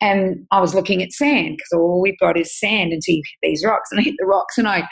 And 0.01 0.47
I 0.51 0.61
was 0.61 0.75
looking 0.75 1.03
at 1.03 1.12
sand 1.12 1.57
because 1.57 1.79
all 1.81 2.01
we've 2.01 2.19
got 2.21 2.38
is 2.38 2.59
sand 2.59 2.92
until 2.92 3.14
you 3.14 3.23
hit 3.25 3.49
these 3.51 3.64
rocks. 3.64 3.90
And 3.90 4.01
I 4.01 4.05
hit 4.05 4.14
the 4.19 4.27
rocks 4.27 4.57
and 4.57 4.69
I 4.69 4.87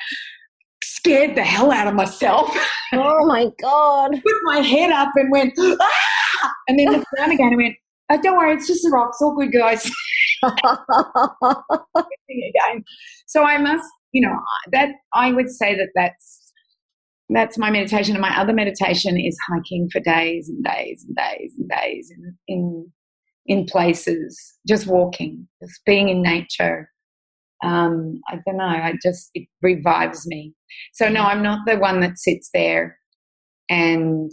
scared 1.05 1.37
the 1.37 1.45
hell 1.45 1.71
out 1.71 1.87
of 1.87 1.95
myself. 1.95 2.57
Oh 2.97 3.27
my 3.27 3.49
God. 3.61 4.13
put 4.13 4.35
my 4.45 4.59
head 4.59 4.93
up 4.93 5.11
and 5.17 5.29
went, 5.33 5.53
ah! 5.59 6.55
And 6.69 6.79
then 6.79 6.93
looked 6.93 7.07
down 7.17 7.33
again 7.33 7.49
and 7.49 7.57
went, 7.57 7.75
oh, 8.09 8.21
don't 8.23 8.37
worry, 8.37 8.55
it's 8.55 8.69
just 8.69 8.85
the 8.85 8.91
rocks. 8.91 9.19
All 9.21 9.35
good, 9.35 9.53
guys. 9.53 9.83
again. 12.31 12.85
So 13.27 13.43
I 13.43 13.59
must, 13.59 13.85
you 14.13 14.25
know, 14.25 14.39
that 14.71 14.91
I 15.13 15.33
would 15.33 15.51
say 15.51 15.75
that 15.75 15.89
that's 15.97 16.53
that's 17.31 17.59
my 17.59 17.69
meditation. 17.69 18.15
And 18.15 18.23
my 18.23 18.39
other 18.39 18.53
meditation 18.53 19.19
is 19.19 19.37
hiking 19.49 19.89
for 19.91 19.99
days 19.99 20.49
and 20.49 20.63
days 20.63 21.05
and 21.05 21.17
days 21.17 21.53
and 21.59 21.69
days 21.69 22.13
in 22.17 22.39
in, 22.47 22.93
in 23.47 23.65
places, 23.65 24.55
just 24.69 24.87
walking, 24.87 25.49
just 25.61 25.81
being 25.85 26.11
in 26.11 26.23
nature. 26.23 26.91
Um, 27.65 28.21
I 28.29 28.39
don't 28.47 28.57
know. 28.59 28.65
I 28.65 28.95
just 29.03 29.31
it 29.35 29.49
revives 29.63 30.27
me. 30.27 30.55
So 30.93 31.09
no, 31.09 31.23
I'm 31.23 31.43
not 31.43 31.61
the 31.67 31.77
one 31.79 32.01
that 32.01 32.19
sits 32.19 32.51
there 32.53 32.99
and 33.71 34.31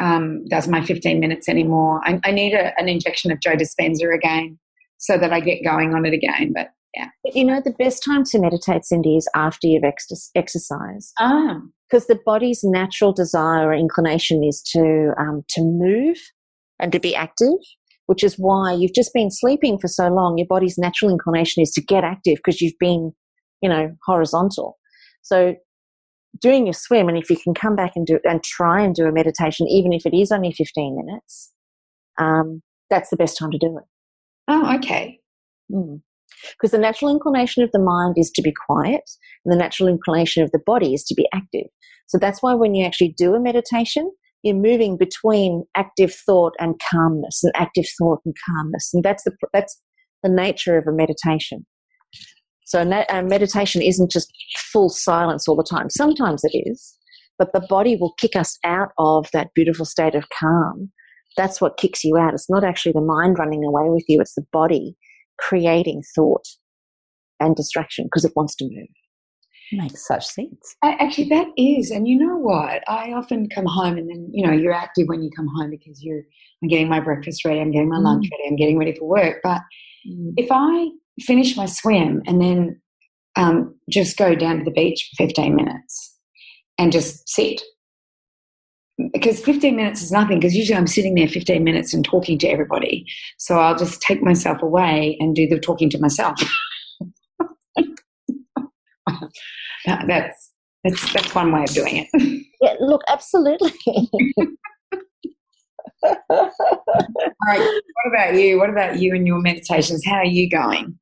um, 0.00 0.44
does 0.46 0.68
my 0.68 0.84
15 0.84 1.18
minutes 1.20 1.48
anymore. 1.48 2.00
I, 2.04 2.20
I 2.24 2.30
need 2.30 2.54
a, 2.54 2.78
an 2.78 2.88
injection 2.88 3.32
of 3.32 3.40
Joe 3.40 3.56
Dispenza 3.56 4.14
again 4.14 4.58
so 4.98 5.16
that 5.18 5.32
I 5.32 5.40
get 5.40 5.64
going 5.64 5.94
on 5.94 6.04
it 6.06 6.12
again. 6.14 6.52
But 6.54 6.68
yeah. 6.94 7.08
But 7.24 7.36
you 7.36 7.44
know, 7.44 7.60
the 7.64 7.72
best 7.78 8.04
time 8.04 8.24
to 8.24 8.38
meditate, 8.38 8.82
Cyndi, 8.90 9.16
is 9.16 9.28
after 9.34 9.66
you've 9.66 9.84
ex- 9.84 10.30
exercised. 10.34 11.12
ah, 11.20 11.60
Because 11.88 12.06
the 12.06 12.18
body's 12.24 12.64
natural 12.64 13.12
desire 13.12 13.68
or 13.68 13.74
inclination 13.74 14.42
is 14.42 14.62
to 14.72 15.12
um, 15.18 15.44
to 15.50 15.62
move 15.62 16.16
and 16.80 16.92
to 16.92 17.00
be 17.00 17.14
active, 17.14 17.58
which 18.08 18.24
is 18.24 18.36
why 18.38 18.72
you've 18.72 18.94
just 18.94 19.12
been 19.12 19.30
sleeping 19.30 19.78
for 19.78 19.86
so 19.86 20.08
long. 20.08 20.38
Your 20.38 20.46
body's 20.46 20.78
natural 20.78 21.10
inclination 21.10 21.62
is 21.62 21.70
to 21.72 21.82
get 21.82 22.04
active 22.04 22.36
because 22.36 22.62
you've 22.62 22.78
been, 22.80 23.12
you 23.60 23.68
know, 23.68 23.94
horizontal. 24.06 24.78
So 25.20 25.56
doing 26.40 26.66
your 26.66 26.72
swim, 26.72 27.08
and 27.08 27.18
if 27.18 27.28
you 27.28 27.36
can 27.36 27.52
come 27.52 27.76
back 27.76 27.92
and 27.96 28.06
do 28.06 28.18
and 28.24 28.42
try 28.42 28.80
and 28.80 28.94
do 28.94 29.04
a 29.04 29.12
meditation, 29.12 29.68
even 29.68 29.92
if 29.92 30.06
it 30.06 30.16
is 30.16 30.32
only 30.32 30.52
fifteen 30.52 30.96
minutes, 30.96 31.52
um, 32.18 32.62
that's 32.88 33.10
the 33.10 33.16
best 33.16 33.36
time 33.36 33.50
to 33.50 33.58
do 33.58 33.76
it. 33.76 33.84
oh, 34.48 34.76
okay. 34.76 35.20
Because 36.52 36.70
the 36.70 36.78
natural 36.78 37.10
inclination 37.10 37.62
of 37.62 37.70
the 37.72 37.78
mind 37.78 38.14
is 38.16 38.30
to 38.30 38.42
be 38.42 38.54
quiet, 38.66 39.02
and 39.44 39.52
the 39.52 39.58
natural 39.58 39.88
inclination 39.88 40.42
of 40.42 40.50
the 40.52 40.62
body 40.64 40.94
is 40.94 41.04
to 41.04 41.14
be 41.14 41.28
active. 41.34 41.66
So 42.06 42.16
that's 42.16 42.42
why 42.42 42.54
when 42.54 42.74
you 42.74 42.86
actually 42.86 43.14
do 43.18 43.34
a 43.34 43.40
meditation, 43.40 44.10
you're 44.42 44.54
moving 44.54 44.96
between 44.96 45.64
active 45.74 46.14
thought 46.14 46.54
and 46.58 46.80
calmness, 46.90 47.42
and 47.42 47.52
active 47.56 47.86
thought 47.98 48.20
and 48.24 48.34
calmness, 48.46 48.90
and 48.92 49.02
that's 49.02 49.24
the 49.24 49.32
that's 49.52 49.80
the 50.22 50.28
nature 50.28 50.78
of 50.78 50.86
a 50.86 50.92
meditation. 50.92 51.66
So 52.64 52.80
uh, 52.80 53.22
meditation 53.22 53.80
isn't 53.80 54.10
just 54.10 54.30
full 54.72 54.90
silence 54.90 55.48
all 55.48 55.56
the 55.56 55.64
time. 55.64 55.88
Sometimes 55.88 56.44
it 56.44 56.56
is, 56.68 56.98
but 57.38 57.52
the 57.52 57.66
body 57.68 57.96
will 57.96 58.12
kick 58.18 58.36
us 58.36 58.58
out 58.64 58.90
of 58.98 59.26
that 59.32 59.54
beautiful 59.54 59.86
state 59.86 60.14
of 60.14 60.28
calm. 60.38 60.92
That's 61.36 61.60
what 61.60 61.78
kicks 61.78 62.04
you 62.04 62.18
out. 62.18 62.34
It's 62.34 62.50
not 62.50 62.64
actually 62.64 62.92
the 62.92 63.00
mind 63.00 63.38
running 63.38 63.64
away 63.64 63.88
with 63.88 64.04
you; 64.08 64.20
it's 64.20 64.34
the 64.34 64.46
body 64.52 64.96
creating 65.38 66.02
thought 66.14 66.46
and 67.40 67.56
distraction 67.56 68.06
because 68.06 68.24
it 68.24 68.32
wants 68.36 68.54
to 68.56 68.64
move. 68.64 68.88
Makes 69.72 70.06
such 70.06 70.26
sense. 70.26 70.76
Actually, 70.82 71.28
that 71.28 71.48
is. 71.56 71.90
And 71.90 72.08
you 72.08 72.18
know 72.18 72.36
what? 72.36 72.82
I 72.88 73.12
often 73.12 73.48
come 73.48 73.66
home 73.66 73.98
and 73.98 74.08
then, 74.08 74.30
you 74.32 74.46
know, 74.46 74.52
you're 74.52 74.72
active 74.72 75.08
when 75.08 75.22
you 75.22 75.30
come 75.36 75.48
home 75.56 75.70
because 75.70 76.02
you're, 76.02 76.22
I'm 76.62 76.68
getting 76.68 76.88
my 76.88 77.00
breakfast 77.00 77.44
ready, 77.44 77.60
I'm 77.60 77.70
getting 77.70 77.88
my 77.88 77.98
lunch 77.98 78.26
Mm. 78.26 78.30
ready, 78.32 78.48
I'm 78.48 78.56
getting 78.56 78.78
ready 78.78 78.94
for 78.94 79.06
work. 79.06 79.40
But 79.42 79.60
if 80.36 80.48
I 80.50 80.88
finish 81.20 81.56
my 81.56 81.66
swim 81.66 82.22
and 82.26 82.40
then 82.40 82.80
um, 83.36 83.74
just 83.90 84.16
go 84.16 84.34
down 84.34 84.58
to 84.58 84.64
the 84.64 84.70
beach 84.70 85.10
for 85.16 85.24
15 85.26 85.54
minutes 85.54 86.16
and 86.78 86.92
just 86.92 87.28
sit 87.28 87.60
because 89.12 89.40
15 89.40 89.76
minutes 89.76 90.02
is 90.02 90.10
nothing 90.10 90.40
because 90.40 90.56
usually 90.56 90.76
I'm 90.76 90.86
sitting 90.86 91.14
there 91.14 91.28
15 91.28 91.62
minutes 91.62 91.94
and 91.94 92.04
talking 92.04 92.38
to 92.38 92.48
everybody. 92.48 93.06
So 93.38 93.58
I'll 93.58 93.76
just 93.76 94.00
take 94.02 94.22
myself 94.22 94.60
away 94.60 95.16
and 95.20 95.36
do 95.36 95.46
the 95.46 95.58
talking 95.58 95.90
to 95.90 95.98
myself. 95.98 96.40
that's 100.06 100.52
that's 100.84 101.12
that's 101.12 101.34
one 101.34 101.52
way 101.52 101.64
of 101.64 101.70
doing 101.70 102.06
it. 102.12 102.44
Yeah, 102.60 102.74
look, 102.80 103.02
absolutely. 103.08 103.70
All 103.86 104.10
right. 107.46 107.60
What 107.60 108.08
about 108.08 108.34
you? 108.34 108.58
What 108.58 108.68
about 108.68 108.98
you 108.98 109.14
and 109.14 109.28
your 109.28 109.40
meditations? 109.40 110.04
How 110.04 110.16
are 110.16 110.24
you 110.24 110.50
going? 110.50 110.98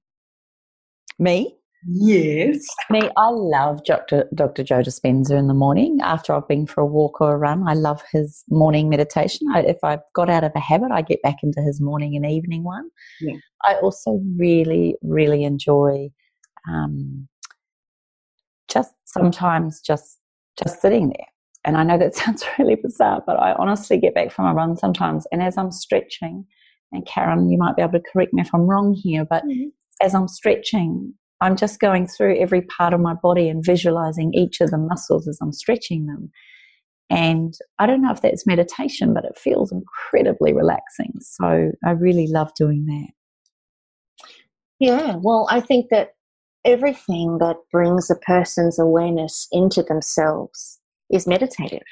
Me? 1.19 1.57
Yes. 1.89 2.59
Me, 2.91 3.09
I 3.17 3.29
love 3.29 3.85
Dr. 3.85 4.29
Dr. 4.35 4.65
Joe 4.65 4.83
Dispenza 4.83 5.31
in 5.31 5.47
the 5.47 5.55
morning 5.55 6.01
after 6.03 6.35
I've 6.35 6.47
been 6.47 6.67
for 6.67 6.83
a 6.83 6.87
walk 6.87 7.23
or 7.23 7.35
a 7.35 7.39
run. 7.39 7.67
I 7.67 7.73
love 7.73 8.03
his 8.13 8.45
morning 8.51 8.91
meditation. 8.91 9.47
I, 9.55 9.61
if 9.61 9.79
I've 9.83 10.01
got 10.15 10.29
out 10.29 10.45
of 10.45 10.53
a 10.55 10.61
habit, 10.61 10.91
I 10.93 11.01
get 11.01 11.23
back 11.23 11.37
into 11.43 11.63
his 11.63 11.81
morning 11.81 12.17
and 12.17 12.27
evening 12.27 12.65
one. 12.65 12.91
Yeah. 13.21 13.37
I 13.65 13.77
also 13.77 14.21
really, 14.37 14.97
really 15.03 15.45
enjoy 15.45 16.11
um, 16.69 17.29
just 18.69 18.93
sometimes 19.05 19.81
just 19.81 20.19
just 20.63 20.81
sitting 20.81 21.09
there. 21.09 21.27
And 21.65 21.77
I 21.77 21.83
know 21.83 21.99
that 21.99 22.15
sounds 22.17 22.45
really 22.59 22.77
bizarre, 22.77 23.23
but 23.27 23.39
I 23.39 23.53
honestly 23.55 23.99
get 23.99 24.15
back 24.15 24.31
from 24.31 24.47
a 24.47 24.55
run 24.55 24.77
sometimes, 24.77 25.27
and 25.33 25.43
as 25.43 25.57
I'm 25.59 25.73
stretching, 25.73 26.47
and 26.93 27.07
Karen, 27.07 27.51
you 27.51 27.59
might 27.59 27.77
be 27.77 27.83
able 27.83 27.93
to 27.93 28.03
correct 28.13 28.33
me 28.33 28.43
if 28.43 28.55
I'm 28.55 28.63
wrong 28.69 28.95
here, 28.95 29.25
but 29.25 29.45
Mhm. 29.45 29.73
as 30.03 30.15
I'm 30.15 30.29
stretching, 30.29 31.15
I'm 31.41 31.57
just 31.57 31.81
going 31.81 32.07
through 32.07 32.39
every 32.39 32.63
part 32.63 32.95
of 32.95 33.01
my 33.01 33.15
body 33.15 33.49
and 33.49 33.65
visualizing 33.65 34.33
each 34.35 34.61
of 34.61 34.71
the 34.71 34.79
muscles 34.79 35.29
as 35.29 35.39
I'm 35.43 35.53
stretching 35.53 36.07
them. 36.07 36.31
And 37.11 37.55
I 37.79 37.87
don't 37.87 38.03
know 38.03 38.11
if 38.11 38.21
that's 38.21 38.47
meditation, 38.47 39.15
but 39.15 39.25
it 39.25 39.39
feels 39.39 39.71
incredibly 39.71 40.53
relaxing. 40.53 41.13
So 41.21 41.73
I 41.85 41.91
really 41.91 42.27
love 42.27 42.53
doing 42.55 42.87
that. 42.87 43.09
Yeah, 44.79 45.17
well, 45.17 45.47
I 45.51 45.61
think 45.61 45.87
that 45.91 46.16
everything 46.67 47.39
that 47.39 47.57
brings 47.73 48.11
a 48.11 48.17
person's 48.17 48.79
awareness 48.79 49.47
into 49.53 49.83
themselves 49.83 50.81
is 51.11 51.27
meditative. 51.27 51.85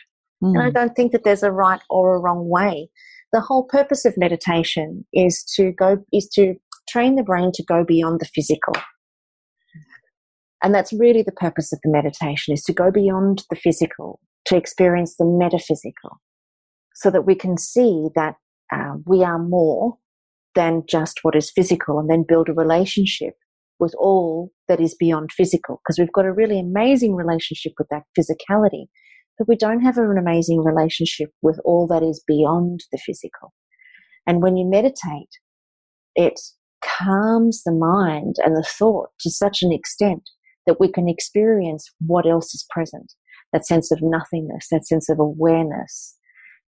And 0.42 0.60
I 0.60 0.70
Mm. 0.70 0.74
don't 0.74 0.96
think 0.96 1.12
that 1.12 1.24
there's 1.24 1.44
a 1.44 1.52
right 1.52 1.80
or 1.88 2.14
a 2.14 2.20
wrong 2.20 2.50
way. 2.50 2.90
The 3.32 3.40
whole 3.40 3.64
purpose 3.64 4.04
of 4.04 4.18
meditation 4.18 5.06
is 5.12 5.42
to 5.56 5.72
go 5.72 6.04
is 6.12 6.28
to 6.30 6.56
train 6.88 7.14
the 7.14 7.22
brain 7.22 7.50
to 7.52 7.62
go 7.62 7.84
beyond 7.84 8.20
the 8.20 8.26
physical. 8.26 8.74
And 10.62 10.74
that's 10.74 10.92
really 10.92 11.22
the 11.22 11.32
purpose 11.32 11.72
of 11.72 11.80
the 11.82 11.90
meditation 11.90 12.52
is 12.52 12.62
to 12.64 12.72
go 12.72 12.90
beyond 12.90 13.44
the 13.48 13.56
physical, 13.56 14.20
to 14.46 14.56
experience 14.56 15.16
the 15.16 15.24
metaphysical, 15.24 16.20
so 16.94 17.10
that 17.10 17.22
we 17.22 17.34
can 17.34 17.56
see 17.56 18.08
that 18.14 18.36
uh, 18.72 18.96
we 19.06 19.22
are 19.22 19.38
more 19.38 19.98
than 20.54 20.84
just 20.86 21.20
what 21.22 21.36
is 21.36 21.50
physical 21.50 21.98
and 21.98 22.08
then 22.10 22.24
build 22.26 22.48
a 22.48 22.54
relationship 22.54 23.34
with 23.78 23.94
all 23.98 24.52
that 24.68 24.80
is 24.80 24.94
beyond 24.94 25.30
physical. 25.32 25.80
Because 25.82 25.98
we've 25.98 26.12
got 26.12 26.26
a 26.26 26.32
really 26.32 26.58
amazing 26.58 27.14
relationship 27.14 27.72
with 27.78 27.88
that 27.90 28.04
physicality, 28.18 28.86
but 29.38 29.48
we 29.48 29.56
don't 29.56 29.80
have 29.80 29.98
an 29.98 30.16
amazing 30.18 30.60
relationship 30.62 31.30
with 31.42 31.58
all 31.64 31.86
that 31.88 32.02
is 32.02 32.22
beyond 32.26 32.80
the 32.92 32.98
physical. 32.98 33.52
And 34.26 34.42
when 34.42 34.56
you 34.56 34.68
meditate, 34.68 35.28
it 36.14 36.40
calms 36.82 37.62
the 37.64 37.72
mind 37.72 38.36
and 38.44 38.56
the 38.56 38.66
thought 38.66 39.10
to 39.20 39.30
such 39.30 39.62
an 39.62 39.72
extent 39.72 40.22
that 40.66 40.80
we 40.80 40.90
can 40.90 41.08
experience 41.08 41.90
what 42.00 42.26
else 42.26 42.54
is 42.54 42.66
present 42.70 43.12
that 43.54 43.64
sense 43.64 43.92
of 43.92 44.00
nothingness, 44.02 44.66
that 44.72 44.84
sense 44.84 45.08
of 45.08 45.20
awareness, 45.20 46.16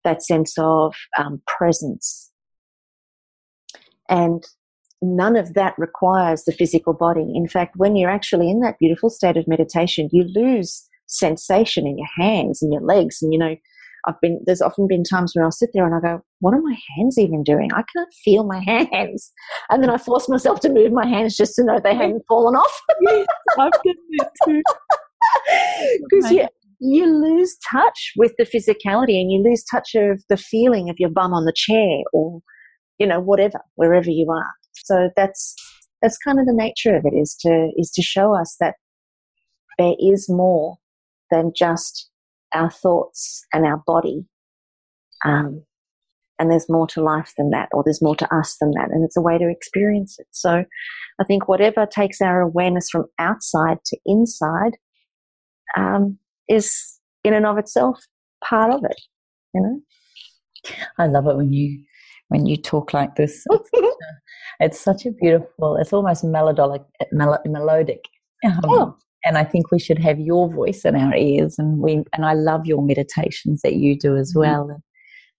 that 0.04 0.22
sense 0.22 0.54
of 0.56 0.94
um, 1.18 1.42
presence. 1.46 2.30
And 4.08 4.44
none 5.02 5.36
of 5.36 5.54
that 5.54 5.74
requires 5.78 6.44
the 6.44 6.52
physical 6.52 6.92
body. 6.92 7.32
In 7.34 7.48
fact, 7.48 7.76
when 7.76 7.96
you're 7.96 8.10
actually 8.10 8.50
in 8.50 8.60
that 8.60 8.78
beautiful 8.78 9.10
state 9.10 9.36
of 9.36 9.46
meditation, 9.46 10.08
you 10.12 10.24
lose 10.34 10.88
sensation 11.06 11.86
in 11.86 11.98
your 11.98 12.08
hands 12.16 12.62
and 12.62 12.72
your 12.72 12.82
legs. 12.82 13.22
And 13.22 13.32
you 13.32 13.38
know, 13.38 13.56
I've 14.06 14.20
been 14.20 14.40
there's 14.46 14.62
often 14.62 14.86
been 14.88 15.04
times 15.04 15.32
where 15.34 15.44
I'll 15.44 15.50
sit 15.50 15.70
there 15.72 15.86
and 15.86 15.94
I 15.94 16.00
go, 16.00 16.22
"What 16.40 16.54
are 16.54 16.60
my 16.60 16.76
hands 16.96 17.18
even 17.18 17.42
doing? 17.42 17.70
I 17.72 17.82
can't 17.94 18.12
feel 18.24 18.44
my 18.44 18.60
hands." 18.66 19.32
And 19.70 19.82
then 19.82 19.90
I 19.90 19.98
force 19.98 20.28
myself 20.28 20.60
to 20.60 20.68
move 20.68 20.92
my 20.92 21.06
hands 21.06 21.36
just 21.36 21.54
to 21.56 21.64
know 21.64 21.78
they 21.78 21.94
haven't 21.94 22.24
fallen 22.28 22.54
off. 22.54 22.80
I've 23.58 23.72
done 23.72 23.94
that 24.18 24.30
too. 24.44 24.62
because 26.08 26.30
you 26.30 26.48
you 26.80 27.06
lose 27.06 27.56
touch 27.70 28.12
with 28.16 28.32
the 28.38 28.44
physicality 28.44 29.20
and 29.20 29.32
you 29.32 29.42
lose 29.42 29.64
touch 29.64 29.94
of 29.96 30.22
the 30.28 30.36
feeling 30.36 30.88
of 30.88 30.96
your 30.98 31.10
bum 31.10 31.34
on 31.34 31.44
the 31.44 31.52
chair 31.54 31.98
or 32.12 32.40
you 32.98 33.06
know 33.06 33.20
whatever 33.20 33.60
wherever 33.74 34.10
you 34.10 34.30
are 34.30 34.52
so 34.84 35.10
that's 35.16 35.54
that's 36.02 36.18
kind 36.18 36.38
of 36.38 36.46
the 36.46 36.52
nature 36.52 36.96
of 36.96 37.04
it 37.04 37.16
is 37.16 37.36
to 37.40 37.70
is 37.76 37.90
to 37.90 38.02
show 38.02 38.34
us 38.34 38.56
that 38.60 38.74
there 39.78 39.94
is 39.98 40.28
more 40.28 40.76
than 41.30 41.52
just 41.54 42.08
our 42.54 42.70
thoughts 42.70 43.44
and 43.52 43.66
our 43.66 43.82
body 43.86 44.24
um, 45.24 45.62
and 46.38 46.50
there's 46.50 46.70
more 46.70 46.86
to 46.86 47.02
life 47.02 47.32
than 47.36 47.50
that 47.50 47.68
or 47.72 47.82
there's 47.84 48.02
more 48.02 48.16
to 48.16 48.34
us 48.34 48.56
than 48.60 48.70
that 48.72 48.88
and 48.90 49.04
it's 49.04 49.16
a 49.16 49.22
way 49.22 49.36
to 49.36 49.50
experience 49.50 50.16
it 50.18 50.26
so 50.30 50.64
i 51.20 51.24
think 51.24 51.48
whatever 51.48 51.86
takes 51.86 52.20
our 52.20 52.40
awareness 52.40 52.88
from 52.90 53.04
outside 53.18 53.78
to 53.84 53.96
inside 54.06 54.76
um, 55.76 56.18
is 56.48 56.98
in 57.24 57.34
and 57.34 57.46
of 57.46 57.58
itself 57.58 58.00
part 58.42 58.72
of 58.72 58.84
it. 58.84 59.00
You 59.54 59.62
know, 59.62 60.72
I 60.98 61.06
love 61.06 61.26
it 61.26 61.36
when 61.36 61.52
you 61.52 61.84
when 62.28 62.46
you 62.46 62.56
talk 62.56 62.92
like 62.94 63.16
this. 63.16 63.44
It's, 63.50 63.70
such 63.70 63.82
a, 63.82 64.64
it's 64.64 64.80
such 64.80 65.06
a 65.06 65.10
beautiful. 65.12 65.76
It's 65.76 65.92
almost 65.92 66.24
melodic, 66.24 66.82
melodic. 67.12 68.04
Um, 68.44 68.60
Oh. 68.64 68.96
And 69.24 69.36
I 69.36 69.42
think 69.44 69.72
we 69.72 69.80
should 69.80 69.98
have 69.98 70.20
your 70.20 70.48
voice 70.52 70.84
in 70.84 70.94
our 70.94 71.14
ears, 71.14 71.56
and 71.58 71.80
we 71.80 72.04
and 72.12 72.24
I 72.24 72.34
love 72.34 72.66
your 72.66 72.82
meditations 72.86 73.62
that 73.62 73.74
you 73.74 73.98
do 73.98 74.16
as 74.16 74.32
Mhm. 74.32 74.40
well. 74.40 74.70
And 74.70 74.80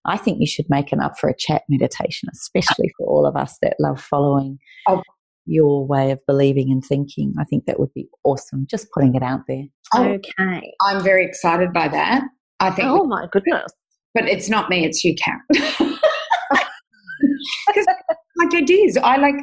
I 0.05 0.17
think 0.17 0.39
you 0.41 0.47
should 0.47 0.65
make 0.69 0.91
an 0.91 0.99
up 0.99 1.17
for 1.17 1.29
a 1.29 1.35
chat 1.35 1.63
meditation, 1.69 2.27
especially 2.33 2.91
for 2.97 3.07
all 3.07 3.25
of 3.25 3.35
us 3.37 3.57
that 3.61 3.75
love 3.79 4.01
following 4.01 4.57
Oh. 4.87 5.01
your 5.45 5.87
way 5.87 6.11
of 6.11 6.19
believing 6.27 6.71
and 6.71 6.83
thinking. 6.83 7.33
I 7.39 7.45
think 7.45 7.65
that 7.65 7.79
would 7.79 7.93
be 7.93 8.07
awesome. 8.25 8.65
Just 8.69 8.87
putting 8.93 9.15
it 9.15 9.23
out 9.23 9.41
there. 9.47 9.63
Oh, 9.95 10.03
okay. 10.03 10.73
I'm 10.81 11.01
very 11.01 11.25
excited 11.25 11.71
by 11.73 11.87
that. 11.87 12.23
I 12.59 12.71
think, 12.71 12.87
Oh 12.89 13.05
my 13.05 13.27
goodness. 13.31 13.71
but 14.13 14.25
it's 14.27 14.49
not 14.49 14.69
me; 14.69 14.83
it's 14.85 15.03
you, 15.05 15.15
Karen. 15.15 15.41
Because 17.67 17.85
like 18.37 18.53
it 18.53 18.69
is. 18.69 18.97
I 18.97 19.17
like. 19.17 19.35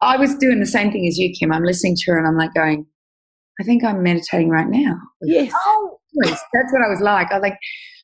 I 0.00 0.16
was 0.16 0.34
doing 0.36 0.60
the 0.60 0.66
same 0.66 0.92
thing 0.92 1.06
as 1.06 1.18
you, 1.18 1.32
Kim. 1.38 1.52
I'm 1.52 1.64
listening 1.64 1.96
to 1.96 2.12
her, 2.12 2.18
and 2.18 2.26
I'm 2.26 2.36
like 2.36 2.54
going, 2.54 2.86
I 3.60 3.64
think 3.64 3.84
I'm 3.84 4.02
meditating 4.02 4.48
right 4.48 4.68
now. 4.68 4.96
Yes. 5.22 5.52
Oh, 5.66 5.98
that's 6.22 6.72
what 6.72 6.82
I 6.84 6.88
was 6.88 7.00
like. 7.00 7.32
I 7.32 7.38
like 7.38 7.58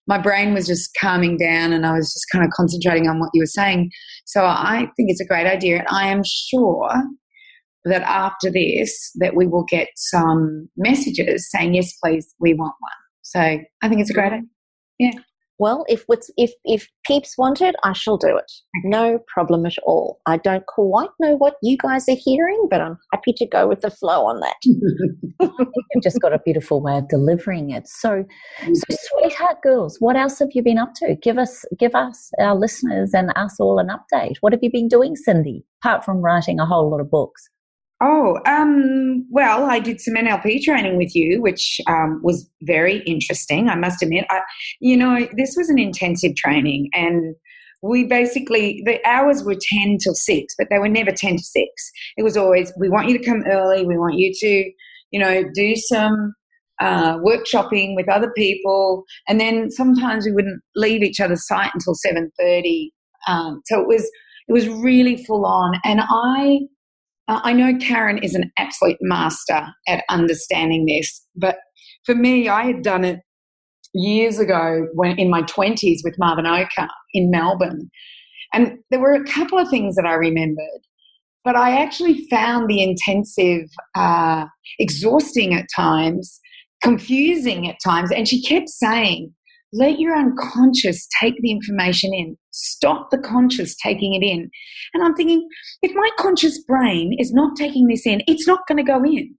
my 0.06 0.18
brain 0.18 0.54
was 0.54 0.66
just 0.66 0.90
calming 1.00 1.36
down, 1.36 1.72
and 1.72 1.86
I 1.86 1.92
was 1.92 2.12
just 2.12 2.26
kind 2.32 2.44
of 2.44 2.50
concentrating 2.50 3.08
on 3.08 3.20
what 3.20 3.30
you 3.34 3.42
were 3.42 3.46
saying. 3.46 3.90
So 4.26 4.44
I 4.44 4.88
think 4.96 5.10
it's 5.10 5.20
a 5.20 5.26
great 5.26 5.46
idea, 5.46 5.78
and 5.78 5.88
I 5.90 6.08
am 6.08 6.22
sure 6.24 6.90
that 7.84 8.02
after 8.02 8.50
this, 8.50 9.10
that 9.16 9.34
we 9.34 9.46
will 9.46 9.64
get 9.64 9.88
some 9.96 10.68
messages 10.76 11.50
saying, 11.50 11.74
"Yes, 11.74 11.92
please, 12.02 12.34
we 12.40 12.54
want 12.54 12.74
one." 12.80 12.92
So 13.22 13.40
I 13.40 13.88
think 13.88 14.00
it's 14.00 14.10
a 14.10 14.14
great 14.14 14.32
idea. 14.32 15.22
Well, 15.60 15.84
if 15.88 16.04
what's 16.06 16.30
if 16.38 16.52
if 16.64 16.88
peeps 17.06 17.36
want 17.36 17.60
it, 17.60 17.74
I 17.84 17.92
shall 17.92 18.16
do 18.16 18.34
it. 18.34 18.50
No 18.82 19.18
problem 19.28 19.66
at 19.66 19.74
all. 19.84 20.18
I 20.24 20.38
don't 20.38 20.64
quite 20.64 21.10
know 21.20 21.36
what 21.36 21.56
you 21.62 21.76
guys 21.76 22.08
are 22.08 22.16
hearing, 22.18 22.66
but 22.70 22.80
I'm 22.80 22.96
happy 23.12 23.34
to 23.34 23.44
go 23.46 23.68
with 23.68 23.82
the 23.82 23.90
flow 23.90 24.24
on 24.24 24.40
that. 24.40 24.56
You've 24.64 26.02
just 26.02 26.18
got 26.22 26.32
a 26.32 26.38
beautiful 26.38 26.80
way 26.80 26.96
of 26.96 27.08
delivering 27.08 27.72
it. 27.72 27.86
So, 27.88 28.24
so 28.72 28.96
sweetheart 29.20 29.58
girls, 29.62 29.98
what 30.00 30.16
else 30.16 30.38
have 30.38 30.48
you 30.54 30.62
been 30.62 30.78
up 30.78 30.94
to? 30.96 31.14
Give 31.20 31.36
us, 31.36 31.66
give 31.78 31.94
us, 31.94 32.30
our 32.38 32.56
listeners, 32.56 33.12
and 33.12 33.30
us 33.36 33.60
all 33.60 33.78
an 33.78 33.88
update. 33.88 34.36
What 34.40 34.54
have 34.54 34.62
you 34.62 34.70
been 34.72 34.88
doing, 34.88 35.14
Cyndi? 35.14 35.62
Apart 35.82 36.06
from 36.06 36.22
writing 36.22 36.58
a 36.58 36.64
whole 36.64 36.90
lot 36.90 37.00
of 37.00 37.10
books. 37.10 37.49
Oh, 38.02 38.38
um, 38.46 39.26
well, 39.30 39.64
I 39.68 39.78
did 39.78 40.00
some 40.00 40.14
NLP 40.14 40.62
training 40.62 40.96
with 40.96 41.14
you, 41.14 41.42
which 41.42 41.80
um, 41.86 42.20
was 42.22 42.48
very 42.62 43.00
interesting. 43.00 43.68
I 43.68 43.74
must 43.74 44.02
admit, 44.02 44.24
I, 44.30 44.40
you 44.80 44.96
know, 44.96 45.28
this 45.36 45.54
was 45.54 45.68
an 45.68 45.78
intensive 45.78 46.34
training, 46.34 46.88
and 46.94 47.34
we 47.82 48.04
basically 48.04 48.82
the 48.86 49.06
hours 49.06 49.44
were 49.44 49.54
ten 49.54 49.98
till 50.02 50.14
six, 50.14 50.54
but 50.56 50.68
they 50.70 50.78
were 50.78 50.88
never 50.88 51.10
ten 51.10 51.36
to 51.36 51.42
six. 51.42 51.90
It 52.16 52.22
was 52.22 52.38
always 52.38 52.72
we 52.78 52.88
want 52.88 53.08
you 53.08 53.18
to 53.18 53.24
come 53.24 53.44
early. 53.46 53.84
We 53.84 53.98
want 53.98 54.14
you 54.16 54.32
to, 54.32 54.72
you 55.10 55.20
know, 55.20 55.44
do 55.54 55.76
some 55.76 56.32
uh, 56.80 57.18
workshopping 57.18 57.96
with 57.96 58.08
other 58.08 58.32
people, 58.34 59.04
and 59.28 59.38
then 59.38 59.70
sometimes 59.70 60.24
we 60.24 60.32
wouldn't 60.32 60.62
leave 60.74 61.02
each 61.02 61.20
other's 61.20 61.46
sight 61.46 61.70
until 61.74 61.94
seven 61.94 62.30
thirty. 62.40 62.94
Um, 63.28 63.60
so 63.66 63.78
it 63.78 63.86
was 63.86 64.10
it 64.48 64.52
was 64.54 64.68
really 64.70 65.22
full 65.24 65.44
on, 65.44 65.78
and 65.84 66.00
I. 66.00 66.60
Uh, 67.30 67.40
I 67.44 67.52
know 67.52 67.78
Karen 67.78 68.18
is 68.18 68.34
an 68.34 68.50
absolute 68.58 68.96
master 69.00 69.68
at 69.86 70.04
understanding 70.08 70.86
this, 70.86 71.24
but 71.36 71.58
for 72.04 72.14
me, 72.14 72.48
I 72.48 72.64
had 72.64 72.82
done 72.82 73.04
it 73.04 73.20
years 73.94 74.40
ago 74.40 74.88
when 74.94 75.16
in 75.16 75.30
my 75.30 75.42
20s 75.42 75.98
with 76.02 76.16
Marvin 76.18 76.46
Oka 76.46 76.88
in 77.14 77.30
Melbourne. 77.30 77.88
And 78.52 78.78
there 78.90 79.00
were 79.00 79.14
a 79.14 79.24
couple 79.24 79.58
of 79.58 79.68
things 79.68 79.94
that 79.94 80.06
I 80.06 80.14
remembered, 80.14 80.80
but 81.44 81.54
I 81.54 81.80
actually 81.80 82.26
found 82.28 82.68
the 82.68 82.82
intensive 82.82 83.68
uh, 83.94 84.46
exhausting 84.80 85.54
at 85.54 85.66
times, 85.74 86.40
confusing 86.82 87.68
at 87.68 87.76
times. 87.84 88.10
And 88.10 88.26
she 88.26 88.42
kept 88.42 88.68
saying, 88.68 89.32
let 89.72 90.00
your 90.00 90.16
unconscious 90.16 91.06
take 91.20 91.40
the 91.40 91.50
information 91.50 92.12
in. 92.12 92.36
Stop 92.50 93.10
the 93.10 93.18
conscious 93.18 93.76
taking 93.76 94.14
it 94.14 94.24
in. 94.24 94.50
And 94.94 95.04
I'm 95.04 95.14
thinking, 95.14 95.46
if 95.82 95.92
my 95.94 96.10
conscious 96.18 96.62
brain 96.64 97.14
is 97.18 97.32
not 97.32 97.56
taking 97.56 97.86
this 97.86 98.06
in, 98.06 98.22
it's 98.26 98.46
not 98.46 98.66
going 98.66 98.78
to 98.78 98.82
go 98.82 99.02
in. 99.04 99.34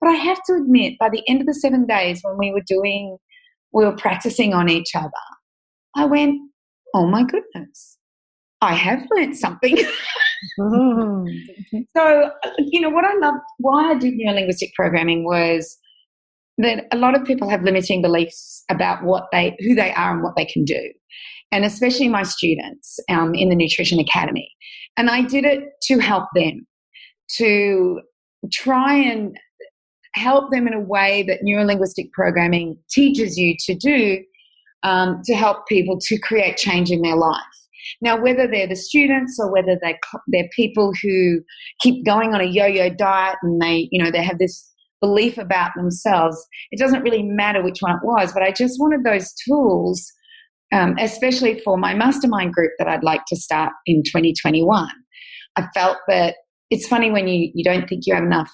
But 0.00 0.10
I 0.10 0.14
have 0.14 0.38
to 0.46 0.54
admit, 0.54 0.94
by 0.98 1.08
the 1.10 1.22
end 1.28 1.40
of 1.40 1.46
the 1.46 1.54
seven 1.54 1.86
days 1.86 2.20
when 2.22 2.38
we 2.38 2.52
were 2.52 2.62
doing, 2.66 3.18
we 3.72 3.84
were 3.84 3.96
practicing 3.96 4.54
on 4.54 4.68
each 4.68 4.94
other, 4.94 5.10
I 5.96 6.06
went, 6.06 6.40
oh 6.94 7.06
my 7.06 7.24
goodness, 7.24 7.98
I 8.60 8.74
have 8.74 9.04
learned 9.10 9.36
something. 9.36 9.78
Mm-hmm. 10.60 11.78
so, 11.96 12.30
you 12.58 12.78
know, 12.78 12.90
what 12.90 13.06
I 13.06 13.16
love, 13.16 13.36
why 13.56 13.92
I 13.92 13.94
did 13.94 14.12
neurolinguistic 14.12 14.74
programming 14.74 15.24
was 15.24 15.78
that 16.58 16.84
a 16.92 16.96
lot 16.96 17.16
of 17.16 17.24
people 17.24 17.48
have 17.48 17.62
limiting 17.62 18.02
beliefs 18.02 18.64
about 18.70 19.02
what 19.04 19.24
they, 19.32 19.56
who 19.60 19.74
they 19.74 19.92
are 19.92 20.12
and 20.12 20.22
what 20.22 20.36
they 20.36 20.44
can 20.44 20.64
do. 20.64 20.92
And 21.52 21.64
especially 21.64 22.08
my 22.08 22.22
students 22.22 22.98
um, 23.08 23.34
in 23.34 23.48
the 23.48 23.56
Nutrition 23.56 23.98
Academy. 23.98 24.50
And 24.96 25.10
I 25.10 25.22
did 25.22 25.44
it 25.44 25.64
to 25.84 25.98
help 25.98 26.24
them, 26.34 26.66
to 27.36 28.00
try 28.52 28.94
and 28.94 29.36
help 30.14 30.50
them 30.50 30.66
in 30.66 30.74
a 30.74 30.80
way 30.80 31.24
that 31.24 31.40
neurolinguistic 31.44 32.12
programming 32.12 32.78
teaches 32.90 33.36
you 33.36 33.56
to 33.66 33.74
do 33.74 34.18
um, 34.84 35.20
to 35.24 35.34
help 35.34 35.66
people 35.66 35.98
to 35.98 36.18
create 36.18 36.56
change 36.56 36.90
in 36.90 37.02
their 37.02 37.16
life. 37.16 37.40
Now, 38.00 38.20
whether 38.20 38.46
they're 38.46 38.66
the 38.66 38.76
students 38.76 39.38
or 39.40 39.52
whether 39.52 39.78
they, 39.82 39.98
they're 40.28 40.48
people 40.54 40.92
who 41.02 41.40
keep 41.80 42.04
going 42.04 42.34
on 42.34 42.40
a 42.40 42.44
yo-yo 42.44 42.90
diet 42.90 43.36
and 43.42 43.60
they, 43.60 43.88
you 43.90 44.02
know, 44.02 44.10
they 44.10 44.22
have 44.22 44.38
this 44.38 44.70
belief 45.00 45.38
about 45.38 45.72
themselves, 45.76 46.36
it 46.70 46.78
doesn't 46.78 47.02
really 47.02 47.22
matter 47.22 47.62
which 47.62 47.80
one 47.80 47.96
it 47.96 48.04
was, 48.04 48.32
but 48.32 48.42
I 48.42 48.52
just 48.52 48.80
wanted 48.80 49.04
those 49.04 49.32
tools, 49.46 50.10
um, 50.72 50.96
especially 50.98 51.60
for 51.60 51.76
my 51.76 51.94
mastermind 51.94 52.52
group 52.52 52.72
that 52.78 52.88
I'd 52.88 53.04
like 53.04 53.22
to 53.28 53.36
start 53.36 53.72
in 53.86 54.02
2021. 54.04 54.88
I 55.56 55.66
felt 55.74 55.98
that 56.08 56.36
it's 56.70 56.88
funny 56.88 57.10
when 57.10 57.28
you, 57.28 57.50
you 57.54 57.64
don't 57.64 57.88
think 57.88 58.02
you 58.06 58.14
have 58.14 58.24
enough 58.24 58.50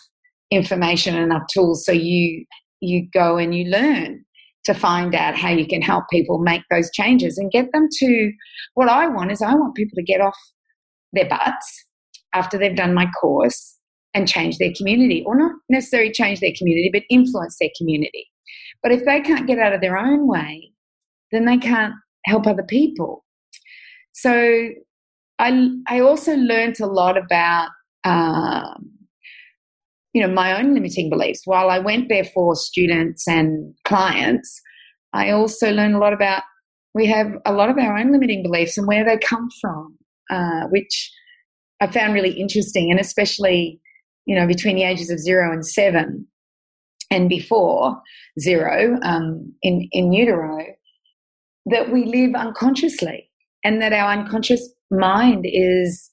information 0.50 1.14
and 1.14 1.24
enough 1.24 1.44
tools, 1.53 1.85
so 1.85 1.92
you 1.92 2.44
you 2.81 3.07
go 3.12 3.37
and 3.37 3.55
you 3.55 3.66
learn 3.66 4.24
to 4.64 4.74
find 4.74 5.14
out 5.14 5.37
how 5.37 5.50
you 5.50 5.66
can 5.66 5.83
help 5.83 6.05
people 6.11 6.38
make 6.38 6.62
those 6.70 6.90
changes 6.92 7.38
and 7.38 7.50
get 7.50 7.70
them 7.72 7.88
to 7.90 8.33
what 8.74 8.88
I 8.88 9.07
want 9.07 9.33
is 9.33 9.42
I 9.42 9.55
want 9.55 9.74
people 9.74 9.96
to 9.96 10.03
get 10.03 10.20
off 10.20 10.37
their 11.12 11.29
butts 11.29 11.85
after 12.35 12.59
they've 12.59 12.76
done 12.76 12.94
my 12.94 13.07
course 13.20 13.76
and 14.14 14.28
change 14.28 14.58
their 14.58 14.72
community, 14.76 15.22
or 15.24 15.36
not 15.36 15.52
necessarily 15.68 16.10
change 16.12 16.40
their 16.40 16.52
community, 16.58 16.90
but 16.92 17.02
influence 17.10 17.56
their 17.60 17.70
community. 17.78 18.26
But 18.82 18.92
if 18.92 19.04
they 19.04 19.20
can't 19.20 19.46
get 19.46 19.58
out 19.58 19.72
of 19.72 19.80
their 19.80 19.96
own 19.96 20.26
way, 20.26 20.72
then 21.32 21.44
they 21.44 21.58
can't 21.58 21.94
help 22.24 22.46
other 22.46 22.64
people. 22.64 23.24
So 24.12 24.70
I, 25.38 25.70
I 25.86 26.00
also 26.00 26.34
learned 26.34 26.80
a 26.80 26.86
lot 26.86 27.16
about, 27.16 27.68
um, 28.04 28.90
you 30.12 30.20
know, 30.20 30.32
my 30.32 30.58
own 30.58 30.74
limiting 30.74 31.08
beliefs. 31.08 31.42
While 31.44 31.70
I 31.70 31.78
went 31.78 32.08
there 32.08 32.24
for 32.24 32.56
students 32.56 33.28
and 33.28 33.74
clients, 33.84 34.60
I 35.12 35.30
also 35.30 35.70
learned 35.70 35.94
a 35.94 35.98
lot 35.98 36.12
about, 36.12 36.42
we 36.94 37.06
have 37.06 37.28
a 37.46 37.52
lot 37.52 37.70
of 37.70 37.78
our 37.78 37.96
own 37.96 38.10
limiting 38.10 38.42
beliefs 38.42 38.76
and 38.76 38.88
where 38.88 39.04
they 39.04 39.18
come 39.18 39.48
from, 39.60 39.96
uh, 40.30 40.66
which 40.70 41.12
I 41.80 41.86
found 41.86 42.12
really 42.12 42.32
interesting. 42.32 42.90
And 42.90 42.98
especially 42.98 43.80
you 44.26 44.35
know, 44.35 44.46
between 44.46 44.76
the 44.76 44.85
ages 44.85 45.11
of 45.11 45.18
zero 45.18 45.52
and 45.52 45.66
seven 45.66 46.26
and 47.11 47.28
before 47.28 48.00
zero 48.38 48.98
um, 49.02 49.52
in, 49.62 49.88
in 49.92 50.12
utero, 50.12 50.64
that 51.66 51.90
we 51.90 52.04
live 52.04 52.35
unconsciously 52.35 53.28
and 53.64 53.83
that 53.83 53.92
our 53.92 54.12
unconscious 54.12 54.66
mind 54.90 55.44
is 55.46 56.11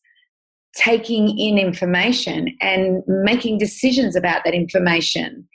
taking 0.76 1.38
in 1.40 1.58
information 1.58 2.56
and 2.62 3.02
making 3.08 3.58
decisions 3.58 4.16
about 4.16 4.44
that 4.46 4.54
information. 4.54 5.48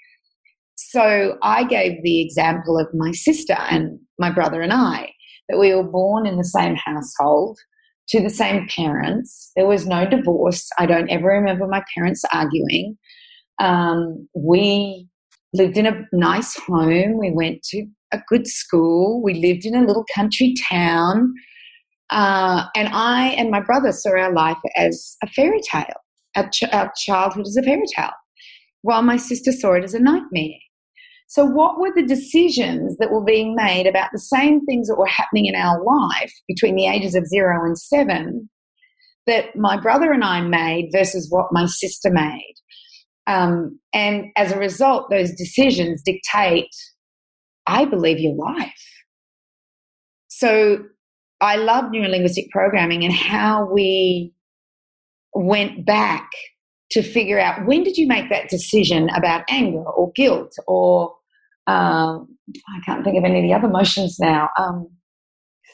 So 0.76 1.38
I 1.42 1.64
gave 1.64 2.02
the 2.02 2.20
example 2.20 2.78
of 2.78 2.88
my 2.92 3.12
sister 3.12 3.56
and 3.70 3.98
my 4.18 4.30
brother 4.30 4.62
and 4.62 4.72
I, 4.72 5.12
that 5.48 5.58
we 5.58 5.74
were 5.74 5.84
born 5.84 6.26
in 6.26 6.38
the 6.38 6.44
same 6.44 6.74
household 6.76 7.58
to 8.08 8.22
the 8.22 8.30
same 8.30 8.66
parents. 8.68 9.50
There 9.56 9.66
was 9.66 9.86
no 9.86 10.08
divorce. 10.08 10.68
I 10.78 10.86
don't 10.86 11.10
ever 11.10 11.28
remember 11.28 11.66
my 11.66 11.82
parents 11.94 12.22
arguing. 12.32 12.98
Um, 13.60 14.28
we 14.34 15.08
lived 15.54 15.76
in 15.76 15.86
a 15.86 16.02
nice 16.12 16.56
home. 16.56 17.18
We 17.18 17.30
went 17.30 17.62
to 17.64 17.86
a 18.12 18.20
good 18.28 18.46
school. 18.46 19.22
We 19.22 19.34
lived 19.34 19.64
in 19.64 19.74
a 19.74 19.86
little 19.86 20.04
country 20.14 20.54
town. 20.68 21.32
Uh, 22.10 22.66
and 22.76 22.88
I 22.92 23.28
and 23.38 23.50
my 23.50 23.60
brother 23.60 23.92
saw 23.92 24.10
our 24.10 24.32
life 24.32 24.58
as 24.76 25.16
a 25.22 25.26
fairy 25.28 25.60
tale. 25.70 25.86
Our, 26.36 26.48
ch- 26.48 26.72
our 26.72 26.90
childhood 26.96 27.46
as 27.46 27.56
a 27.56 27.62
fairy 27.62 27.84
tale, 27.94 28.10
while 28.82 29.02
my 29.02 29.16
sister 29.16 29.52
saw 29.52 29.74
it 29.74 29.84
as 29.84 29.94
a 29.94 30.00
nightmare. 30.00 30.58
So, 31.32 31.46
what 31.46 31.80
were 31.80 31.92
the 31.96 32.04
decisions 32.04 32.98
that 32.98 33.10
were 33.10 33.24
being 33.24 33.54
made 33.54 33.86
about 33.86 34.10
the 34.12 34.18
same 34.18 34.66
things 34.66 34.86
that 34.88 34.98
were 34.98 35.06
happening 35.06 35.46
in 35.46 35.54
our 35.54 35.82
life 35.82 36.30
between 36.46 36.76
the 36.76 36.86
ages 36.86 37.14
of 37.14 37.26
zero 37.26 37.64
and 37.64 37.78
seven 37.78 38.50
that 39.26 39.56
my 39.56 39.80
brother 39.80 40.12
and 40.12 40.22
I 40.22 40.42
made 40.42 40.90
versus 40.92 41.28
what 41.30 41.46
my 41.50 41.64
sister 41.64 42.10
made? 42.10 42.54
Um, 43.26 43.80
and 43.94 44.26
as 44.36 44.52
a 44.52 44.58
result, 44.58 45.08
those 45.08 45.32
decisions 45.32 46.02
dictate, 46.02 46.68
I 47.66 47.86
believe, 47.86 48.18
your 48.18 48.34
life. 48.34 48.84
So, 50.28 50.84
I 51.40 51.56
love 51.56 51.86
neurolinguistic 51.86 52.50
programming 52.50 53.04
and 53.04 53.14
how 53.14 53.72
we 53.72 54.34
went 55.32 55.86
back 55.86 56.28
to 56.90 57.02
figure 57.02 57.40
out 57.40 57.64
when 57.64 57.84
did 57.84 57.96
you 57.96 58.06
make 58.06 58.28
that 58.28 58.50
decision 58.50 59.08
about 59.16 59.44
anger 59.48 59.82
or 59.82 60.12
guilt 60.14 60.52
or 60.66 61.14
um, 61.66 62.28
I 62.68 62.80
can't 62.84 63.04
think 63.04 63.16
of 63.16 63.24
any 63.24 63.38
of 63.38 63.44
the 63.44 63.54
other 63.54 63.68
emotions 63.68 64.16
now. 64.20 64.48
Um, 64.58 64.88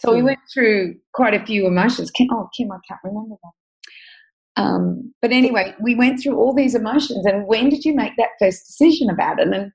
so 0.01 0.13
we 0.13 0.21
hmm. 0.21 0.27
went 0.27 0.41
through 0.53 0.95
quite 1.15 1.35
a 1.35 1.45
few 1.45 1.67
emotions. 1.67 2.11
Kim, 2.11 2.29
oh, 2.33 2.49
Kim, 2.57 2.71
I 2.71 2.79
can't 2.87 3.01
remember 3.05 3.37
that. 3.43 4.63
Um, 4.63 5.15
but 5.23 5.31
anyway, 5.31 5.75
we 5.81 5.95
went 5.95 6.21
through 6.21 6.37
all 6.37 6.53
these 6.53 6.75
emotions. 6.75 7.25
And 7.27 7.47
when 7.47 7.69
did 7.69 7.85
you 7.85 7.95
make 7.95 8.13
that 8.17 8.31
first 8.41 8.67
decision 8.67 9.09
about 9.09 9.39
it? 9.39 9.49
And 9.49 9.73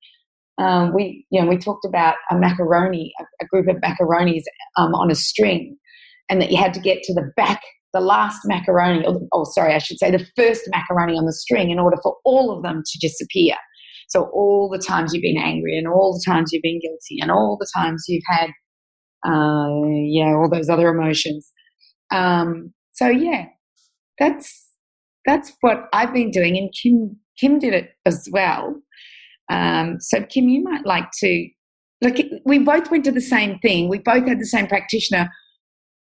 um, 0.58 0.94
we, 0.94 1.26
you 1.30 1.42
know, 1.42 1.48
we 1.48 1.58
talked 1.58 1.86
about 1.86 2.16
a 2.30 2.36
macaroni, 2.38 3.14
a, 3.20 3.24
a 3.42 3.48
group 3.48 3.68
of 3.68 3.78
macaronis 3.78 4.44
um, 4.78 4.94
on 4.94 5.10
a 5.10 5.16
string, 5.16 5.78
and 6.30 6.42
that 6.42 6.52
you 6.52 6.58
had 6.58 6.74
to 6.74 6.80
get 6.80 7.02
to 7.04 7.14
the 7.14 7.32
back, 7.38 7.62
the 7.94 8.02
last 8.02 8.42
macaroni, 8.46 9.06
or, 9.06 9.22
oh, 9.32 9.46
sorry, 9.46 9.74
I 9.74 9.78
should 9.78 10.00
say 10.00 10.12
the 10.12 10.26
first 10.36 10.64
macaroni 10.68 11.18
on 11.18 11.26
the 11.26 11.34
string 11.34 11.72
in 11.72 11.80
order 11.80 11.98
for 12.04 12.18
all 12.26 12.56
of 12.56 12.62
them 12.62 12.84
to 12.86 13.00
disappear. 13.00 13.56
So 14.10 14.30
all 14.34 14.70
the 14.70 14.80
times 14.80 15.14
you've 15.14 15.22
been 15.24 15.42
angry 15.42 15.78
and 15.78 15.88
all 15.88 16.14
the 16.14 16.32
times 16.32 16.52
you've 16.52 16.64
been 16.64 16.80
guilty 16.80 17.20
and 17.22 17.32
all 17.32 17.58
the 17.60 17.68
times 17.76 18.06
you've 18.08 18.24
had, 18.28 18.50
uh, 19.26 19.88
yeah, 20.06 20.34
all 20.36 20.50
those 20.50 20.70
other 20.70 20.90
emotions. 20.90 21.52
Um, 22.12 22.74
so 22.92 23.08
yeah, 23.08 23.46
that's 24.20 24.72
that's 25.26 25.54
what 25.62 25.86
I've 25.94 26.14
been 26.14 26.32
doing, 26.32 26.58
and 26.58 26.74
Kim 26.82 27.18
Kim 27.40 27.60
did 27.60 27.74
it 27.74 27.92
as 28.06 28.28
well. 28.32 28.76
Um, 29.52 29.98
so 30.00 30.24
Kim, 30.24 30.50
you 30.50 30.64
might 30.64 30.86
like 30.86 31.10
to 31.20 31.48
like 32.02 32.24
we 32.46 32.60
both 32.60 32.92
went 32.92 33.06
to 33.06 33.12
the 33.12 33.22
same 33.22 33.60
thing. 33.60 33.90
We 33.90 34.00
both 34.00 34.28
had 34.28 34.40
the 34.40 34.46
same 34.46 34.68
practitioner. 34.68 35.30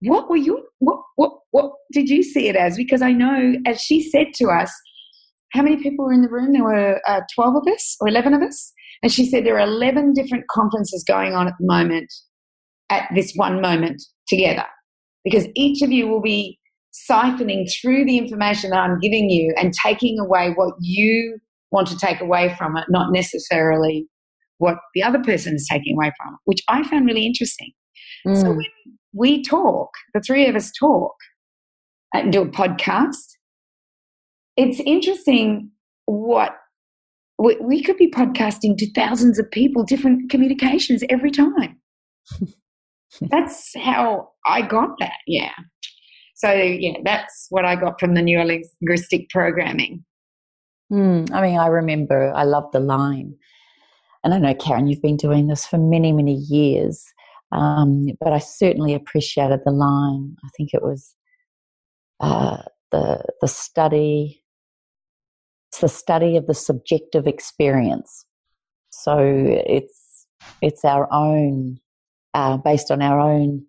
What 0.01 0.29
were 0.29 0.37
you? 0.37 0.67
What 0.79 1.01
what 1.17 1.33
what 1.51 1.73
did 1.93 2.09
you 2.09 2.23
see 2.23 2.49
it 2.49 2.57
as? 2.57 2.77
Because 2.77 3.03
I 3.03 3.13
know, 3.13 3.55
as 3.67 3.81
she 3.81 4.03
said 4.03 4.29
to 4.35 4.49
us, 4.49 4.73
how 5.53 5.63
many 5.63 5.77
people 5.77 6.05
were 6.05 6.13
in 6.13 6.23
the 6.23 6.29
room? 6.29 6.53
There 6.53 6.65
were 6.65 7.01
uh, 7.07 7.21
12 7.35 7.57
of 7.57 7.73
us 7.73 7.97
or 8.01 8.09
11 8.09 8.35
of 8.35 8.43
us. 8.43 8.73
And 9.03 9.13
she 9.13 9.27
said 9.27 9.45
there 9.45 9.59
are 9.59 9.67
11 9.67 10.15
different 10.15 10.45
conferences 10.51 11.05
going 11.07 11.35
on 11.35 11.47
at 11.47 11.55
the 11.59 11.67
moment, 11.67 12.13
at 12.91 13.09
this 13.15 13.33
one 13.35 13.61
moment 13.61 14.03
together, 14.29 14.65
because 15.25 15.47
each 15.55 15.83
of 15.83 15.93
you 15.93 16.09
will 16.09 16.23
be 16.23 16.59
siphoning 17.11 17.71
through 17.71 18.05
the 18.05 18.19
information 18.19 18.71
that 18.71 18.81
I'm 18.81 18.99
giving 19.01 19.29
you 19.29 19.55
and 19.57 19.73
taking 19.73 20.19
away 20.19 20.53
what 20.55 20.75
you 20.81 21.39
want 21.71 21.89
to 21.89 21.99
take 21.99 22.21
away 22.21 22.55
from 22.57 22.77
it, 22.77 22.85
not 22.89 23.13
necessarily 23.13 24.09
what 24.59 24.77
the 24.95 25.03
other 25.03 25.23
person 25.23 25.55
is 25.55 25.69
taking 25.71 25.95
away 25.95 26.11
from 26.17 26.35
it, 26.35 26.41
which 26.45 26.63
I 26.69 26.83
found 26.89 27.07
really 27.07 27.27
interesting. 27.27 27.73
Mm. 28.27 28.41
So 28.41 28.51
when 28.51 28.67
we 29.13 29.43
talk, 29.43 29.91
the 30.15 30.21
three 30.21 30.47
of 30.47 30.57
us 30.57 30.73
talk 30.79 31.15
and 32.15 32.33
do 32.33 32.43
a 32.43 32.49
podcast, 32.49 33.36
it's 34.57 34.81
interesting 34.81 35.71
what 36.07 36.57
we, 37.39 37.57
we 37.61 37.83
could 37.83 37.97
be 37.97 38.11
podcasting 38.11 38.77
to 38.79 38.93
thousands 38.93 39.39
of 39.39 39.51
people, 39.51 39.85
different 39.85 40.31
communications 40.31 41.03
every 41.11 41.31
time. 41.31 41.81
that's 43.21 43.73
how 43.77 44.31
I 44.47 44.63
got 44.63 44.91
that. 45.01 45.19
Yeah. 45.27 45.53
So 46.35 46.53
yeah, 46.53 46.99
that's 47.03 47.47
what 47.51 47.65
I 47.65 47.77
got 47.77 47.99
from 47.99 48.15
the 48.15 48.21
neurolinguistic 48.21 49.31
programming. 49.31 50.05
Mm, 50.93 51.33
I 51.33 51.41
mean, 51.43 51.59
I 51.59 51.67
remember 51.67 52.33
I 52.35 52.45
love 52.45 52.71
the 52.73 52.81
line, 52.81 53.35
and 54.23 54.35
I 54.35 54.39
know 54.39 54.55
Karen, 54.55 54.87
you've 54.87 55.03
been 55.03 55.17
doing 55.17 55.49
this 55.49 55.67
for 55.67 55.79
many, 55.79 56.13
many 56.13 56.35
years, 56.35 57.05
um, 57.53 58.07
but 58.21 58.33
I 58.33 58.39
certainly 58.39 58.95
appreciated 58.95 59.61
the 59.65 59.73
line. 59.73 60.37
I 60.45 60.49
think 60.57 60.75
it 60.75 60.83
was 60.83 61.17
uh, 62.21 62.63
the 62.93 63.25
the 63.41 63.49
study. 63.49 64.43
It's 65.77 65.83
the 65.83 65.89
study 65.89 66.39
of 66.39 66.47
the 66.47 66.55
subjective 66.55 67.27
experience. 67.27 68.25
So 68.89 69.19
it's 69.19 70.27
it's 70.63 70.87
our 70.87 71.07
own, 71.13 71.77
uh, 72.33 72.57
based 72.57 72.91
on 72.91 73.03
our 73.03 73.21
own 73.21 73.63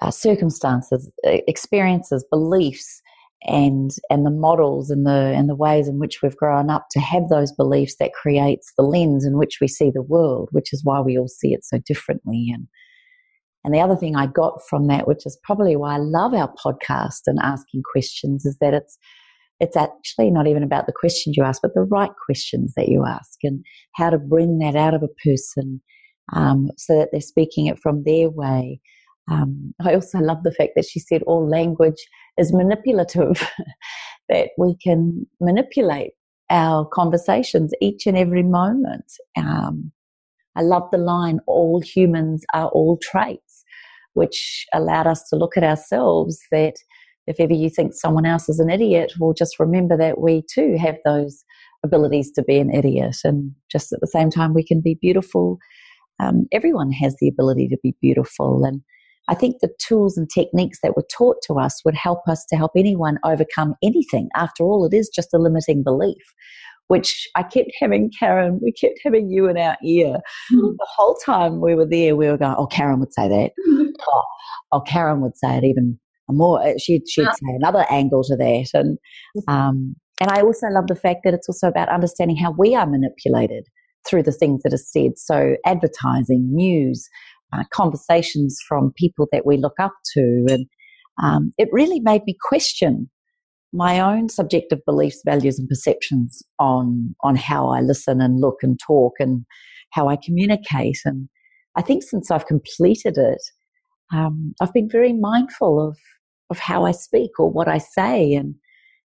uh, 0.00 0.10
circumstances, 0.10 1.08
experiences, 1.22 2.24
beliefs, 2.32 3.00
and 3.42 3.92
and 4.10 4.26
the 4.26 4.32
models 4.32 4.90
and 4.90 5.06
the 5.06 5.32
and 5.36 5.48
the 5.48 5.54
ways 5.54 5.86
in 5.86 6.00
which 6.00 6.20
we've 6.20 6.36
grown 6.36 6.68
up 6.68 6.86
to 6.90 6.98
have 6.98 7.28
those 7.28 7.52
beliefs 7.52 7.94
that 8.00 8.12
creates 8.12 8.72
the 8.76 8.82
lens 8.82 9.24
in 9.24 9.38
which 9.38 9.58
we 9.60 9.68
see 9.68 9.88
the 9.88 10.02
world, 10.02 10.48
which 10.50 10.72
is 10.72 10.82
why 10.82 11.00
we 11.00 11.16
all 11.16 11.28
see 11.28 11.52
it 11.52 11.64
so 11.64 11.78
differently. 11.86 12.50
And 12.52 12.66
and 13.64 13.72
the 13.72 13.80
other 13.80 13.94
thing 13.94 14.16
I 14.16 14.26
got 14.26 14.62
from 14.68 14.88
that, 14.88 15.06
which 15.06 15.24
is 15.26 15.38
probably 15.44 15.76
why 15.76 15.94
I 15.94 15.98
love 15.98 16.34
our 16.34 16.52
podcast 16.54 17.20
and 17.28 17.38
asking 17.40 17.82
questions, 17.92 18.44
is 18.44 18.56
that 18.60 18.74
it's 18.74 18.98
it's 19.60 19.76
actually 19.76 20.30
not 20.30 20.46
even 20.46 20.62
about 20.62 20.86
the 20.86 20.92
questions 20.92 21.36
you 21.36 21.44
ask, 21.44 21.62
but 21.62 21.74
the 21.74 21.82
right 21.82 22.12
questions 22.24 22.72
that 22.76 22.88
you 22.88 23.04
ask 23.06 23.38
and 23.42 23.64
how 23.94 24.10
to 24.10 24.18
bring 24.18 24.58
that 24.58 24.76
out 24.76 24.94
of 24.94 25.02
a 25.02 25.28
person 25.28 25.80
um, 26.32 26.70
so 26.76 26.98
that 26.98 27.10
they're 27.12 27.20
speaking 27.20 27.66
it 27.66 27.78
from 27.78 28.04
their 28.04 28.30
way 28.30 28.80
um, 29.30 29.74
I 29.84 29.94
also 29.94 30.18
love 30.18 30.42
the 30.42 30.52
fact 30.52 30.72
that 30.76 30.84
she 30.84 30.98
said 30.98 31.22
all 31.22 31.48
language 31.48 32.06
is 32.36 32.52
manipulative, 32.52 33.48
that 34.28 34.50
we 34.58 34.76
can 34.82 35.26
manipulate 35.40 36.12
our 36.50 36.84
conversations 36.84 37.72
each 37.80 38.06
and 38.06 38.18
every 38.18 38.42
moment. 38.42 39.04
Um, 39.36 39.92
I 40.56 40.62
love 40.62 40.88
the 40.90 40.98
line, 40.98 41.38
all 41.46 41.80
humans 41.80 42.44
are 42.52 42.68
all 42.68 42.98
traits, 43.00 43.64
which 44.14 44.66
allowed 44.74 45.06
us 45.06 45.22
to 45.28 45.36
look 45.36 45.56
at 45.56 45.62
ourselves 45.62 46.40
that 46.50 46.74
if 47.30 47.40
ever 47.40 47.54
you 47.54 47.70
think 47.70 47.94
someone 47.94 48.26
else 48.26 48.48
is 48.48 48.58
an 48.58 48.68
idiot, 48.68 49.12
well, 49.18 49.32
just 49.32 49.58
remember 49.58 49.96
that 49.96 50.20
we 50.20 50.42
too 50.52 50.76
have 50.78 50.96
those 51.04 51.44
abilities 51.84 52.30
to 52.32 52.42
be 52.42 52.58
an 52.58 52.70
idiot. 52.74 53.16
And 53.24 53.52
just 53.70 53.92
at 53.92 54.00
the 54.00 54.06
same 54.06 54.30
time, 54.30 54.52
we 54.52 54.64
can 54.64 54.80
be 54.80 54.98
beautiful. 55.00 55.58
Um, 56.18 56.46
everyone 56.52 56.92
has 56.92 57.16
the 57.20 57.28
ability 57.28 57.68
to 57.68 57.78
be 57.82 57.94
beautiful. 58.00 58.64
And 58.64 58.82
I 59.28 59.34
think 59.34 59.56
the 59.60 59.72
tools 59.78 60.18
and 60.18 60.28
techniques 60.28 60.80
that 60.82 60.96
were 60.96 61.06
taught 61.16 61.36
to 61.46 61.54
us 61.54 61.80
would 61.84 61.94
help 61.94 62.26
us 62.28 62.44
to 62.46 62.56
help 62.56 62.72
anyone 62.76 63.18
overcome 63.24 63.74
anything. 63.82 64.28
After 64.34 64.64
all, 64.64 64.84
it 64.84 64.94
is 64.94 65.08
just 65.08 65.32
a 65.32 65.38
limiting 65.38 65.82
belief, 65.82 66.22
which 66.88 67.28
I 67.36 67.44
kept 67.44 67.70
having 67.78 68.10
Karen, 68.18 68.60
we 68.62 68.72
kept 68.72 68.98
having 69.04 69.30
you 69.30 69.48
in 69.48 69.56
our 69.56 69.76
ear. 69.84 70.16
Mm-hmm. 70.52 70.72
The 70.78 70.88
whole 70.96 71.14
time 71.24 71.60
we 71.60 71.74
were 71.74 71.86
there, 71.86 72.16
we 72.16 72.26
were 72.26 72.36
going, 72.36 72.56
oh, 72.58 72.66
Karen 72.66 73.00
would 73.00 73.14
say 73.14 73.28
that. 73.28 73.52
Mm-hmm. 73.68 73.86
Oh, 74.12 74.22
oh, 74.72 74.80
Karen 74.80 75.20
would 75.20 75.36
say 75.36 75.58
it 75.58 75.64
even 75.64 76.00
more. 76.32 76.62
Uh, 76.62 76.74
she'd, 76.78 77.08
she'd 77.08 77.24
say 77.24 77.54
another 77.54 77.86
angle 77.90 78.22
to 78.24 78.36
that. 78.36 78.68
And, 78.74 78.98
um, 79.48 79.96
and 80.20 80.30
I 80.30 80.42
also 80.42 80.68
love 80.68 80.86
the 80.86 80.94
fact 80.94 81.20
that 81.24 81.34
it's 81.34 81.48
also 81.48 81.68
about 81.68 81.88
understanding 81.88 82.36
how 82.36 82.54
we 82.56 82.74
are 82.74 82.86
manipulated 82.86 83.66
through 84.08 84.22
the 84.22 84.32
things 84.32 84.62
that 84.62 84.72
are 84.72 84.78
said. 84.78 85.12
So 85.16 85.56
advertising, 85.66 86.54
news, 86.54 87.08
uh, 87.52 87.64
conversations 87.72 88.58
from 88.68 88.92
people 88.96 89.28
that 89.32 89.44
we 89.44 89.56
look 89.56 89.78
up 89.80 89.92
to. 90.14 90.46
And 90.48 90.66
um, 91.22 91.52
it 91.58 91.68
really 91.72 92.00
made 92.00 92.22
me 92.26 92.36
question 92.48 93.10
my 93.72 94.00
own 94.00 94.28
subjective 94.28 94.80
beliefs, 94.84 95.22
values, 95.24 95.58
and 95.58 95.68
perceptions 95.68 96.42
on, 96.58 97.14
on 97.22 97.36
how 97.36 97.68
I 97.68 97.80
listen 97.80 98.20
and 98.20 98.40
look 98.40 98.56
and 98.62 98.78
talk 98.84 99.14
and 99.20 99.44
how 99.92 100.08
I 100.08 100.16
communicate. 100.16 100.98
And 101.04 101.28
I 101.76 101.82
think 101.82 102.02
since 102.02 102.30
I've 102.30 102.46
completed 102.46 103.16
it, 103.16 103.42
um, 104.12 104.54
I've 104.60 104.72
been 104.72 104.88
very 104.90 105.12
mindful 105.12 105.86
of, 105.86 105.96
of 106.50 106.58
how 106.58 106.84
I 106.84 106.92
speak 106.92 107.38
or 107.38 107.50
what 107.50 107.68
I 107.68 107.78
say 107.78 108.34
and, 108.34 108.54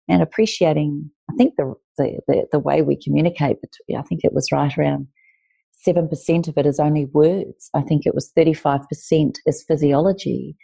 and 0.08 0.22
appreciating, 0.22 1.10
I 1.30 1.36
think, 1.36 1.56
the, 1.58 1.74
the, 1.98 2.20
the, 2.28 2.48
the 2.54 2.60
way 2.60 2.82
we 2.82 3.02
communicate. 3.02 3.58
But 3.62 3.98
I 3.98 4.02
think 4.04 4.22
it 4.24 4.34
was 4.34 4.52
right 4.52 4.76
around 4.78 5.08
7% 5.88 6.48
of 6.48 6.58
it 6.58 6.66
is 6.66 6.80
only 6.80 7.06
words. 7.06 7.70
I 7.74 7.82
think 7.82 8.06
it 8.06 8.14
was 8.14 8.32
35% 8.38 9.36
is 9.46 9.66
physiology 9.68 10.56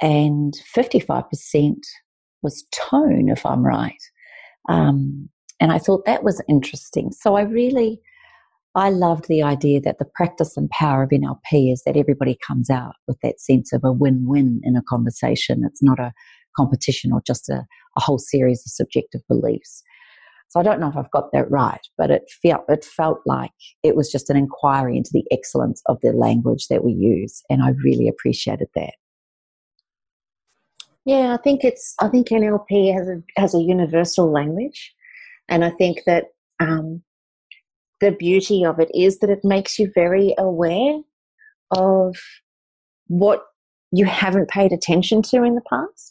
and 0.00 0.54
55% 0.76 1.76
was 2.42 2.64
tone, 2.72 3.28
if 3.28 3.44
I'm 3.44 3.64
right. 3.64 4.02
Um, 4.68 5.28
and 5.60 5.72
I 5.72 5.78
thought 5.78 6.06
that 6.06 6.24
was 6.24 6.42
interesting. 6.48 7.12
So 7.12 7.36
I 7.36 7.42
really, 7.42 8.00
I 8.74 8.90
loved 8.90 9.26
the 9.26 9.42
idea 9.42 9.80
that 9.80 9.98
the 9.98 10.04
practice 10.04 10.56
and 10.56 10.70
power 10.70 11.02
of 11.02 11.10
NLP 11.10 11.72
is 11.72 11.82
that 11.84 11.96
everybody 11.96 12.38
comes 12.46 12.70
out 12.70 12.94
with 13.08 13.18
that 13.22 13.40
sense 13.40 13.72
of 13.72 13.82
a 13.84 13.92
win-win 13.92 14.60
in 14.62 14.76
a 14.76 14.82
conversation. 14.88 15.64
It's 15.64 15.82
not 15.82 15.98
a 15.98 16.12
competition 16.56 17.12
or 17.12 17.20
just 17.26 17.48
a, 17.48 17.66
a 17.96 18.00
whole 18.00 18.18
series 18.18 18.60
of 18.60 18.70
subjective 18.70 19.22
beliefs. 19.28 19.82
So 20.48 20.58
I 20.58 20.62
don't 20.64 20.80
know 20.80 20.88
if 20.88 20.96
I've 20.96 21.10
got 21.10 21.32
that 21.32 21.50
right, 21.50 21.80
but 21.96 22.10
it 22.10 22.30
felt 22.42 22.64
it 22.68 22.84
felt 22.84 23.20
like 23.24 23.52
it 23.84 23.94
was 23.94 24.10
just 24.10 24.30
an 24.30 24.36
inquiry 24.36 24.96
into 24.96 25.10
the 25.12 25.24
excellence 25.30 25.80
of 25.86 25.98
the 26.02 26.12
language 26.12 26.66
that 26.68 26.82
we 26.84 26.92
use, 26.92 27.40
and 27.48 27.62
I 27.62 27.70
really 27.84 28.08
appreciated 28.08 28.66
that. 28.74 28.94
Yeah, 31.04 31.34
I 31.34 31.36
think 31.36 31.62
it's 31.62 31.94
I 32.00 32.08
think 32.08 32.28
NLP 32.28 32.92
has 32.92 33.08
a 33.08 33.22
has 33.36 33.54
a 33.54 33.60
universal 33.60 34.32
language, 34.32 34.92
and 35.48 35.64
I 35.64 35.70
think 35.70 36.00
that 36.06 36.24
um, 36.58 37.00
the 38.00 38.12
beauty 38.12 38.64
of 38.64 38.78
it 38.80 38.90
is 38.94 39.18
that 39.18 39.30
it 39.30 39.40
makes 39.44 39.78
you 39.78 39.90
very 39.94 40.34
aware 40.38 41.00
of 41.70 42.16
what 43.08 43.44
you 43.92 44.04
haven't 44.04 44.48
paid 44.48 44.72
attention 44.72 45.22
to 45.22 45.42
in 45.42 45.54
the 45.54 45.62
past 45.68 46.10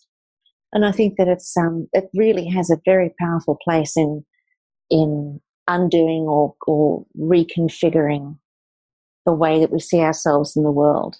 and 0.71 0.85
I 0.85 0.91
think 0.91 1.17
that 1.17 1.27
it's 1.27 1.55
um, 1.57 1.87
it 1.93 2.09
really 2.13 2.47
has 2.47 2.69
a 2.69 2.81
very 2.85 3.13
powerful 3.19 3.57
place 3.63 3.97
in 3.97 4.23
in 4.89 5.39
undoing 5.67 6.23
or, 6.23 6.55
or 6.65 7.05
reconfiguring 7.17 8.37
the 9.25 9.33
way 9.33 9.59
that 9.59 9.71
we 9.71 9.79
see 9.79 9.99
ourselves 9.99 10.55
in 10.55 10.63
the 10.63 10.71
world. 10.71 11.17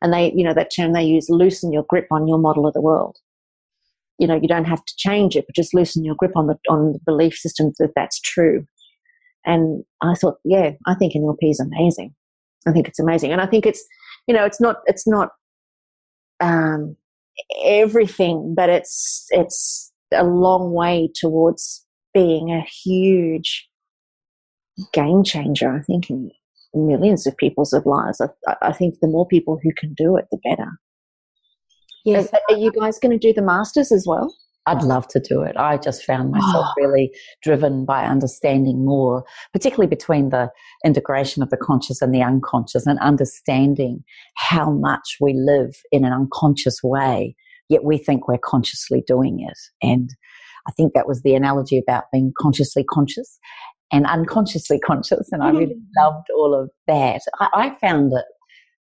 And 0.00 0.12
they, 0.12 0.32
you 0.34 0.44
know, 0.44 0.54
that 0.54 0.72
term 0.74 0.92
they 0.92 1.02
use, 1.02 1.28
loosen 1.28 1.72
your 1.72 1.84
grip 1.88 2.06
on 2.10 2.26
your 2.26 2.38
model 2.38 2.66
of 2.66 2.72
the 2.72 2.80
world. 2.80 3.18
You 4.18 4.26
know, 4.26 4.38
you 4.40 4.48
don't 4.48 4.64
have 4.64 4.84
to 4.84 4.94
change 4.96 5.36
it, 5.36 5.44
but 5.46 5.56
just 5.56 5.74
loosen 5.74 6.04
your 6.04 6.14
grip 6.14 6.36
on 6.36 6.46
the 6.46 6.58
on 6.68 6.92
the 6.92 7.00
belief 7.04 7.34
system 7.34 7.72
that 7.78 7.92
that's 7.96 8.20
true. 8.20 8.66
And 9.44 9.84
I 10.00 10.14
thought, 10.14 10.36
yeah, 10.44 10.70
I 10.86 10.94
think 10.94 11.14
NLP 11.14 11.50
is 11.50 11.60
amazing. 11.60 12.14
I 12.66 12.72
think 12.72 12.86
it's 12.86 13.00
amazing, 13.00 13.32
and 13.32 13.40
I 13.40 13.46
think 13.46 13.66
it's, 13.66 13.84
you 14.28 14.34
know, 14.34 14.44
it's 14.44 14.60
not 14.60 14.76
it's 14.86 15.06
not 15.06 15.30
um, 16.40 16.96
everything, 17.64 18.54
but 18.56 18.68
it's 18.68 19.26
it's 19.30 19.92
a 20.12 20.24
long 20.24 20.72
way 20.72 21.10
towards 21.14 21.84
being 22.14 22.52
a 22.52 22.60
huge 22.60 23.68
game 24.92 25.24
changer. 25.24 25.74
I 25.76 25.82
think 25.82 26.08
in 26.08 26.30
millions 26.74 27.26
of 27.26 27.36
people's 27.36 27.74
lives. 27.84 28.20
I, 28.20 28.56
I 28.62 28.72
think 28.72 29.00
the 29.00 29.08
more 29.08 29.26
people 29.26 29.58
who 29.62 29.72
can 29.76 29.94
do 29.94 30.16
it, 30.16 30.26
the 30.30 30.38
better. 30.44 30.70
Yes. 32.04 32.28
Are, 32.32 32.40
are 32.50 32.58
you 32.58 32.72
guys 32.72 32.98
going 32.98 33.12
to 33.12 33.18
do 33.18 33.32
the 33.32 33.42
masters 33.42 33.92
as 33.92 34.06
well? 34.06 34.34
I'd 34.66 34.82
love 34.82 35.08
to 35.08 35.20
do 35.20 35.42
it. 35.42 35.56
I 35.56 35.76
just 35.76 36.04
found 36.04 36.30
myself 36.30 36.66
oh. 36.68 36.72
really 36.76 37.10
driven 37.42 37.84
by 37.84 38.04
understanding 38.04 38.84
more, 38.84 39.24
particularly 39.52 39.88
between 39.88 40.30
the 40.30 40.50
integration 40.84 41.42
of 41.42 41.50
the 41.50 41.56
conscious 41.56 42.00
and 42.00 42.14
the 42.14 42.22
unconscious 42.22 42.86
and 42.86 42.98
understanding 43.00 44.04
how 44.36 44.70
much 44.70 45.16
we 45.20 45.34
live 45.34 45.74
in 45.90 46.04
an 46.04 46.12
unconscious 46.12 46.78
way, 46.82 47.34
yet 47.68 47.82
we 47.82 47.98
think 47.98 48.28
we're 48.28 48.38
consciously 48.38 49.02
doing 49.06 49.40
it. 49.40 49.58
And 49.82 50.10
I 50.68 50.70
think 50.72 50.94
that 50.94 51.08
was 51.08 51.22
the 51.22 51.34
analogy 51.34 51.78
about 51.78 52.04
being 52.12 52.32
consciously 52.38 52.84
conscious 52.84 53.40
and 53.90 54.06
unconsciously 54.06 54.78
conscious. 54.78 55.28
And 55.32 55.42
I 55.42 55.50
really 55.52 55.76
loved 55.98 56.28
all 56.36 56.54
of 56.54 56.70
that. 56.86 57.22
I, 57.40 57.48
I 57.52 57.76
found 57.80 58.12
it 58.12 58.24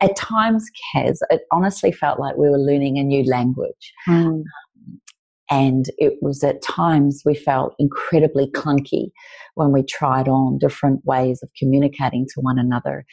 at 0.00 0.16
times, 0.16 0.64
Kaz, 0.94 1.18
it 1.30 1.42
honestly 1.52 1.92
felt 1.92 2.20
like 2.20 2.36
we 2.36 2.48
were 2.48 2.58
learning 2.58 2.98
a 2.98 3.02
new 3.02 3.24
language. 3.24 3.92
Mm. 4.08 4.42
And 5.51 5.86
it 5.96 6.14
was 6.20 6.44
at 6.44 6.62
times 6.62 7.22
we 7.24 7.34
felt 7.34 7.74
incredibly 7.78 8.51
clunky 8.51 9.11
when 9.55 9.72
we 9.72 9.82
tried 9.82 10.28
on 10.28 10.59
different 10.59 11.05
ways 11.05 11.40
of 11.42 11.49
communicating 11.59 12.26
to 12.34 12.40
one 12.40 12.59
another. 12.59 13.05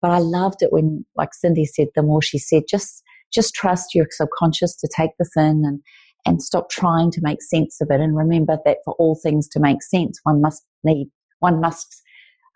But 0.00 0.10
I 0.10 0.18
loved 0.18 0.62
it 0.62 0.72
when, 0.72 1.04
like 1.16 1.30
Cyndi 1.32 1.64
said, 1.66 1.88
the 1.94 2.02
more 2.02 2.22
she 2.22 2.38
said, 2.38 2.64
just 2.68 3.02
just 3.32 3.54
trust 3.54 3.94
your 3.94 4.06
subconscious 4.10 4.76
to 4.76 4.88
take 4.94 5.10
this 5.18 5.30
in 5.36 5.62
and 5.64 5.80
and 6.26 6.42
stop 6.42 6.70
trying 6.70 7.10
to 7.10 7.20
make 7.22 7.42
sense 7.42 7.80
of 7.80 7.88
it. 7.90 8.00
And 8.00 8.16
remember 8.16 8.58
that 8.64 8.78
for 8.84 8.94
all 8.98 9.18
things 9.22 9.48
to 9.48 9.60
make 9.60 9.82
sense, 9.82 10.18
one 10.22 10.40
must 10.40 10.64
need 10.82 11.10
one 11.40 11.60
must 11.60 12.02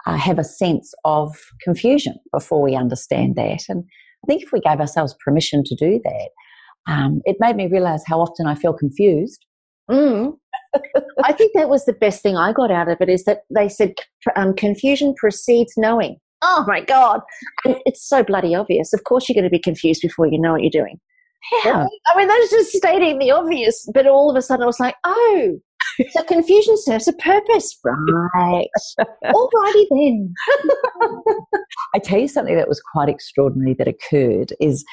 uh, 0.07 0.17
have 0.17 0.39
a 0.39 0.45
sense 0.45 0.95
of 1.05 1.37
confusion 1.63 2.15
before 2.33 2.63
we 2.63 2.75
understand 2.75 3.37
that. 3.37 3.63
And 3.69 3.85
I 4.25 4.27
think 4.27 4.43
if 4.43 4.53
we 4.53 4.61
gave 4.61 4.81
ourselves 4.81 5.15
permission 5.25 5.63
to 5.65 5.75
do 5.75 6.01
that, 6.05 6.31
um, 6.89 7.21
it 7.25 7.37
made 7.39 7.57
me 7.57 7.67
realize 7.67 8.03
how 8.07 8.21
often 8.21 8.47
I 8.47 8.55
feel 8.55 8.73
confused. 8.73 9.45
Mm. 9.91 10.33
I 11.25 11.33
think 11.33 11.53
that 11.55 11.69
was 11.69 11.85
the 11.85 11.93
best 11.93 12.23
thing 12.23 12.37
I 12.37 12.53
got 12.53 12.71
out 12.71 12.89
of 12.89 12.99
it 13.01 13.09
is 13.09 13.25
that 13.25 13.43
they 13.55 13.69
said 13.69 13.95
um, 14.37 14.55
confusion 14.55 15.15
precedes 15.19 15.75
knowing. 15.77 16.17
Oh 16.43 16.65
my 16.67 16.81
God. 16.81 17.21
And 17.65 17.77
it's 17.85 18.07
so 18.07 18.23
bloody 18.23 18.55
obvious. 18.55 18.93
Of 18.93 19.05
course, 19.05 19.29
you're 19.29 19.35
going 19.35 19.45
to 19.45 19.51
be 19.51 19.59
confused 19.59 20.03
before 20.03 20.27
you 20.27 20.41
know 20.41 20.53
what 20.53 20.63
you're 20.63 20.71
doing. 20.71 20.99
Yeah. 21.65 21.87
I 22.13 22.19
mean, 22.19 22.29
that's 22.29 22.51
just 22.51 22.73
stating 22.73 23.19
the 23.19 23.31
obvious, 23.31 23.89
but 23.95 24.07
all 24.07 24.31
of 24.31 24.37
a 24.37 24.43
sudden 24.43 24.63
I 24.63 24.67
was 24.67 24.81
like, 24.81 24.97
oh, 25.05 25.59
so 26.11 26.23
confusion 26.25 26.77
serves 26.77 27.09
a 27.09 27.13
purpose, 27.15 27.79
right? 27.85 28.69
all 29.35 29.51
righty 29.57 29.87
then. 29.91 30.35
I 31.95 31.99
tell 31.99 32.19
you 32.19 32.29
something 32.29 32.57
that 32.57 32.69
was 32.69 32.81
quite 32.93 33.09
extraordinary 33.09 33.75
that 33.79 33.89
occurred 33.89 34.53
is 34.61 34.85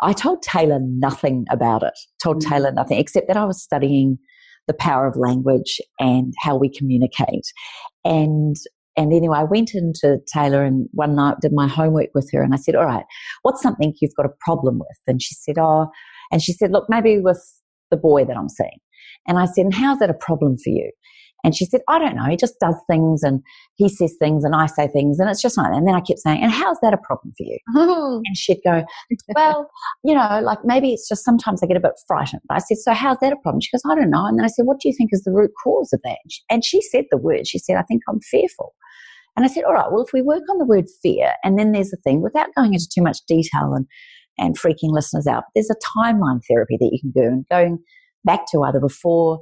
I 0.00 0.12
told 0.12 0.42
Taylor 0.42 0.78
nothing 0.80 1.44
about 1.50 1.82
it. 1.82 1.94
Told 2.22 2.42
Mm. 2.42 2.48
Taylor 2.48 2.72
nothing 2.72 2.98
except 2.98 3.26
that 3.28 3.36
I 3.36 3.44
was 3.44 3.62
studying 3.62 4.18
the 4.66 4.74
power 4.74 5.06
of 5.06 5.16
language 5.16 5.80
and 5.98 6.34
how 6.40 6.56
we 6.56 6.68
communicate. 6.68 7.46
And 8.04 8.56
and 8.96 9.12
anyway, 9.12 9.38
I 9.38 9.44
went 9.44 9.74
into 9.74 10.18
Taylor 10.32 10.64
and 10.64 10.88
one 10.90 11.14
night 11.14 11.36
did 11.40 11.52
my 11.52 11.68
homework 11.68 12.08
with 12.16 12.28
her 12.32 12.42
and 12.42 12.52
I 12.52 12.56
said, 12.56 12.74
All 12.74 12.84
right, 12.84 13.04
what's 13.42 13.62
something 13.62 13.94
you've 14.00 14.14
got 14.16 14.26
a 14.26 14.34
problem 14.40 14.80
with? 14.80 14.98
And 15.06 15.22
she 15.22 15.34
said, 15.34 15.56
Oh, 15.58 15.88
and 16.32 16.42
she 16.42 16.52
said, 16.52 16.72
Look, 16.72 16.86
maybe 16.88 17.20
with 17.20 17.40
the 17.90 17.96
boy 17.96 18.24
that 18.24 18.36
I'm 18.36 18.48
seeing. 18.48 18.78
And 19.26 19.38
I 19.38 19.46
said, 19.46 19.66
And 19.66 19.74
how's 19.74 20.00
that 20.00 20.10
a 20.10 20.14
problem 20.14 20.56
for 20.58 20.70
you? 20.70 20.90
And 21.44 21.54
she 21.54 21.64
said, 21.64 21.82
I 21.88 21.98
don't 21.98 22.16
know. 22.16 22.24
He 22.24 22.36
just 22.36 22.58
does 22.60 22.74
things 22.90 23.22
and 23.22 23.42
he 23.76 23.88
says 23.88 24.14
things 24.18 24.44
and 24.44 24.54
I 24.54 24.66
say 24.66 24.88
things 24.88 25.20
and 25.20 25.30
it's 25.30 25.40
just 25.40 25.56
like 25.56 25.70
that. 25.70 25.76
And 25.76 25.86
then 25.86 25.94
I 25.94 26.00
kept 26.00 26.18
saying, 26.18 26.42
And 26.42 26.50
how's 26.50 26.78
that 26.82 26.92
a 26.92 26.98
problem 26.98 27.32
for 27.36 27.44
you? 27.44 27.58
Oh. 27.76 28.20
And 28.24 28.36
she'd 28.36 28.60
go, 28.64 28.84
Well, 29.34 29.70
you 30.02 30.14
know, 30.14 30.40
like 30.42 30.58
maybe 30.64 30.92
it's 30.92 31.08
just 31.08 31.24
sometimes 31.24 31.62
I 31.62 31.66
get 31.66 31.76
a 31.76 31.80
bit 31.80 31.92
frightened. 32.06 32.42
But 32.48 32.56
I 32.56 32.58
said, 32.58 32.78
So 32.78 32.92
how's 32.92 33.18
that 33.20 33.32
a 33.32 33.36
problem? 33.36 33.60
She 33.60 33.70
goes, 33.72 33.82
I 33.88 33.94
don't 33.94 34.10
know. 34.10 34.26
And 34.26 34.38
then 34.38 34.44
I 34.44 34.48
said, 34.48 34.66
What 34.66 34.80
do 34.80 34.88
you 34.88 34.94
think 34.96 35.10
is 35.12 35.22
the 35.22 35.32
root 35.32 35.52
cause 35.62 35.92
of 35.92 36.00
that? 36.02 36.18
And 36.22 36.32
she, 36.32 36.42
and 36.50 36.64
she 36.64 36.82
said 36.82 37.04
the 37.10 37.18
word. 37.18 37.46
She 37.46 37.58
said, 37.58 37.76
I 37.76 37.82
think 37.82 38.02
I'm 38.08 38.20
fearful. 38.20 38.74
And 39.36 39.44
I 39.44 39.48
said, 39.48 39.64
All 39.64 39.74
right, 39.74 39.92
well, 39.92 40.04
if 40.04 40.12
we 40.12 40.22
work 40.22 40.42
on 40.50 40.58
the 40.58 40.66
word 40.66 40.86
fear, 41.02 41.34
and 41.44 41.58
then 41.58 41.70
there's 41.70 41.92
a 41.92 41.98
thing, 41.98 42.20
without 42.20 42.48
going 42.56 42.74
into 42.74 42.88
too 42.92 43.02
much 43.02 43.18
detail 43.28 43.74
and, 43.74 43.86
and 44.38 44.58
freaking 44.58 44.90
listeners 44.90 45.28
out, 45.28 45.44
there's 45.54 45.70
a 45.70 45.98
timeline 45.98 46.40
therapy 46.48 46.76
that 46.80 46.90
you 46.92 46.98
can 47.00 47.12
do 47.12 47.28
and 47.28 47.46
going 47.48 47.78
back 48.24 48.46
to 48.50 48.62
either 48.62 48.80
before 48.80 49.40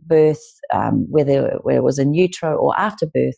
birth, 0.00 0.42
um, 0.72 1.06
whether, 1.10 1.58
whether 1.62 1.78
it 1.78 1.84
was 1.84 1.98
in 1.98 2.14
utero 2.14 2.56
or 2.56 2.78
after 2.78 3.06
birth, 3.06 3.34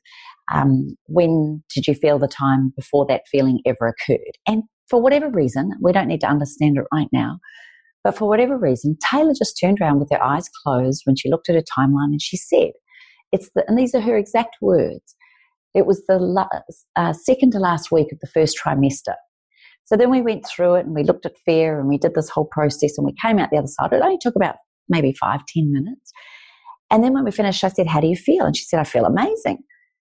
um, 0.53 0.97
when 1.07 1.63
did 1.75 1.87
you 1.87 1.95
feel 1.95 2.19
the 2.19 2.29
time 2.29 2.73
before 2.77 3.07
that 3.07 3.23
feeling 3.31 3.61
ever 3.67 3.89
occurred? 3.89 4.33
And 4.47 4.63
for 4.89 5.03
whatever 5.03 5.29
reason, 5.29 5.73
we 5.83 5.93
don't 5.93 6.09
need 6.09 6.21
to 6.21 6.29
understand 6.29 6.79
it 6.79 6.85
right 6.93 7.09
now, 7.13 7.39
but 8.05 8.17
for 8.17 8.29
whatever 8.29 8.57
reason, 8.57 8.97
Taylor 9.11 9.33
just 9.37 9.59
turned 9.61 9.81
around 9.81 9.99
with 9.99 10.11
her 10.13 10.23
eyes 10.23 10.49
closed 10.63 11.03
when 11.05 11.17
she 11.17 11.29
looked 11.29 11.49
at 11.49 11.57
her 11.57 11.65
timeline 11.77 12.13
and 12.13 12.23
she 12.23 12.37
said, 12.37 12.71
it's 13.33 13.51
the, 13.55 13.65
and 13.67 13.77
these 13.77 13.95
are 13.95 14.01
her 14.01 14.17
exact 14.17 14.57
words, 14.61 15.17
it 15.75 15.87
was 15.87 16.07
the 16.07 16.19
last, 16.19 16.87
uh, 16.95 17.13
second 17.13 17.51
to 17.53 17.59
last 17.59 17.91
week 17.91 18.13
of 18.13 18.19
the 18.21 18.29
first 18.29 18.57
trimester. 18.57 19.15
So 19.87 19.97
then 19.97 20.11
we 20.11 20.23
went 20.23 20.47
through 20.47 20.77
it 20.77 20.87
and 20.87 20.95
we 20.95 21.03
looked 21.03 21.27
at 21.27 21.37
fear 21.45 21.79
and 21.79 21.89
we 21.89 21.99
did 21.99 22.15
this 22.15 22.29
whole 22.29 22.49
process 22.51 22.97
and 22.97 23.05
we 23.05 23.15
came 23.21 23.39
out 23.39 23.51
the 23.51 23.59
other 23.59 23.67
side. 23.67 23.93
It 23.93 24.03
only 24.03 24.19
took 24.21 24.37
about 24.37 24.57
maybe 24.89 25.13
five, 25.13 25.41
ten 25.49 25.73
minutes. 25.73 26.13
And 26.91 27.03
then 27.03 27.13
when 27.13 27.25
we 27.25 27.31
finished, 27.31 27.65
I 27.65 27.69
said, 27.69 27.87
How 27.87 28.01
do 28.01 28.07
you 28.07 28.17
feel? 28.17 28.45
And 28.45 28.57
she 28.57 28.65
said, 28.65 28.81
I 28.81 28.85
feel 28.85 29.05
amazing. 29.05 29.59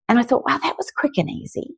And 0.08 0.18
I 0.18 0.22
thought, 0.22 0.44
wow, 0.46 0.58
that 0.58 0.76
was 0.76 0.90
quick 0.96 1.12
and 1.16 1.30
easy. 1.30 1.76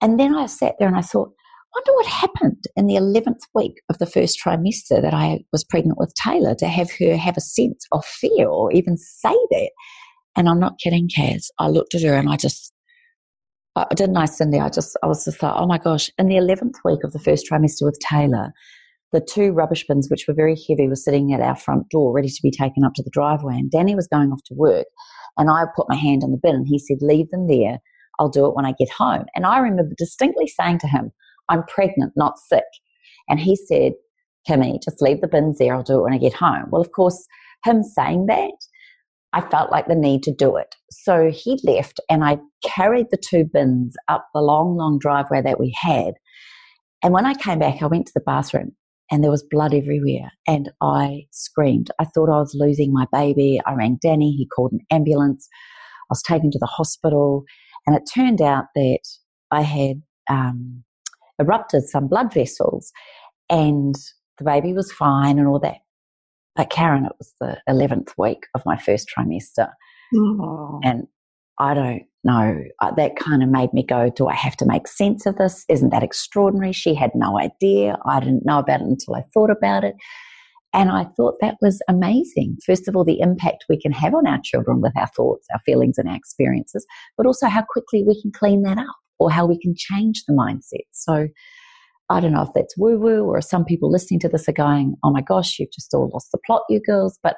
And 0.00 0.18
then 0.18 0.34
I 0.34 0.46
sat 0.46 0.74
there 0.78 0.88
and 0.88 0.96
I 0.96 1.00
thought, 1.00 1.32
wonder 1.74 1.92
what 1.94 2.06
happened 2.06 2.64
in 2.76 2.86
the 2.86 2.96
11th 2.96 3.42
week 3.54 3.80
of 3.88 3.98
the 3.98 4.06
first 4.06 4.38
trimester 4.44 5.00
that 5.00 5.14
I 5.14 5.40
was 5.52 5.64
pregnant 5.64 5.98
with 5.98 6.12
Taylor 6.14 6.54
to 6.56 6.68
have 6.68 6.90
her 6.98 7.16
have 7.16 7.36
a 7.36 7.40
sense 7.40 7.86
of 7.92 8.04
fear 8.04 8.48
or 8.48 8.72
even 8.72 8.96
say 8.98 9.32
that. 9.50 9.70
And 10.36 10.48
I'm 10.48 10.60
not 10.60 10.78
kidding, 10.78 11.08
Kaz. 11.08 11.46
I 11.58 11.68
looked 11.68 11.94
at 11.94 12.02
her 12.02 12.14
and 12.14 12.28
I 12.28 12.36
just, 12.36 12.72
I 13.74 13.86
didn't 13.94 14.16
I, 14.16 14.24
Cyndi? 14.24 14.62
I 14.62 14.68
just, 14.68 14.96
I 15.02 15.06
was 15.06 15.24
just 15.24 15.42
like, 15.42 15.54
oh 15.56 15.66
my 15.66 15.78
gosh. 15.78 16.10
In 16.18 16.28
the 16.28 16.36
11th 16.36 16.74
week 16.84 17.04
of 17.04 17.12
the 17.12 17.18
first 17.18 17.46
trimester 17.50 17.82
with 17.82 17.98
Taylor, 18.00 18.52
the 19.12 19.20
two 19.20 19.52
rubbish 19.52 19.86
bins, 19.86 20.08
which 20.10 20.26
were 20.26 20.34
very 20.34 20.56
heavy, 20.68 20.88
were 20.88 20.96
sitting 20.96 21.32
at 21.32 21.40
our 21.40 21.56
front 21.56 21.88
door 21.90 22.12
ready 22.12 22.28
to 22.28 22.42
be 22.42 22.50
taken 22.50 22.84
up 22.84 22.94
to 22.94 23.02
the 23.02 23.10
driveway. 23.10 23.54
And 23.54 23.70
Danny 23.70 23.94
was 23.94 24.08
going 24.08 24.32
off 24.32 24.42
to 24.46 24.54
work. 24.54 24.86
And 25.36 25.50
I 25.50 25.64
put 25.76 25.88
my 25.88 25.96
hand 25.96 26.22
on 26.24 26.30
the 26.30 26.40
bin 26.42 26.54
and 26.54 26.66
he 26.66 26.78
said, 26.78 26.98
Leave 27.00 27.30
them 27.30 27.46
there. 27.46 27.78
I'll 28.18 28.28
do 28.28 28.46
it 28.46 28.54
when 28.54 28.66
I 28.66 28.72
get 28.78 28.90
home. 28.90 29.24
And 29.34 29.46
I 29.46 29.58
remember 29.58 29.94
distinctly 29.96 30.46
saying 30.46 30.78
to 30.80 30.88
him, 30.88 31.12
I'm 31.48 31.64
pregnant, 31.64 32.12
not 32.16 32.38
sick. 32.38 32.64
And 33.28 33.38
he 33.38 33.56
said, 33.56 33.92
Kimmy, 34.48 34.82
just 34.82 35.00
leave 35.00 35.20
the 35.20 35.28
bins 35.28 35.58
there. 35.58 35.74
I'll 35.74 35.82
do 35.82 35.98
it 35.98 36.02
when 36.02 36.12
I 36.12 36.18
get 36.18 36.34
home. 36.34 36.64
Well, 36.70 36.82
of 36.82 36.92
course, 36.92 37.26
him 37.64 37.82
saying 37.82 38.26
that, 38.26 38.52
I 39.32 39.40
felt 39.40 39.70
like 39.70 39.86
the 39.86 39.94
need 39.94 40.22
to 40.24 40.34
do 40.34 40.56
it. 40.56 40.74
So 40.90 41.30
he 41.30 41.58
left 41.64 42.00
and 42.10 42.22
I 42.22 42.38
carried 42.64 43.06
the 43.10 43.16
two 43.16 43.44
bins 43.50 43.94
up 44.08 44.26
the 44.34 44.42
long, 44.42 44.76
long 44.76 44.98
driveway 44.98 45.40
that 45.42 45.58
we 45.58 45.74
had. 45.80 46.14
And 47.02 47.14
when 47.14 47.24
I 47.24 47.34
came 47.34 47.58
back, 47.58 47.82
I 47.82 47.86
went 47.86 48.06
to 48.06 48.12
the 48.14 48.20
bathroom 48.20 48.72
and 49.12 49.22
there 49.22 49.30
was 49.30 49.44
blood 49.48 49.74
everywhere. 49.74 50.32
And 50.46 50.72
I 50.80 51.26
screamed. 51.30 51.90
I 51.98 52.04
thought 52.06 52.30
I 52.30 52.38
was 52.38 52.56
losing 52.58 52.92
my 52.92 53.06
baby. 53.12 53.60
I 53.66 53.74
rang 53.74 53.98
Danny. 54.00 54.32
He 54.32 54.46
called 54.46 54.72
an 54.72 54.80
ambulance. 54.90 55.48
I 56.04 56.06
was 56.10 56.22
taken 56.22 56.50
to 56.50 56.58
the 56.58 56.66
hospital. 56.66 57.44
And 57.86 57.94
it 57.94 58.08
turned 58.12 58.40
out 58.40 58.64
that 58.74 59.00
I 59.50 59.60
had 59.60 60.02
um, 60.30 60.82
erupted 61.38 61.84
some 61.84 62.08
blood 62.08 62.32
vessels 62.32 62.90
and 63.50 63.94
the 64.38 64.44
baby 64.44 64.72
was 64.72 64.90
fine 64.90 65.38
and 65.38 65.46
all 65.46 65.60
that. 65.60 65.78
But 66.56 66.70
Karen, 66.70 67.04
it 67.04 67.12
was 67.18 67.34
the 67.38 67.60
11th 67.68 68.12
week 68.16 68.46
of 68.54 68.62
my 68.64 68.78
first 68.78 69.10
trimester. 69.14 69.68
And 70.82 71.06
I 71.58 71.74
don't 71.74 72.02
know. 72.24 72.62
Uh, 72.80 72.92
That 72.92 73.16
kind 73.16 73.42
of 73.42 73.48
made 73.48 73.72
me 73.72 73.84
go, 73.84 74.10
do 74.10 74.26
I 74.26 74.34
have 74.34 74.56
to 74.58 74.66
make 74.66 74.88
sense 74.88 75.26
of 75.26 75.36
this? 75.36 75.64
Isn't 75.68 75.90
that 75.90 76.02
extraordinary? 76.02 76.72
She 76.72 76.94
had 76.94 77.10
no 77.14 77.38
idea. 77.38 77.98
I 78.06 78.20
didn't 78.20 78.46
know 78.46 78.58
about 78.58 78.80
it 78.80 78.86
until 78.86 79.14
I 79.14 79.24
thought 79.34 79.50
about 79.50 79.84
it. 79.84 79.94
And 80.74 80.90
I 80.90 81.04
thought 81.16 81.34
that 81.40 81.56
was 81.60 81.82
amazing. 81.88 82.56
First 82.64 82.88
of 82.88 82.96
all, 82.96 83.04
the 83.04 83.20
impact 83.20 83.66
we 83.68 83.78
can 83.78 83.92
have 83.92 84.14
on 84.14 84.26
our 84.26 84.40
children 84.42 84.80
with 84.80 84.96
our 84.96 85.08
thoughts, 85.08 85.46
our 85.52 85.60
feelings, 85.66 85.98
and 85.98 86.08
our 86.08 86.16
experiences, 86.16 86.86
but 87.16 87.26
also 87.26 87.46
how 87.46 87.62
quickly 87.68 88.02
we 88.02 88.20
can 88.22 88.32
clean 88.32 88.62
that 88.62 88.78
up 88.78 88.96
or 89.18 89.30
how 89.30 89.44
we 89.44 89.60
can 89.60 89.74
change 89.76 90.24
the 90.26 90.32
mindset. 90.32 90.86
So 90.92 91.28
I 92.08 92.20
don't 92.20 92.32
know 92.32 92.42
if 92.42 92.52
that's 92.54 92.76
woo 92.78 92.98
woo 92.98 93.24
or 93.24 93.40
some 93.42 93.64
people 93.64 93.90
listening 93.90 94.20
to 94.20 94.28
this 94.28 94.48
are 94.48 94.52
going, 94.52 94.96
oh 95.04 95.12
my 95.12 95.20
gosh, 95.20 95.58
you've 95.58 95.72
just 95.72 95.92
all 95.92 96.10
lost 96.12 96.28
the 96.32 96.38
plot, 96.46 96.62
you 96.70 96.80
girls. 96.80 97.18
But 97.22 97.36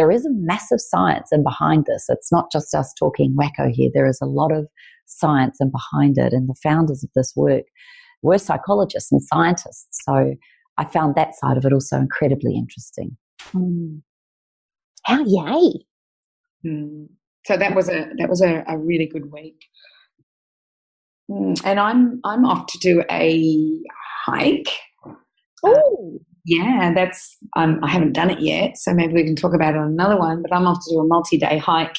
there 0.00 0.10
is 0.10 0.24
a 0.24 0.30
massive 0.32 0.80
science 0.80 1.28
and 1.30 1.44
behind 1.44 1.84
this. 1.84 2.06
It's 2.08 2.32
not 2.32 2.50
just 2.50 2.74
us 2.74 2.94
talking 2.98 3.36
wacko 3.38 3.70
here. 3.70 3.90
There 3.92 4.06
is 4.06 4.18
a 4.22 4.26
lot 4.26 4.50
of 4.50 4.66
science 5.04 5.58
and 5.60 5.70
behind 5.70 6.16
it. 6.16 6.32
And 6.32 6.48
the 6.48 6.54
founders 6.62 7.04
of 7.04 7.10
this 7.14 7.34
work 7.36 7.64
were 8.22 8.38
psychologists 8.38 9.12
and 9.12 9.22
scientists. 9.22 9.98
So 10.06 10.36
I 10.78 10.84
found 10.86 11.16
that 11.16 11.34
side 11.34 11.58
of 11.58 11.66
it 11.66 11.74
also 11.74 11.98
incredibly 11.98 12.56
interesting. 12.56 13.18
Mm. 13.54 14.00
How 15.04 15.22
yay. 15.26 15.84
Mm. 16.64 17.08
So 17.44 17.58
that 17.58 17.74
was 17.74 17.90
a 17.90 18.06
that 18.16 18.30
was 18.30 18.40
a, 18.40 18.64
a 18.68 18.78
really 18.78 19.06
good 19.06 19.30
week. 19.30 19.66
Mm, 21.30 21.60
And 21.62 21.78
I'm 21.78 22.20
I'm 22.24 22.46
off 22.46 22.68
to 22.68 22.78
do 22.78 23.04
a 23.10 23.78
hike. 24.24 24.70
Oh, 25.62 26.20
Yeah, 26.44 26.92
that's 26.94 27.36
um, 27.56 27.80
I 27.82 27.88
haven't 27.90 28.12
done 28.12 28.30
it 28.30 28.40
yet, 28.40 28.76
so 28.78 28.94
maybe 28.94 29.12
we 29.14 29.24
can 29.24 29.36
talk 29.36 29.54
about 29.54 29.74
it 29.74 29.78
on 29.78 29.88
another 29.88 30.16
one. 30.18 30.42
But 30.42 30.54
I'm 30.54 30.66
off 30.66 30.78
to 30.86 30.94
do 30.94 31.00
a 31.00 31.06
multi-day 31.06 31.58
hike, 31.58 31.96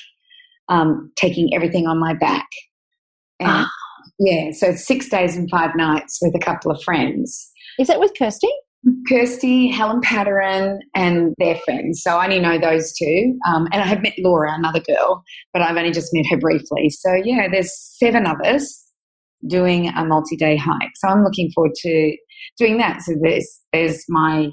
um, 0.70 1.12
taking 1.16 1.54
everything 1.54 1.88
on 1.88 2.00
my 2.00 2.14
back. 2.14 2.48
And, 3.40 3.50
Ah. 3.50 3.70
Yeah, 4.20 4.52
so 4.52 4.68
it's 4.68 4.86
six 4.86 5.10
days 5.10 5.36
and 5.36 5.50
five 5.50 5.76
nights 5.76 6.20
with 6.22 6.36
a 6.36 6.40
couple 6.40 6.72
of 6.72 6.82
friends. 6.84 7.52
is 7.80 7.88
that 7.88 8.00
with 8.00 8.12
Kirsty? 8.18 8.50
Kirsty, 9.08 9.68
Helen 9.70 10.02
Patterin, 10.02 10.80
and 10.96 11.34
their 11.40 11.56
friends. 11.66 12.02
So 12.04 12.18
I 12.18 12.26
only 12.26 12.40
know 12.40 12.58
those 12.60 12.94
two. 12.94 13.38
Um, 13.48 13.68
and 13.72 13.82
I 13.82 13.86
have 13.86 14.02
met 14.02 14.14
Laura, 14.20 14.54
another 14.54 14.80
girl, 14.80 15.24
but 15.54 15.62
I've 15.62 15.78
only 15.78 15.92
just 15.92 16.10
met 16.14 16.26
her 16.32 16.38
briefly. 16.38 16.90
So 16.90 17.14
yeah, 17.14 17.48
there's 17.52 17.72
seven 17.76 18.26
of 18.28 18.38
us 18.42 18.84
doing 19.48 19.90
a 19.90 20.06
multi-day 20.06 20.56
hike. 20.58 20.92
So 20.96 21.08
I'm 21.08 21.24
looking 21.24 21.52
forward 21.54 21.74
to 21.76 22.16
doing 22.58 22.78
that. 22.78 23.02
So 23.02 23.14
there's 23.22 23.60
there's 23.74 24.04
my 24.10 24.50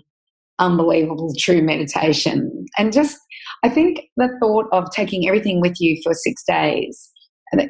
unbelievable 0.59 1.33
true 1.39 1.63
meditation, 1.63 2.67
and 2.79 2.93
just 2.93 3.19
I 3.63 3.69
think 3.69 4.01
the 4.17 4.29
thought 4.41 4.67
of 4.73 4.91
taking 4.91 5.27
everything 5.29 5.61
with 5.61 5.77
you 5.81 6.01
for 6.03 6.13
six 6.15 6.43
days. 6.47 7.11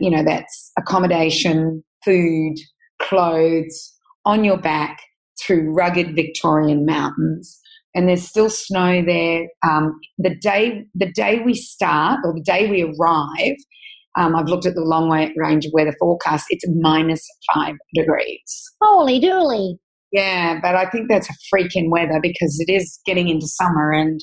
You 0.01 0.11
know, 0.11 0.25
that's 0.25 0.73
accommodation, 0.77 1.85
food, 2.05 2.57
clothes 3.01 3.95
on 4.25 4.43
your 4.43 4.59
back 4.59 4.99
through 5.41 5.73
rugged 5.73 6.17
Victorian 6.17 6.85
mountains, 6.85 7.61
and 7.95 8.09
there's 8.09 8.27
still 8.27 8.51
snow 8.51 9.03
there. 9.05 9.47
Um, 9.67 9.99
the 10.19 10.35
day 10.35 10.85
the 10.95 11.11
day 11.13 11.41
we 11.45 11.55
start, 11.55 12.21
or 12.25 12.35
the 12.35 12.43
day 12.43 12.69
we 12.71 12.83
arrive, 12.83 13.57
um, 14.19 14.35
I've 14.35 14.49
looked 14.49 14.67
at 14.67 14.75
the 14.75 14.83
long 14.83 15.09
range 15.37 15.67
weather 15.73 15.95
forecast. 15.99 16.47
It's 16.51 16.65
minus 16.81 17.25
five 17.55 17.77
degrees. 17.95 18.73
Holy 18.81 19.21
dooly. 19.21 19.79
Yeah, 20.13 20.59
but 20.63 20.75
I 20.75 20.89
think 20.89 21.09
that's 21.09 21.29
a 21.29 21.35
freaking 21.55 21.91
weather 21.91 22.19
because 22.23 22.59
it 22.67 22.73
is 22.73 22.99
getting 23.05 23.29
into 23.29 23.47
summer 23.47 23.93
and 23.93 24.21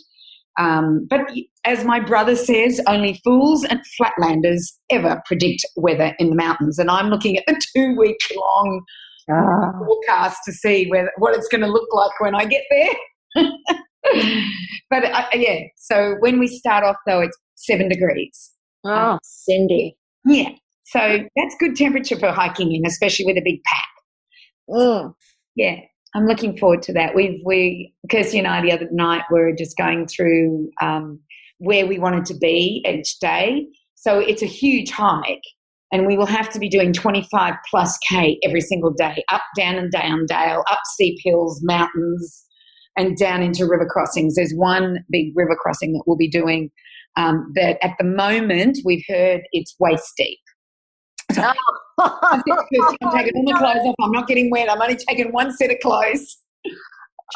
um, 0.57 1.05
but 1.09 1.21
as 1.65 1.83
my 1.83 1.99
brother 1.99 2.35
says, 2.35 2.79
only 2.87 3.19
fools 3.23 3.65
and 3.65 3.81
flatlanders 3.99 4.61
ever 4.89 5.21
predict 5.25 5.65
weather 5.75 6.15
in 6.19 6.29
the 6.29 6.35
mountains. 6.35 6.79
And 6.79 6.89
I'm 6.89 7.09
looking 7.09 7.37
at 7.37 7.43
the 7.47 7.59
two 7.75 7.95
week 7.97 8.17
long 8.35 8.81
ah. 9.29 9.71
forecast 9.85 10.39
to 10.45 10.53
see 10.53 10.87
where, 10.87 11.11
what 11.17 11.35
it's 11.35 11.47
going 11.47 11.61
to 11.61 11.67
look 11.67 11.87
like 11.93 12.19
when 12.19 12.35
I 12.35 12.45
get 12.45 12.63
there. 12.69 13.45
but 14.89 15.03
uh, 15.03 15.25
yeah, 15.33 15.61
so 15.75 16.15
when 16.19 16.39
we 16.39 16.47
start 16.47 16.83
off, 16.83 16.97
though, 17.05 17.21
it's 17.21 17.37
seven 17.55 17.89
degrees. 17.89 18.51
Oh, 18.85 18.91
um, 18.91 19.19
Cyndi. 19.49 19.95
Yeah. 20.25 20.51
So 20.85 21.19
that's 21.35 21.55
good 21.59 21.75
temperature 21.75 22.17
for 22.17 22.31
hiking 22.31 22.73
in, 22.73 22.85
especially 22.85 23.25
with 23.25 23.37
a 23.37 23.41
big 23.43 23.61
pack. 23.63 23.87
Mm. 24.69 25.13
Yeah. 25.55 25.77
I'm 26.15 26.25
looking 26.25 26.57
forward 26.57 26.81
to 26.83 26.93
that. 26.93 27.13
We've 27.13 27.41
we 27.45 27.93
Kirsty 28.09 28.39
and 28.39 28.47
I 28.47 28.61
the 28.61 28.71
other 28.71 28.87
night 28.91 29.23
were 29.29 29.51
just 29.51 29.75
going 29.77 30.07
through 30.07 30.69
um, 30.81 31.19
where 31.57 31.85
we 31.85 31.99
wanted 31.99 32.25
to 32.25 32.37
be 32.37 32.83
each 32.87 33.19
day. 33.19 33.67
So 33.95 34.19
it's 34.19 34.41
a 34.41 34.47
huge 34.47 34.91
hike, 34.91 35.43
and 35.91 36.07
we 36.07 36.15
will 36.15 36.25
have 36.25 36.49
to 36.51 36.59
be 36.59 36.69
doing 36.69 36.93
25 36.93 37.53
plus 37.69 37.97
k 38.09 38.39
every 38.43 38.61
single 38.61 38.91
day, 38.91 39.23
up, 39.29 39.41
down, 39.57 39.75
and 39.75 39.91
down 39.91 40.25
dale, 40.25 40.63
up 40.71 40.79
steep 40.93 41.17
hills, 41.21 41.59
mountains, 41.63 42.45
and 42.97 43.17
down 43.17 43.41
into 43.41 43.65
river 43.65 43.87
crossings. 43.89 44.35
There's 44.35 44.53
one 44.55 44.99
big 45.09 45.33
river 45.35 45.57
crossing 45.61 45.91
that 45.93 46.03
we'll 46.07 46.17
be 46.17 46.29
doing 46.29 46.71
um, 47.17 47.51
that 47.55 47.77
at 47.83 47.95
the 47.99 48.05
moment 48.05 48.77
we've 48.85 49.03
heard 49.09 49.41
it's 49.51 49.75
waist 49.79 50.13
deep. 50.17 50.39
I'm 51.99 52.43
taking 52.45 53.33
all 53.35 53.43
my 53.43 53.59
clothes 53.59 53.85
off. 53.87 53.95
I'm 54.01 54.11
not 54.11 54.27
getting 54.27 54.49
wet. 54.49 54.69
I'm 54.69 54.81
only 54.81 54.97
taking 54.97 55.31
one 55.31 55.55
set 55.55 55.71
of 55.71 55.77
clothes. 55.81 56.37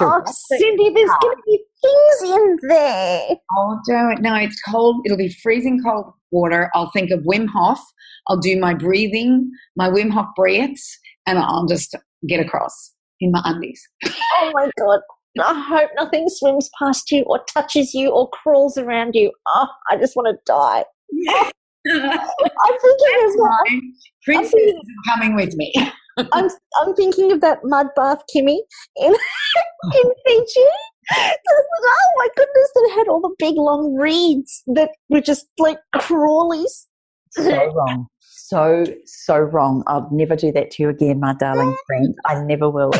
Oh, 0.01 0.22
Cyndi, 0.53 0.93
there's 0.93 1.10
going 1.22 1.36
to 1.36 1.41
be 1.45 1.64
things 1.82 2.32
in 2.32 2.57
there. 2.68 3.28
Oh, 3.57 3.80
don't. 3.88 4.22
No, 4.22 4.36
it's 4.36 4.62
cold. 4.62 5.01
It'll 5.05 5.18
be 5.18 5.34
freezing 5.41 5.82
cold 5.84 6.14
water. 6.32 6.70
I'll 6.74 6.91
think 6.91 7.12
of 7.12 7.22
Wim 7.22 7.47
Hof. 7.47 7.80
I'll 8.28 8.38
do 8.38 8.60
my 8.60 8.74
breathing, 8.74 9.49
my 9.76 9.89
Wim 9.89 10.12
Hof 10.12 10.28
breaths, 10.36 10.99
and 11.26 11.39
I'll 11.39 11.66
just 11.66 11.95
get 12.28 12.39
across 12.39 12.93
in 13.20 13.32
my 13.32 13.41
undies. 13.45 13.82
Oh, 14.05 14.51
my 14.53 14.70
God. 14.78 14.99
I 15.41 15.60
hope 15.60 15.89
nothing 15.95 16.28
swims 16.28 16.70
past 16.78 17.12
you 17.12 17.24
or 17.24 17.43
touches 17.53 17.93
you 17.93 18.10
or 18.10 18.30
crawls 18.30 18.78
around 18.78 19.16
you. 19.16 19.32
Oh, 19.55 19.68
I 19.89 19.97
just 19.97 20.16
want 20.16 20.28
to 20.28 20.38
die. 20.45 20.84
Yeah. 21.12 21.49
I'm 21.88 22.78
thinking 22.82 23.16
of 23.26 23.34
that. 23.34 23.82
Princess 24.24 24.52
thinking, 24.52 24.76
is 24.78 25.14
coming 25.14 25.36
with 25.36 25.56
me. 25.56 25.74
I'm 26.34 26.50
I'm 26.82 26.94
thinking 26.96 27.32
of 27.32 27.42
that 27.42 27.60
mud 27.64 27.88
bath 27.96 28.22
Kimmy 28.36 28.58
in 28.98 29.14
in 29.94 30.12
Fiji. 30.26 30.68
oh 31.12 32.14
my 32.18 32.28
goodness, 32.36 32.72
that 32.76 32.92
had 32.96 33.08
all 33.08 33.22
the 33.22 33.34
big 33.40 33.56
long 33.56 33.96
reeds 33.96 34.64
that 34.68 34.92
were 35.10 35.22
just 35.22 35.48
like 35.58 35.80
crawlies. 35.96 36.86
So 37.32 37.74
wrong. 37.74 38.08
So, 38.50 38.84
so 39.06 39.38
wrong. 39.38 39.84
I'll 39.86 40.10
never 40.12 40.36
do 40.36 40.52
that 40.54 40.72
to 40.72 40.84
you 40.84 40.90
again, 40.90 41.20
my 41.20 41.36
darling 41.36 41.76
friend. 41.86 42.16
I 42.26 42.44
never 42.44 42.68
will. 42.68 42.92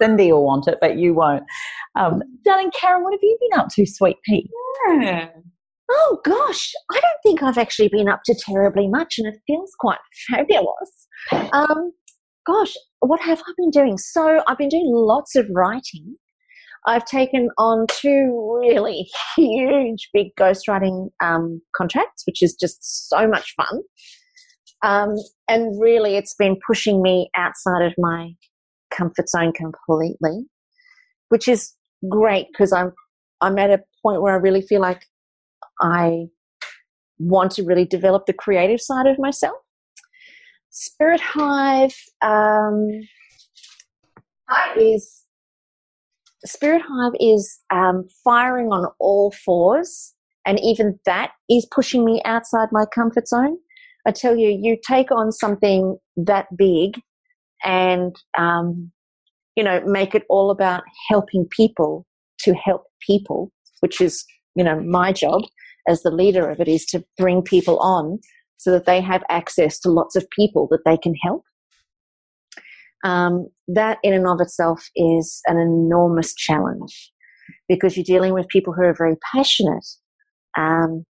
Cyndi 0.00 0.30
will 0.30 0.44
want 0.44 0.68
it, 0.68 0.78
but 0.80 0.96
you 0.96 1.12
won't. 1.12 1.44
Um, 1.96 2.22
darling 2.44 2.70
Karen, 2.70 3.02
what 3.02 3.12
have 3.12 3.20
you 3.22 3.36
been 3.40 3.60
up 3.60 3.68
to, 3.74 3.84
sweet 3.84 4.16
pea? 4.24 4.48
Yeah. 4.88 5.28
Oh 5.90 6.18
gosh, 6.24 6.72
I 6.90 6.94
don't 6.94 7.22
think 7.22 7.42
I've 7.42 7.58
actually 7.58 7.88
been 7.88 8.08
up 8.08 8.20
to 8.24 8.34
terribly 8.34 8.88
much, 8.88 9.16
and 9.18 9.26
it 9.32 9.40
feels 9.46 9.70
quite 9.78 9.98
fabulous. 10.30 11.06
Um, 11.52 11.92
gosh, 12.46 12.74
what 13.00 13.20
have 13.20 13.40
I 13.40 13.52
been 13.56 13.70
doing? 13.70 13.98
So 13.98 14.42
I've 14.46 14.58
been 14.58 14.68
doing 14.68 14.90
lots 14.92 15.36
of 15.36 15.46
writing. 15.54 16.16
I've 16.88 17.04
taken 17.04 17.48
on 17.58 17.86
two 17.90 18.58
really 18.62 19.08
huge, 19.36 20.08
big 20.12 20.28
ghostwriting 20.38 21.08
um, 21.22 21.60
contracts, 21.76 22.22
which 22.26 22.42
is 22.42 22.54
just 22.54 23.08
so 23.08 23.26
much 23.26 23.54
fun. 23.56 23.82
Um, 24.84 25.14
and 25.48 25.80
really, 25.80 26.16
it's 26.16 26.34
been 26.34 26.56
pushing 26.66 27.02
me 27.02 27.30
outside 27.36 27.82
of 27.82 27.94
my 27.98 28.32
comfort 28.92 29.28
zone 29.28 29.52
completely, 29.52 30.46
which 31.28 31.48
is 31.48 31.72
great 32.08 32.46
because 32.52 32.72
I'm 32.72 32.92
I'm 33.40 33.58
at 33.58 33.70
a 33.70 33.82
point 34.02 34.22
where 34.22 34.34
I 34.34 34.38
really 34.38 34.62
feel 34.62 34.80
like 34.80 35.02
I 35.80 36.26
want 37.18 37.52
to 37.52 37.64
really 37.64 37.84
develop 37.84 38.26
the 38.26 38.32
creative 38.32 38.80
side 38.80 39.06
of 39.06 39.18
myself. 39.18 39.56
Spirit 40.70 41.20
Hive 41.20 41.96
um, 42.22 42.88
is 44.78 45.24
Spirit 46.44 46.82
Hive 46.86 47.14
is 47.18 47.58
um, 47.72 48.06
firing 48.22 48.66
on 48.66 48.86
all 49.00 49.32
fours, 49.44 50.14
and 50.46 50.60
even 50.60 50.98
that 51.06 51.32
is 51.50 51.66
pushing 51.70 52.04
me 52.04 52.20
outside 52.24 52.68
my 52.72 52.84
comfort 52.94 53.26
zone. 53.26 53.56
I 54.06 54.12
tell 54.12 54.36
you, 54.36 54.50
you 54.50 54.76
take 54.86 55.10
on 55.10 55.32
something 55.32 55.96
that 56.16 56.46
big, 56.56 57.00
and 57.64 58.14
um, 58.38 58.92
you 59.56 59.64
know, 59.64 59.80
make 59.86 60.14
it 60.14 60.24
all 60.28 60.50
about 60.50 60.82
helping 61.08 61.46
people 61.50 62.06
to 62.40 62.54
help 62.54 62.84
people, 63.00 63.50
which 63.80 64.00
is 64.00 64.24
you 64.54 64.62
know 64.62 64.78
my 64.80 65.12
job 65.12 65.42
as 65.88 66.02
the 66.02 66.10
leader 66.10 66.48
of 66.50 66.60
it 66.60 66.68
is 66.68 66.84
to 66.86 67.04
bring 67.16 67.42
people 67.42 67.78
on 67.78 68.18
so 68.56 68.70
that 68.72 68.86
they 68.86 69.00
have 69.00 69.22
access 69.28 69.78
to 69.80 69.90
lots 69.90 70.16
of 70.16 70.28
people 70.30 70.66
that 70.70 70.82
they 70.84 70.96
can 70.96 71.14
help. 71.22 71.42
Um, 73.04 73.46
that 73.68 73.98
in 74.02 74.14
and 74.14 74.26
of 74.26 74.40
itself 74.40 74.88
is 74.96 75.40
an 75.46 75.58
enormous 75.58 76.34
challenge 76.34 77.12
because 77.68 77.96
you're 77.96 78.04
dealing 78.04 78.32
with 78.32 78.48
people 78.48 78.72
who 78.72 78.82
are 78.82 78.94
very 78.96 79.16
passionate, 79.34 79.86
um, 80.56 81.04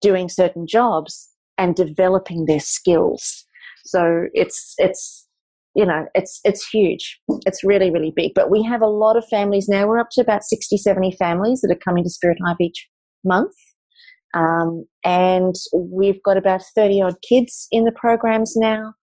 doing 0.00 0.28
certain 0.28 0.66
jobs 0.68 1.28
and 1.58 1.74
developing 1.74 2.44
their 2.44 2.60
skills. 2.60 3.46
So 3.84 4.26
it's 4.34 4.74
it's 4.78 5.26
you 5.74 5.86
know 5.86 6.06
it's 6.14 6.40
it's 6.44 6.68
huge. 6.68 7.18
It's 7.46 7.64
really 7.64 7.90
really 7.90 8.12
big. 8.14 8.32
But 8.34 8.50
we 8.50 8.62
have 8.62 8.82
a 8.82 8.86
lot 8.86 9.16
of 9.16 9.24
families 9.28 9.68
now. 9.68 9.86
We're 9.86 9.98
up 9.98 10.10
to 10.12 10.20
about 10.20 10.44
60, 10.44 10.76
70 10.76 11.16
families 11.18 11.60
that 11.62 11.72
are 11.72 11.80
coming 11.84 12.04
to 12.04 12.10
Spirit 12.10 12.38
Hive 12.44 12.56
each 12.60 12.88
month. 13.24 13.54
Um, 14.34 14.84
and 15.04 15.54
we've 15.74 16.22
got 16.22 16.36
about 16.36 16.62
30 16.74 17.02
odd 17.02 17.16
kids 17.28 17.66
in 17.70 17.84
the 17.84 17.92
programs 17.92 18.54
now. 18.56 18.94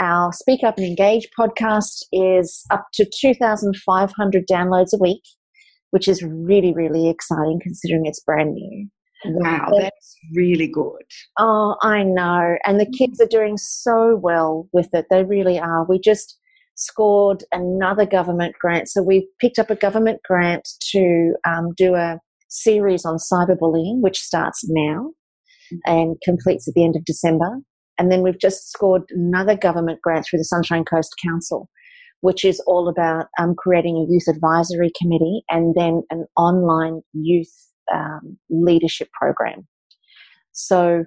Our 0.00 0.32
Speak 0.32 0.62
Up 0.62 0.78
and 0.78 0.86
Engage 0.86 1.28
podcast 1.38 2.04
is 2.12 2.64
up 2.70 2.86
to 2.94 3.10
2,500 3.20 4.44
downloads 4.50 4.92
a 4.94 4.98
week, 5.00 5.22
which 5.90 6.06
is 6.06 6.22
really, 6.22 6.72
really 6.72 7.08
exciting 7.08 7.60
considering 7.62 8.06
it's 8.06 8.20
brand 8.20 8.54
new. 8.54 8.88
Wow, 9.24 9.72
that's 9.76 10.16
really 10.34 10.68
good. 10.68 11.02
Oh, 11.38 11.76
I 11.82 12.04
know. 12.04 12.56
And 12.64 12.78
the 12.78 12.86
kids 12.86 13.20
are 13.20 13.26
doing 13.26 13.56
so 13.56 14.16
well 14.22 14.68
with 14.72 14.88
it. 14.92 15.06
They 15.10 15.24
really 15.24 15.58
are. 15.58 15.84
We 15.84 15.98
just 15.98 16.38
scored 16.76 17.42
another 17.50 18.06
government 18.06 18.54
grant. 18.60 18.88
So 18.88 19.02
we 19.02 19.28
picked 19.40 19.58
up 19.58 19.70
a 19.70 19.74
government 19.74 20.20
grant 20.24 20.68
to 20.92 21.34
um, 21.44 21.74
do 21.76 21.96
a 21.96 22.20
series 22.48 23.04
on 23.04 23.16
cyberbullying, 23.16 24.00
which 24.00 24.20
starts 24.20 24.64
now 24.68 25.10
and 25.86 26.16
completes 26.24 26.66
at 26.66 26.74
the 26.74 26.84
end 26.84 26.96
of 26.96 27.04
December. 27.04 27.58
And 27.98 28.10
then 28.12 28.22
we've 28.22 28.38
just 28.38 28.70
scored 28.70 29.02
another 29.10 29.56
government 29.56 30.00
grant 30.02 30.26
through 30.26 30.38
the 30.38 30.44
Sunshine 30.44 30.84
Coast 30.84 31.14
Council, 31.24 31.68
which 32.20 32.44
is 32.44 32.60
all 32.66 32.88
about 32.88 33.26
um, 33.40 33.54
creating 33.56 33.96
a 33.96 34.10
youth 34.10 34.28
advisory 34.28 34.92
committee 35.00 35.42
and 35.50 35.74
then 35.74 36.02
an 36.10 36.26
online 36.36 37.02
youth 37.12 37.52
um, 37.92 38.38
leadership 38.50 39.08
program. 39.18 39.66
So 40.52 41.04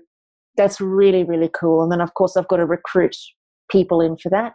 that's 0.58 0.82
really, 0.82 1.24
really 1.24 1.50
cool. 1.60 1.82
And 1.82 1.92
then, 1.92 2.02
of 2.02 2.14
course, 2.14 2.36
I've 2.36 2.48
got 2.48 2.58
to 2.58 2.66
recruit 2.66 3.16
people 3.70 4.02
in 4.02 4.18
for 4.18 4.30
that. 4.30 4.54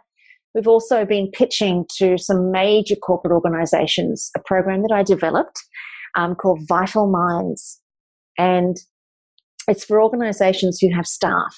We've 0.53 0.67
also 0.67 1.05
been 1.05 1.29
pitching 1.31 1.85
to 1.97 2.17
some 2.17 2.51
major 2.51 2.95
corporate 2.95 3.33
organizations 3.33 4.31
a 4.35 4.39
program 4.45 4.81
that 4.83 4.93
I 4.93 5.03
developed 5.03 5.57
um, 6.17 6.35
called 6.35 6.59
Vital 6.67 7.09
Minds. 7.09 7.79
And 8.37 8.75
it's 9.67 9.85
for 9.85 10.01
organizations 10.01 10.79
who 10.81 10.93
have 10.93 11.05
staff. 11.05 11.55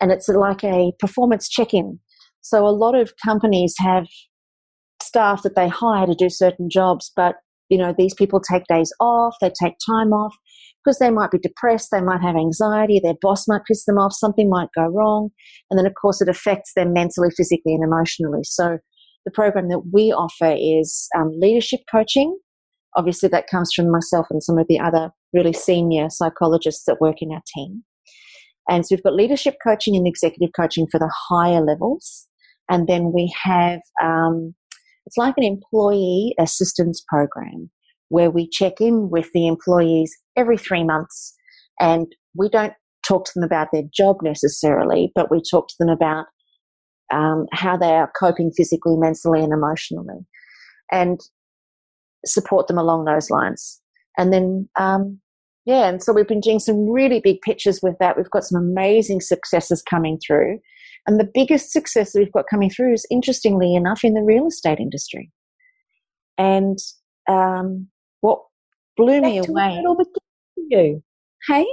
And 0.00 0.12
it's 0.12 0.28
like 0.28 0.62
a 0.62 0.92
performance 1.00 1.48
check 1.48 1.74
in. 1.74 1.98
So 2.40 2.66
a 2.66 2.70
lot 2.70 2.94
of 2.94 3.12
companies 3.24 3.74
have 3.80 4.06
staff 5.02 5.42
that 5.42 5.56
they 5.56 5.68
hire 5.68 6.06
to 6.06 6.14
do 6.14 6.28
certain 6.28 6.68
jobs, 6.70 7.10
but 7.16 7.36
you 7.68 7.76
know, 7.76 7.94
these 7.96 8.14
people 8.14 8.40
take 8.40 8.64
days 8.68 8.92
off, 9.00 9.34
they 9.40 9.50
take 9.62 9.74
time 9.86 10.12
off 10.12 10.34
because 10.82 10.98
they 10.98 11.10
might 11.10 11.30
be 11.30 11.38
depressed, 11.38 11.88
they 11.90 12.00
might 12.00 12.22
have 12.22 12.36
anxiety, 12.36 13.00
their 13.02 13.16
boss 13.20 13.46
might 13.46 13.64
piss 13.66 13.84
them 13.84 13.98
off, 13.98 14.12
something 14.14 14.48
might 14.48 14.68
go 14.74 14.86
wrong. 14.86 15.28
And 15.70 15.78
then, 15.78 15.86
of 15.86 15.92
course, 16.00 16.22
it 16.22 16.28
affects 16.28 16.72
them 16.74 16.92
mentally, 16.92 17.28
physically, 17.36 17.74
and 17.74 17.84
emotionally. 17.84 18.40
So, 18.44 18.78
the 19.24 19.30
program 19.32 19.68
that 19.68 19.82
we 19.92 20.12
offer 20.12 20.56
is 20.58 21.06
um, 21.14 21.32
leadership 21.38 21.80
coaching, 21.92 22.38
obviously 22.96 23.28
that 23.28 23.48
comes 23.50 23.70
from 23.74 23.90
myself 23.90 24.26
and 24.30 24.42
some 24.42 24.58
of 24.58 24.66
the 24.68 24.80
other 24.80 25.10
really 25.32 25.52
senior 25.52 26.08
psychologists 26.10 26.84
that 26.86 27.00
work 27.00 27.16
in 27.20 27.32
our 27.32 27.42
team. 27.54 27.84
And 28.68 28.84
so 28.84 28.94
we've 28.94 29.02
got 29.02 29.14
leadership 29.14 29.56
coaching 29.66 29.96
and 29.96 30.06
executive 30.06 30.50
coaching 30.54 30.86
for 30.90 30.98
the 30.98 31.12
higher 31.28 31.60
levels. 31.60 32.26
And 32.70 32.86
then 32.86 33.12
we 33.14 33.32
have 33.42 33.80
um, 34.02 34.54
it's 35.06 35.16
like 35.16 35.34
an 35.38 35.44
employee 35.44 36.34
assistance 36.38 37.02
program 37.08 37.70
where 38.10 38.30
we 38.30 38.48
check 38.48 38.74
in 38.80 39.08
with 39.10 39.30
the 39.32 39.46
employees 39.46 40.14
every 40.36 40.58
three 40.58 40.84
months 40.84 41.34
and 41.80 42.06
we 42.34 42.48
don't 42.50 42.74
talk 43.06 43.24
to 43.24 43.32
them 43.34 43.42
about 43.42 43.68
their 43.72 43.84
job 43.92 44.16
necessarily, 44.22 45.10
but 45.14 45.30
we 45.30 45.40
talk 45.50 45.68
to 45.68 45.74
them 45.78 45.88
about 45.88 46.26
um, 47.10 47.46
how 47.52 47.76
they 47.76 47.92
are 47.92 48.12
coping 48.18 48.50
physically, 48.54 48.96
mentally, 48.96 49.42
and 49.42 49.52
emotionally, 49.52 50.26
and 50.92 51.18
support 52.26 52.66
them 52.66 52.78
along 52.78 53.04
those 53.04 53.30
lines. 53.30 53.80
And 54.16 54.32
then, 54.32 54.68
um, 54.76 55.20
yeah, 55.64 55.88
and 55.88 56.02
so 56.02 56.12
we've 56.12 56.26
been 56.26 56.40
doing 56.40 56.58
some 56.58 56.88
really 56.88 57.20
big 57.20 57.40
pitches 57.42 57.80
with 57.82 57.94
that. 58.00 58.16
We've 58.16 58.30
got 58.30 58.44
some 58.44 58.60
amazing 58.60 59.20
successes 59.20 59.82
coming 59.82 60.18
through. 60.26 60.58
And 61.06 61.18
the 61.18 61.30
biggest 61.32 61.72
success 61.72 62.12
that 62.12 62.18
we've 62.18 62.32
got 62.32 62.46
coming 62.50 62.70
through 62.70 62.94
is, 62.94 63.06
interestingly 63.10 63.74
enough, 63.74 64.04
in 64.04 64.14
the 64.14 64.22
real 64.22 64.46
estate 64.46 64.78
industry. 64.80 65.30
And 66.36 66.78
um, 67.28 67.88
what 68.20 68.40
blew 68.96 69.20
Back 69.20 69.30
me 69.30 69.40
to 69.42 69.50
away. 69.50 69.62
where 69.62 69.78
it 69.80 69.86
all 69.86 69.96
began 69.96 70.12
for 70.54 70.64
you. 70.68 71.02
Hey? 71.48 71.66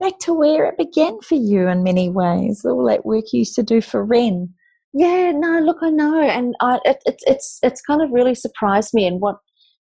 Back 0.00 0.18
to 0.20 0.34
where 0.34 0.66
it 0.66 0.76
began 0.76 1.20
for 1.20 1.36
you 1.36 1.68
in 1.68 1.82
many 1.82 2.10
ways. 2.10 2.64
All 2.64 2.84
that 2.86 3.06
work 3.06 3.24
you 3.32 3.40
used 3.40 3.54
to 3.56 3.62
do 3.62 3.80
for 3.80 4.04
Ren. 4.04 4.52
Yeah, 4.92 5.32
no, 5.34 5.58
look, 5.60 5.78
I 5.82 5.90
know, 5.90 6.20
and 6.20 6.54
I, 6.60 6.78
it, 6.84 7.02
it's 7.04 7.24
it's 7.26 7.58
it's 7.62 7.80
kind 7.80 8.00
of 8.00 8.10
really 8.12 8.34
surprised 8.34 8.90
me. 8.94 9.06
And 9.06 9.20
what 9.20 9.36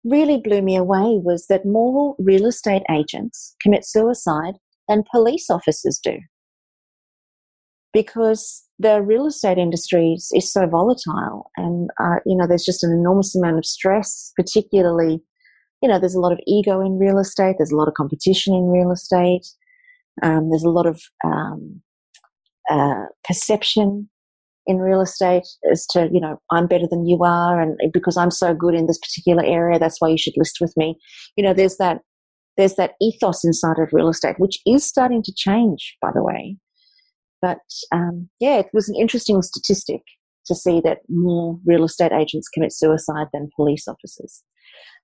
really 0.06 0.40
blew 0.42 0.62
me 0.62 0.76
away 0.76 1.20
was 1.22 1.48
that 1.48 1.66
more 1.66 2.16
real 2.20 2.46
estate 2.46 2.84
agents 2.92 3.56
commit 3.62 3.86
suicide 3.86 4.54
than 4.88 5.04
police 5.12 5.50
officers 5.50 6.00
do, 6.02 6.18
because 7.92 8.64
the 8.78 9.02
real 9.02 9.26
estate 9.26 9.58
industry 9.58 10.14
is, 10.14 10.54
so 10.54 10.68
volatile, 10.68 11.50
and 11.58 11.90
uh, 12.00 12.20
you 12.26 12.38
know, 12.38 12.46
there's 12.48 12.66
just 12.66 12.84
an 12.84 12.92
enormous 12.92 13.36
amount 13.36 13.58
of 13.58 13.66
stress, 13.66 14.32
particularly. 14.36 15.22
You 15.82 15.90
know, 15.90 16.00
there's 16.00 16.16
a 16.16 16.20
lot 16.20 16.32
of 16.32 16.40
ego 16.48 16.82
in 16.82 17.00
real 17.00 17.20
estate. 17.20 17.56
There's 17.58 17.72
a 17.72 17.76
lot 17.76 17.88
of 17.88 17.94
competition 17.96 18.54
in 18.54 18.70
real 18.70 18.92
estate. 18.92 19.46
Um, 20.24 20.50
there's 20.50 20.64
a 20.64 20.70
lot 20.70 20.86
of 20.86 21.02
um, 21.26 21.82
uh, 22.70 23.06
perception 23.28 24.10
in 24.68 24.78
real 24.78 25.02
estate 25.02 25.46
as 25.72 25.86
to 25.88 26.10
you 26.12 26.20
know 26.20 26.38
I'm 26.52 26.68
better 26.68 26.88
than 26.90 27.06
you 27.06 27.24
are, 27.24 27.62
and 27.62 27.78
because 27.94 28.18
I'm 28.18 28.32
so 28.32 28.54
good 28.54 28.76
in 28.76 28.88
this 28.88 29.00
particular 29.00 29.44
area, 29.44 29.80
that's 29.80 30.00
why 30.00 30.10
you 30.10 30.18
should 30.18 30.34
list 30.38 30.58
with 30.62 30.74
me. 30.78 30.98
You 31.36 31.44
know, 31.44 31.54
there's 31.54 31.78
that 31.78 32.02
there's 32.58 32.76
that 32.76 32.94
ethos 33.02 33.44
inside 33.44 33.80
of 33.80 33.90
real 33.92 34.10
estate, 34.10 34.36
which 34.38 34.60
is 34.66 34.86
starting 34.86 35.22
to 35.24 35.34
change, 35.36 35.98
by 36.02 36.10
the 36.14 36.24
way. 36.24 36.58
But 37.42 37.60
um, 37.92 38.30
yeah, 38.40 38.58
it 38.58 38.68
was 38.74 38.90
an 38.90 38.96
interesting 39.00 39.42
statistic 39.42 40.02
to 40.48 40.56
see 40.56 40.82
that 40.82 41.00
more 41.10 41.60
real 41.66 41.84
estate 41.84 42.12
agents 42.12 42.48
commit 42.50 42.72
suicide 42.72 43.28
than 43.34 43.50
police 43.56 43.88
officers. 43.88 44.44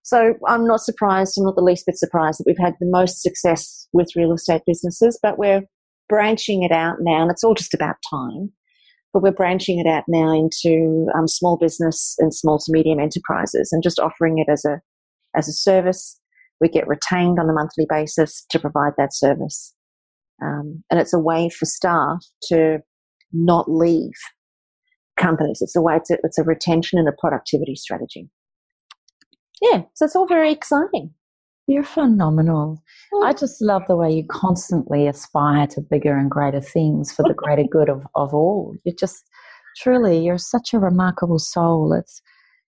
So 0.03 0.33
I'm 0.47 0.65
not 0.65 0.81
surprised, 0.81 1.37
I'm 1.37 1.45
not 1.45 1.55
the 1.55 1.61
least 1.61 1.85
bit 1.85 1.97
surprised 1.97 2.39
that 2.39 2.45
we've 2.47 2.63
had 2.63 2.75
the 2.79 2.89
most 2.89 3.21
success 3.21 3.87
with 3.93 4.15
real 4.15 4.33
estate 4.33 4.61
businesses, 4.65 5.19
but 5.21 5.37
we're 5.37 5.61
branching 6.09 6.63
it 6.63 6.71
out 6.71 6.97
now, 7.01 7.21
and 7.21 7.31
it's 7.31 7.43
all 7.43 7.53
just 7.53 7.73
about 7.73 7.95
time. 8.09 8.51
But 9.13 9.23
we're 9.23 9.31
branching 9.31 9.79
it 9.79 9.87
out 9.87 10.03
now 10.07 10.31
into 10.31 11.07
um, 11.15 11.27
small 11.27 11.57
business 11.57 12.15
and 12.19 12.33
small 12.33 12.59
to 12.59 12.71
medium 12.71 12.99
enterprises, 12.99 13.69
and 13.71 13.83
just 13.83 13.99
offering 13.99 14.37
it 14.37 14.51
as 14.51 14.63
a 14.65 14.79
as 15.35 15.47
a 15.47 15.53
service. 15.53 16.19
We 16.59 16.69
get 16.69 16.87
retained 16.87 17.39
on 17.39 17.49
a 17.49 17.53
monthly 17.53 17.87
basis 17.89 18.45
to 18.51 18.59
provide 18.59 18.93
that 18.97 19.13
service, 19.13 19.73
um, 20.41 20.83
and 20.89 20.99
it's 20.99 21.13
a 21.13 21.19
way 21.19 21.49
for 21.49 21.65
staff 21.65 22.23
to 22.49 22.79
not 23.33 23.69
leave 23.69 24.11
companies. 25.17 25.59
It's 25.61 25.75
a 25.75 25.81
way. 25.81 25.95
It's 25.95 26.11
a, 26.11 26.17
it's 26.23 26.37
a 26.37 26.43
retention 26.43 26.99
and 26.99 27.07
a 27.07 27.13
productivity 27.19 27.75
strategy 27.75 28.29
yeah, 29.61 29.83
so 29.93 30.05
it's 30.05 30.15
all 30.15 30.27
very 30.27 30.51
exciting. 30.51 31.13
You're 31.67 31.83
phenomenal. 31.83 32.83
Oh. 33.13 33.23
I 33.23 33.33
just 33.33 33.61
love 33.61 33.83
the 33.87 33.95
way 33.95 34.11
you 34.11 34.25
constantly 34.29 35.07
aspire 35.07 35.67
to 35.67 35.81
bigger 35.81 36.17
and 36.17 36.29
greater 36.29 36.61
things 36.61 37.11
for 37.11 37.23
the 37.23 37.33
greater 37.33 37.63
good 37.63 37.89
of, 37.89 38.05
of 38.15 38.33
all. 38.33 38.75
You're 38.83 38.95
just 38.95 39.23
truly, 39.77 40.19
you're 40.19 40.37
such 40.37 40.73
a 40.73 40.79
remarkable 40.79 41.39
soul. 41.39 41.93
It's 41.93 42.21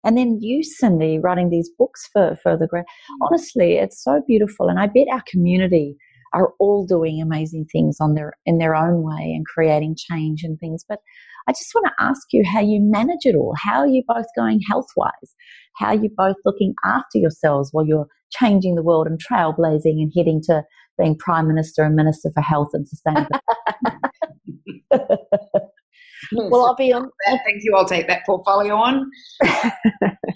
and 0.05 0.17
then 0.17 0.39
you, 0.41 0.61
Cyndi, 0.61 1.23
writing 1.23 1.49
these 1.49 1.69
books 1.77 2.09
for, 2.11 2.37
for 2.43 2.57
the 2.57 2.67
great. 2.67 2.83
Mm. 2.83 3.27
Honestly, 3.27 3.73
it's 3.75 4.03
so 4.03 4.21
beautiful. 4.27 4.67
And 4.67 4.79
I 4.79 4.87
bet 4.87 5.07
our 5.11 5.23
community 5.27 5.95
are 6.33 6.53
all 6.59 6.85
doing 6.85 7.21
amazing 7.21 7.65
things 7.71 7.97
on 7.99 8.15
their 8.15 8.33
in 8.45 8.57
their 8.57 8.75
own 8.75 9.03
way 9.03 9.33
and 9.35 9.45
creating 9.45 9.95
change 9.97 10.43
and 10.43 10.59
things. 10.59 10.83
But 10.87 10.99
I 11.47 11.51
just 11.51 11.71
want 11.75 11.87
to 11.87 12.03
ask 12.03 12.21
you 12.31 12.43
how 12.51 12.61
you 12.61 12.79
manage 12.81 13.25
it 13.25 13.35
all. 13.35 13.53
How 13.57 13.79
are 13.79 13.87
you 13.87 14.03
both 14.07 14.25
going 14.35 14.59
health 14.69 14.87
wise? 14.95 15.35
How 15.77 15.87
are 15.87 15.95
you 15.95 16.09
both 16.15 16.35
looking 16.45 16.73
after 16.85 17.17
yourselves 17.17 17.69
while 17.71 17.85
you're 17.85 18.07
changing 18.31 18.75
the 18.75 18.83
world 18.83 19.07
and 19.07 19.19
trailblazing 19.19 19.99
and 20.01 20.11
heading 20.15 20.41
to 20.45 20.63
being 20.97 21.17
Prime 21.17 21.47
Minister 21.47 21.83
and 21.83 21.95
Minister 21.95 22.29
for 22.33 22.41
Health 22.41 22.69
and 22.73 22.85
Sustainability? 22.87 23.39
well, 26.33 26.65
I'll 26.65 26.75
be 26.75 26.93
on. 26.93 27.09
Thank 27.25 27.63
you. 27.63 27.75
I'll 27.75 27.85
take 27.87 28.07
that 28.07 28.25
portfolio 28.25 28.75
on. 28.75 29.09
it, 29.41 29.73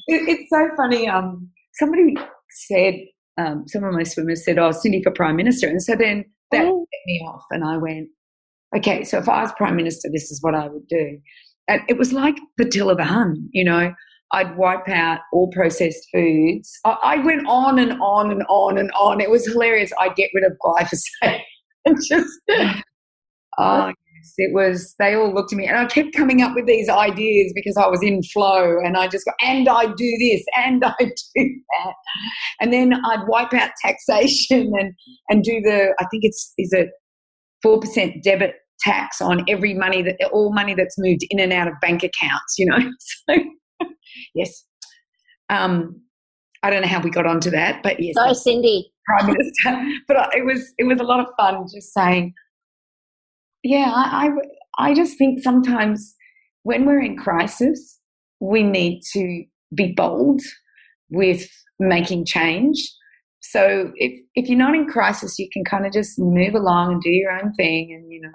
it's 0.08 0.49
so 0.49 0.68
funny. 0.76 1.08
Um, 1.08 1.49
somebody 1.76 2.16
said, 2.51 2.95
um, 3.38 3.64
some 3.68 3.84
of 3.84 3.93
my 3.93 4.03
swimmers 4.03 4.43
said, 4.43 4.58
"Oh, 4.58 4.70
Cyndi 4.72 5.03
for 5.03 5.12
Prime 5.12 5.36
Minister," 5.36 5.68
and 5.68 5.82
so 5.82 5.95
then 5.95 6.26
that 6.51 6.66
Oh. 6.66 6.86
set 6.91 7.01
me 7.05 7.22
off, 7.28 7.43
and 7.51 7.64
I 7.64 7.78
went, 7.78 8.08
"Okay, 8.76 9.03
so 9.03 9.18
if 9.18 9.30
I 9.30 9.41
was 9.41 9.51
Prime 9.53 9.76
Minister, 9.76 10.09
this 10.11 10.32
is 10.32 10.39
what 10.41 10.55
I 10.55 10.68
would 10.68 10.88
do." 10.88 11.20
And 11.68 11.82
it 11.89 11.97
was 11.97 12.13
like 12.13 12.38
Attila 12.59 12.95
the 12.95 13.05
Hun, 13.05 13.49
you 13.51 13.63
know. 13.63 13.93
I'd 14.34 14.57
wipe 14.57 14.89
out 14.89 15.20
all 15.32 15.49
processed 15.51 16.05
foods. 16.13 16.72
I, 16.84 16.97
I 17.03 17.18
went 17.18 17.47
on 17.47 17.80
and 17.80 17.93
on 18.01 18.32
and 18.32 18.43
on 18.49 18.78
and 18.78 18.91
on. 18.91 19.22
It 19.22 19.30
was 19.30 19.45
hilarious. 19.47 19.91
I'd 19.99 20.15
get 20.15 20.30
rid 20.34 20.43
of 20.43 20.57
glyphosate 20.63 21.41
and 21.86 21.97
just, 22.05 22.30
oh, 23.57 23.88
yes, 23.88 24.34
it 24.38 24.53
was, 24.53 24.95
they 24.99 25.15
all 25.15 25.34
looked 25.34 25.53
at 25.53 25.57
me 25.57 25.65
and 25.65 25.78
I 25.78 25.86
kept 25.86 26.13
coming 26.13 26.41
up 26.41 26.55
with 26.55 26.65
these 26.65 26.89
ideas 26.89 27.53
because 27.55 27.78
I 27.78 27.88
was 27.88 28.03
in 28.03 28.22
flow 28.34 28.80
and 28.84 28.97
I 28.97 29.07
just 29.07 29.26
go, 29.26 29.32
and 29.41 29.70
I 29.70 29.86
do 29.86 30.18
this 30.20 30.43
and 30.57 30.84
I 30.84 30.95
do 30.99 31.15
that. 31.36 31.93
And 32.59 32.74
then 32.74 32.93
I'd 32.93 33.28
wipe 33.28 33.53
out 33.53 33.72
taxation 33.82 34.74
and, 34.78 34.93
and 35.30 35.43
do 35.43 35.61
the, 35.61 35.95
I 35.99 36.05
think 36.11 36.24
it's, 36.26 36.53
is 36.57 36.74
it 36.74 36.89
4% 37.66 38.22
debit 38.24 38.55
tax 38.80 39.22
on 39.22 39.43
every 39.47 39.74
money 39.74 40.01
that, 40.01 40.18
all 40.32 40.53
money 40.53 40.74
that's 40.74 40.95
moved 40.97 41.26
in 41.30 41.39
and 41.39 41.51
out 41.51 41.68
of 41.68 41.74
bank 41.82 42.03
accounts, 42.03 42.55
you 42.58 42.66
know? 42.66 42.78
So, 43.30 43.36
yes. 44.34 44.64
Um, 45.49 46.01
I 46.64 46.70
don't 46.70 46.82
know 46.82 46.88
how 46.88 47.01
we 47.01 47.10
got 47.10 47.26
onto 47.26 47.49
that, 47.51 47.84
but 47.84 47.99
yes, 47.99 48.16
So, 48.16 48.49
Cyndi, 48.49 48.84
prime 49.05 49.28
minister. 49.28 49.86
But 50.08 50.36
it 50.36 50.45
was 50.45 50.74
it 50.78 50.86
was 50.86 50.99
a 50.99 51.03
lot 51.03 51.20
of 51.20 51.28
fun 51.38 51.66
just 51.74 51.93
saying, 51.93 52.34
yeah, 53.64 53.91
I, 53.93 54.28
I 54.28 54.89
I 54.89 54.93
just 54.93 55.18
think 55.18 55.41
sometimes 55.41 56.16
when 56.64 56.86
we're 56.86 57.01
in 57.01 57.18
crisis, 57.18 57.99
we 58.39 58.64
need 58.64 59.01
to 59.14 59.43
be 59.74 59.93
bold 59.93 60.41
with 61.10 61.47
making 61.80 62.26
change. 62.26 62.78
So 63.41 63.91
if 63.95 64.19
if 64.35 64.49
you're 64.49 64.57
not 64.57 64.75
in 64.75 64.88
crisis, 64.88 65.39
you 65.39 65.47
can 65.51 65.63
kind 65.63 65.85
of 65.85 65.93
just 65.93 66.17
move 66.17 66.55
along 66.55 66.93
and 66.93 67.01
do 67.01 67.11
your 67.11 67.31
own 67.31 67.53
thing, 67.53 67.93
and 67.93 68.11
you 68.11 68.21
know 68.21 68.29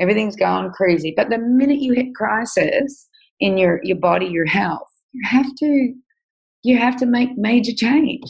everything's 0.00 0.36
going 0.36 0.70
crazy. 0.70 1.12
But 1.16 1.30
the 1.30 1.38
minute 1.38 1.80
you 1.80 1.92
hit 1.92 2.14
crisis 2.14 3.08
in 3.40 3.58
your 3.58 3.80
your 3.82 3.98
body, 3.98 4.26
your 4.26 4.46
health, 4.46 4.88
you 5.12 5.22
have 5.28 5.46
to 5.58 5.94
you 6.62 6.78
have 6.78 6.96
to 6.96 7.06
make 7.06 7.30
major 7.36 7.72
change. 7.74 8.24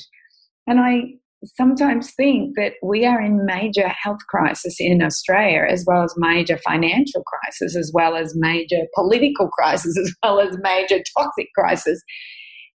And 0.66 0.80
I 0.80 1.14
sometimes 1.44 2.12
think 2.14 2.54
that 2.56 2.74
we 2.82 3.04
are 3.04 3.20
in 3.20 3.44
major 3.44 3.88
health 3.88 4.20
crisis 4.28 4.76
in 4.78 5.02
Australia, 5.02 5.64
as 5.68 5.84
well 5.86 6.04
as 6.04 6.14
major 6.16 6.56
financial 6.58 7.22
crisis, 7.24 7.76
as 7.76 7.90
well 7.92 8.16
as 8.16 8.34
major 8.36 8.82
political 8.94 9.48
crisis, 9.58 9.96
as 9.98 10.14
well 10.22 10.40
as 10.40 10.56
major 10.62 11.02
toxic 11.16 11.48
crisis. 11.56 12.00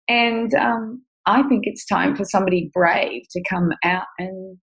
And 0.08 0.54
um, 0.56 1.05
I 1.26 1.44
think 1.44 1.64
it's 1.66 1.86
time 1.86 2.16
for 2.16 2.24
somebody 2.26 2.70
brave 2.74 3.24
to 3.32 3.44
come 3.50 3.72
out 3.84 4.06
and 4.20 4.58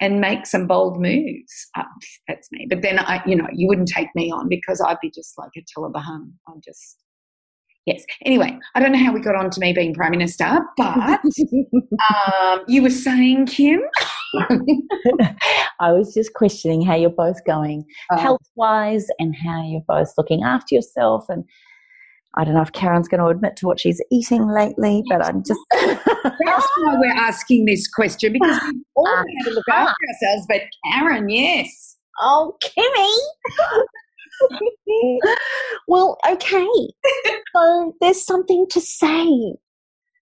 and 0.00 0.20
make 0.20 0.46
some 0.46 0.66
bold 0.66 1.00
moves. 1.00 1.68
Uh, 1.78 1.84
that's 2.26 2.48
me. 2.50 2.66
But 2.68 2.82
then 2.82 2.98
I, 2.98 3.22
you 3.24 3.36
know, 3.36 3.46
you 3.52 3.68
wouldn't 3.68 3.86
take 3.88 4.08
me 4.16 4.32
on 4.32 4.48
because 4.48 4.80
I'd 4.80 4.98
be 5.00 5.10
just 5.14 5.38
like 5.38 5.50
a 5.56 5.62
the 5.92 6.00
Hun. 6.00 6.32
I'm 6.48 6.60
just 6.64 6.98
yes. 7.86 8.02
Anyway, 8.24 8.58
I 8.74 8.80
don't 8.80 8.90
know 8.92 8.98
how 8.98 9.12
we 9.12 9.20
got 9.20 9.36
on 9.36 9.50
to 9.50 9.60
me 9.60 9.72
being 9.72 9.94
prime 9.94 10.10
minister, 10.10 10.58
but 10.76 10.96
um, 12.10 12.60
you 12.66 12.82
were 12.82 12.90
saying, 12.90 13.46
Kim, 13.46 13.80
I 15.80 15.92
was 15.92 16.12
just 16.14 16.34
questioning 16.34 16.82
how 16.82 16.96
you're 16.96 17.10
both 17.10 17.44
going 17.44 17.84
Oh. 18.10 18.18
health 18.18 18.42
wise 18.56 19.06
and 19.20 19.36
how 19.36 19.62
you're 19.64 19.84
both 19.86 20.12
looking 20.18 20.42
after 20.42 20.74
yourself. 20.74 21.26
And 21.28 21.44
I 22.36 22.44
don't 22.44 22.54
know 22.54 22.62
if 22.62 22.72
Karen's 22.72 23.08
going 23.08 23.20
to 23.20 23.26
admit 23.26 23.56
to 23.56 23.66
what 23.66 23.78
she's 23.78 24.00
eating 24.10 24.48
lately, 24.48 25.02
but 25.08 25.24
I'm 25.24 25.42
just. 25.44 25.60
That's 25.72 26.68
why 26.78 26.96
we're 26.98 27.14
asking 27.14 27.66
this 27.66 27.86
question 27.86 28.32
because 28.32 28.58
we 28.72 28.82
all 28.96 29.06
Uh-huh. 29.06 29.24
had 29.38 29.44
to 29.50 29.54
look 29.54 29.68
after 29.68 29.94
ourselves. 30.08 30.46
But 30.48 30.62
Karen, 30.92 31.28
yes, 31.28 31.96
oh, 32.20 32.56
Kimmy, 32.64 33.14
well, 35.88 36.16
okay. 36.28 36.66
so 37.54 37.94
there's 38.00 38.24
something 38.24 38.66
to 38.70 38.80
say. 38.80 39.54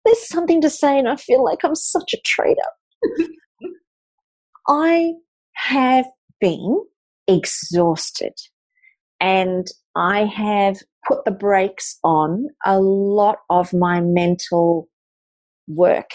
There's 0.05 0.27
something 0.29 0.61
to 0.61 0.69
say, 0.69 0.97
and 0.97 1.09
I 1.09 1.17
feel 1.17 1.43
like 1.43 1.59
I'm 1.65 1.75
such 1.75 2.13
a 2.13 2.21
traitor. 2.25 2.61
I 4.69 5.13
have 5.55 6.05
been 6.39 6.83
exhausted 7.27 8.33
and 9.19 9.67
I 9.95 10.25
have 10.25 10.77
put 11.07 11.25
the 11.25 11.31
brakes 11.31 11.97
on 12.03 12.47
a 12.65 12.79
lot 12.79 13.37
of 13.49 13.73
my 13.73 14.01
mental 14.01 14.89
work 15.67 16.09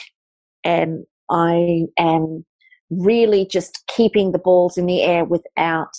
and 0.64 1.04
I 1.30 1.86
am 1.98 2.44
really 2.90 3.46
just 3.46 3.84
keeping 3.88 4.32
the 4.32 4.38
balls 4.38 4.76
in 4.76 4.86
the 4.86 5.02
air 5.02 5.24
without 5.24 5.96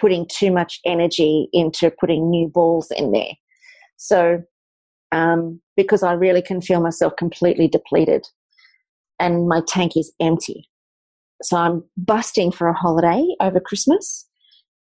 putting 0.00 0.26
too 0.30 0.50
much 0.50 0.80
energy 0.84 1.48
into 1.52 1.90
putting 2.00 2.28
new 2.28 2.48
balls 2.48 2.90
in 2.96 3.12
there. 3.12 3.32
So, 3.96 4.42
um, 5.12 5.60
because 5.76 6.02
I 6.02 6.12
really 6.12 6.42
can 6.42 6.60
feel 6.60 6.80
myself 6.80 7.14
completely 7.18 7.68
depleted 7.68 8.26
and 9.20 9.48
my 9.48 9.62
tank 9.66 9.96
is 9.96 10.12
empty. 10.20 10.68
So 11.42 11.56
I'm 11.56 11.84
busting 11.96 12.52
for 12.52 12.68
a 12.68 12.74
holiday 12.74 13.24
over 13.40 13.60
Christmas, 13.60 14.26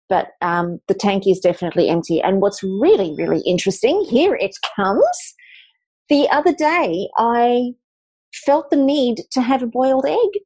but 0.10 0.30
um, 0.42 0.80
the 0.88 0.94
tank 0.94 1.28
is 1.28 1.40
definitely 1.40 1.90
empty. 1.90 2.22
And 2.22 2.42
what's 2.42 2.64
really, 2.64 3.14
really 3.18 3.42
interesting, 3.46 4.06
here 4.10 4.36
it 4.36 4.56
comes. 4.76 5.34
The 6.10 6.30
other 6.30 6.54
day, 6.54 7.08
I 7.18 7.72
felt 8.46 8.70
the 8.70 8.76
need 8.76 9.22
to 9.32 9.42
have 9.42 9.64
a 9.64 9.68
boiled 9.68 10.06
egg. 10.06 10.42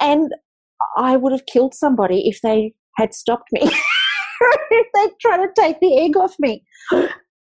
And 0.00 0.30
I 0.96 1.16
would 1.16 1.32
have 1.32 1.46
killed 1.46 1.74
somebody 1.74 2.28
if 2.28 2.40
they 2.42 2.74
had 2.96 3.14
stopped 3.14 3.48
me, 3.52 3.62
if 4.70 4.86
they'd 4.94 5.18
tried 5.20 5.38
to 5.38 5.48
take 5.56 5.80
the 5.80 5.98
egg 5.98 6.16
off 6.16 6.34
me. 6.38 6.62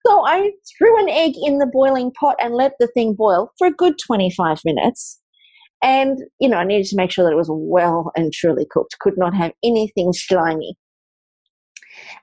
So 0.06 0.24
I 0.24 0.52
threw 0.78 1.00
an 1.00 1.08
egg 1.08 1.32
in 1.44 1.58
the 1.58 1.66
boiling 1.66 2.12
pot 2.12 2.36
and 2.40 2.54
let 2.54 2.72
the 2.78 2.86
thing 2.86 3.14
boil 3.14 3.50
for 3.58 3.66
a 3.66 3.72
good 3.72 3.94
25 4.06 4.60
minutes. 4.64 5.20
And, 5.82 6.18
you 6.40 6.48
know, 6.48 6.58
I 6.58 6.64
needed 6.64 6.86
to 6.86 6.96
make 6.96 7.10
sure 7.10 7.24
that 7.24 7.32
it 7.32 7.36
was 7.36 7.50
well 7.50 8.12
and 8.16 8.32
truly 8.32 8.66
cooked, 8.70 8.96
could 9.00 9.18
not 9.18 9.34
have 9.34 9.52
anything 9.64 10.12
slimy. 10.12 10.76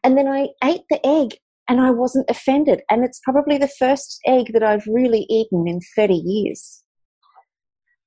And 0.03 0.17
then 0.17 0.27
I 0.27 0.49
ate 0.63 0.83
the 0.89 1.05
egg 1.05 1.37
and 1.67 1.79
I 1.79 1.91
wasn't 1.91 2.29
offended. 2.29 2.81
And 2.89 3.03
it's 3.03 3.19
probably 3.23 3.57
the 3.57 3.71
first 3.79 4.19
egg 4.25 4.51
that 4.53 4.63
I've 4.63 4.85
really 4.87 5.25
eaten 5.29 5.67
in 5.67 5.79
30 5.95 6.13
years. 6.13 6.83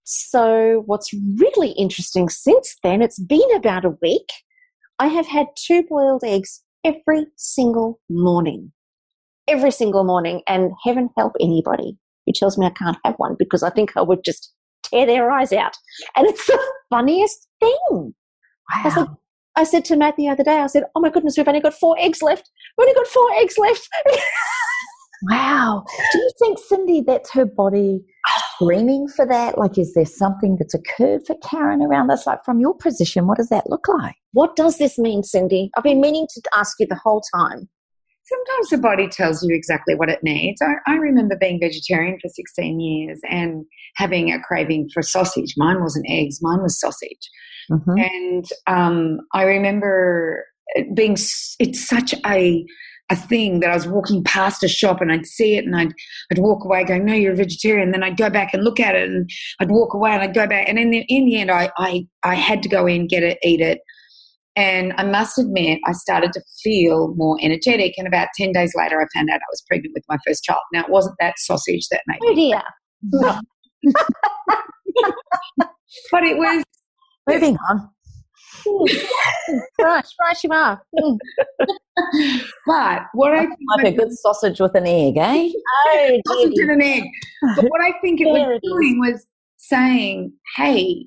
So, 0.04 0.84
what's 0.86 1.12
really 1.12 1.72
interesting 1.72 2.28
since 2.28 2.76
then, 2.84 3.02
it's 3.02 3.18
been 3.18 3.56
about 3.56 3.84
a 3.84 3.96
week, 4.00 4.28
I 4.98 5.08
have 5.08 5.26
had 5.26 5.48
two 5.56 5.82
boiled 5.82 6.22
eggs 6.24 6.62
every 6.84 7.26
single 7.36 8.00
morning. 8.08 8.72
Every 9.48 9.72
single 9.72 10.04
morning. 10.04 10.42
And 10.46 10.70
heaven 10.84 11.10
help 11.16 11.32
anybody 11.40 11.98
who 12.24 12.32
tells 12.32 12.56
me 12.56 12.66
I 12.66 12.70
can't 12.70 12.96
have 13.04 13.16
one 13.16 13.34
because 13.38 13.62
I 13.64 13.70
think 13.70 13.96
I 13.96 14.02
would 14.02 14.22
just 14.24 14.52
tear 14.84 15.06
their 15.06 15.30
eyes 15.30 15.52
out. 15.52 15.76
And 16.16 16.26
it's 16.28 16.46
the 16.46 16.72
funniest 16.90 17.48
thing. 17.60 17.74
Wow. 17.90 18.12
I 18.84 18.88
said, 18.90 19.06
I 19.56 19.64
said 19.64 19.84
to 19.86 19.96
Matt 19.96 20.16
the 20.16 20.28
other 20.28 20.44
day, 20.44 20.58
I 20.58 20.66
said, 20.66 20.84
Oh 20.94 21.00
my 21.00 21.10
goodness, 21.10 21.36
we've 21.36 21.48
only 21.48 21.60
got 21.60 21.74
four 21.74 21.96
eggs 21.98 22.22
left. 22.22 22.50
We've 22.76 22.86
only 22.86 22.94
got 22.94 23.06
four 23.06 23.28
eggs 23.36 23.56
left. 23.58 23.88
wow. 25.30 25.84
Do 26.12 26.18
you 26.18 26.30
think, 26.38 26.58
Cyndi, 26.58 27.04
that's 27.04 27.30
her 27.32 27.46
body 27.46 28.04
screaming 28.54 29.08
for 29.08 29.26
that? 29.26 29.56
Like, 29.58 29.78
is 29.78 29.94
there 29.94 30.04
something 30.04 30.56
that's 30.58 30.74
occurred 30.74 31.22
for 31.26 31.36
Karen 31.42 31.82
around 31.82 32.08
this? 32.08 32.26
Like, 32.26 32.44
from 32.44 32.60
your 32.60 32.76
position, 32.76 33.26
what 33.26 33.38
does 33.38 33.48
that 33.48 33.68
look 33.68 33.88
like? 33.88 34.16
What 34.32 34.56
does 34.56 34.78
this 34.78 34.98
mean, 34.98 35.22
Cyndi? 35.22 35.70
I've 35.76 35.84
been 35.84 36.00
meaning 36.00 36.26
to 36.34 36.42
ask 36.54 36.78
you 36.78 36.86
the 36.86 37.00
whole 37.02 37.22
time. 37.34 37.68
Sometimes 38.26 38.70
the 38.70 38.78
body 38.78 39.08
tells 39.08 39.42
you 39.42 39.54
exactly 39.54 39.94
what 39.94 40.08
it 40.08 40.22
needs. 40.22 40.60
I, 40.60 40.74
I 40.86 40.96
remember 40.96 41.36
being 41.36 41.60
vegetarian 41.60 42.18
for 42.20 42.28
16 42.28 42.80
years 42.80 43.20
and 43.30 43.64
having 43.94 44.32
a 44.32 44.40
craving 44.40 44.88
for 44.92 45.02
sausage. 45.02 45.54
Mine 45.56 45.80
wasn't 45.80 46.06
eggs, 46.08 46.38
mine 46.42 46.60
was 46.60 46.78
sausage. 46.80 47.30
Mm-hmm. 47.70 47.98
And 47.98 48.44
um, 48.66 49.20
I 49.32 49.44
remember 49.44 50.44
being, 50.94 51.12
it's 51.12 51.88
such 51.88 52.14
a, 52.26 52.66
a 53.10 53.16
thing 53.16 53.60
that 53.60 53.70
I 53.70 53.74
was 53.74 53.86
walking 53.86 54.24
past 54.24 54.64
a 54.64 54.68
shop 54.68 55.00
and 55.00 55.12
I'd 55.12 55.26
see 55.26 55.56
it 55.56 55.64
and 55.64 55.76
I'd, 55.76 55.92
I'd 56.32 56.38
walk 56.38 56.64
away 56.64 56.82
going, 56.82 57.04
no, 57.04 57.14
you're 57.14 57.32
a 57.32 57.36
vegetarian. 57.36 57.92
Then 57.92 58.02
I'd 58.02 58.16
go 58.16 58.28
back 58.28 58.52
and 58.52 58.64
look 58.64 58.80
at 58.80 58.96
it 58.96 59.08
and 59.08 59.30
I'd 59.60 59.70
walk 59.70 59.94
away 59.94 60.10
and 60.10 60.22
I'd 60.22 60.34
go 60.34 60.48
back. 60.48 60.68
And 60.68 60.80
in 60.80 60.90
the, 60.90 61.04
in 61.08 61.26
the 61.26 61.36
end, 61.36 61.52
I, 61.52 61.70
I, 61.78 62.08
I 62.24 62.34
had 62.34 62.62
to 62.64 62.68
go 62.68 62.86
in, 62.86 63.06
get 63.06 63.22
it, 63.22 63.38
eat 63.44 63.60
it. 63.60 63.80
And 64.56 64.94
I 64.96 65.04
must 65.04 65.38
admit, 65.38 65.80
I 65.86 65.92
started 65.92 66.32
to 66.32 66.40
feel 66.62 67.14
more 67.16 67.36
energetic. 67.42 67.94
And 67.98 68.06
about 68.08 68.28
10 68.36 68.52
days 68.52 68.72
later, 68.74 69.00
I 69.00 69.06
found 69.14 69.28
out 69.30 69.36
I 69.36 69.50
was 69.50 69.62
pregnant 69.68 69.92
with 69.94 70.04
my 70.08 70.16
first 70.26 70.42
child. 70.44 70.60
Now, 70.72 70.80
it 70.84 70.90
wasn't 70.90 71.16
that 71.20 71.34
sausage 71.38 71.88
that 71.90 72.00
made 72.06 72.18
oh, 72.22 72.32
me. 72.32 72.50
dear. 72.50 72.62
but 76.10 76.24
it 76.24 76.38
was 76.38 76.64
Moving 77.28 77.56
on. 77.68 77.90
right, 79.80 80.06
right 80.20 80.36
you 80.42 80.50
are. 80.52 80.80
but 82.66 83.02
what 83.14 83.32
I 83.32 83.46
think 83.46 83.58
like 83.76 83.86
a 83.86 83.96
good 83.96 84.12
sausage 84.12 84.60
with 84.60 84.74
an 84.74 84.86
egg, 84.86 85.16
eh? 85.16 85.50
Oh, 85.88 86.20
sausage 86.26 86.58
and 86.58 86.70
an 86.70 86.82
egg. 86.82 87.04
But 87.56 87.64
what 87.64 87.80
I 87.80 87.92
think 88.00 88.20
it 88.20 88.26
was 88.26 88.60
doing 88.62 88.98
was 89.00 89.26
saying, 89.56 90.32
"Hey, 90.56 91.06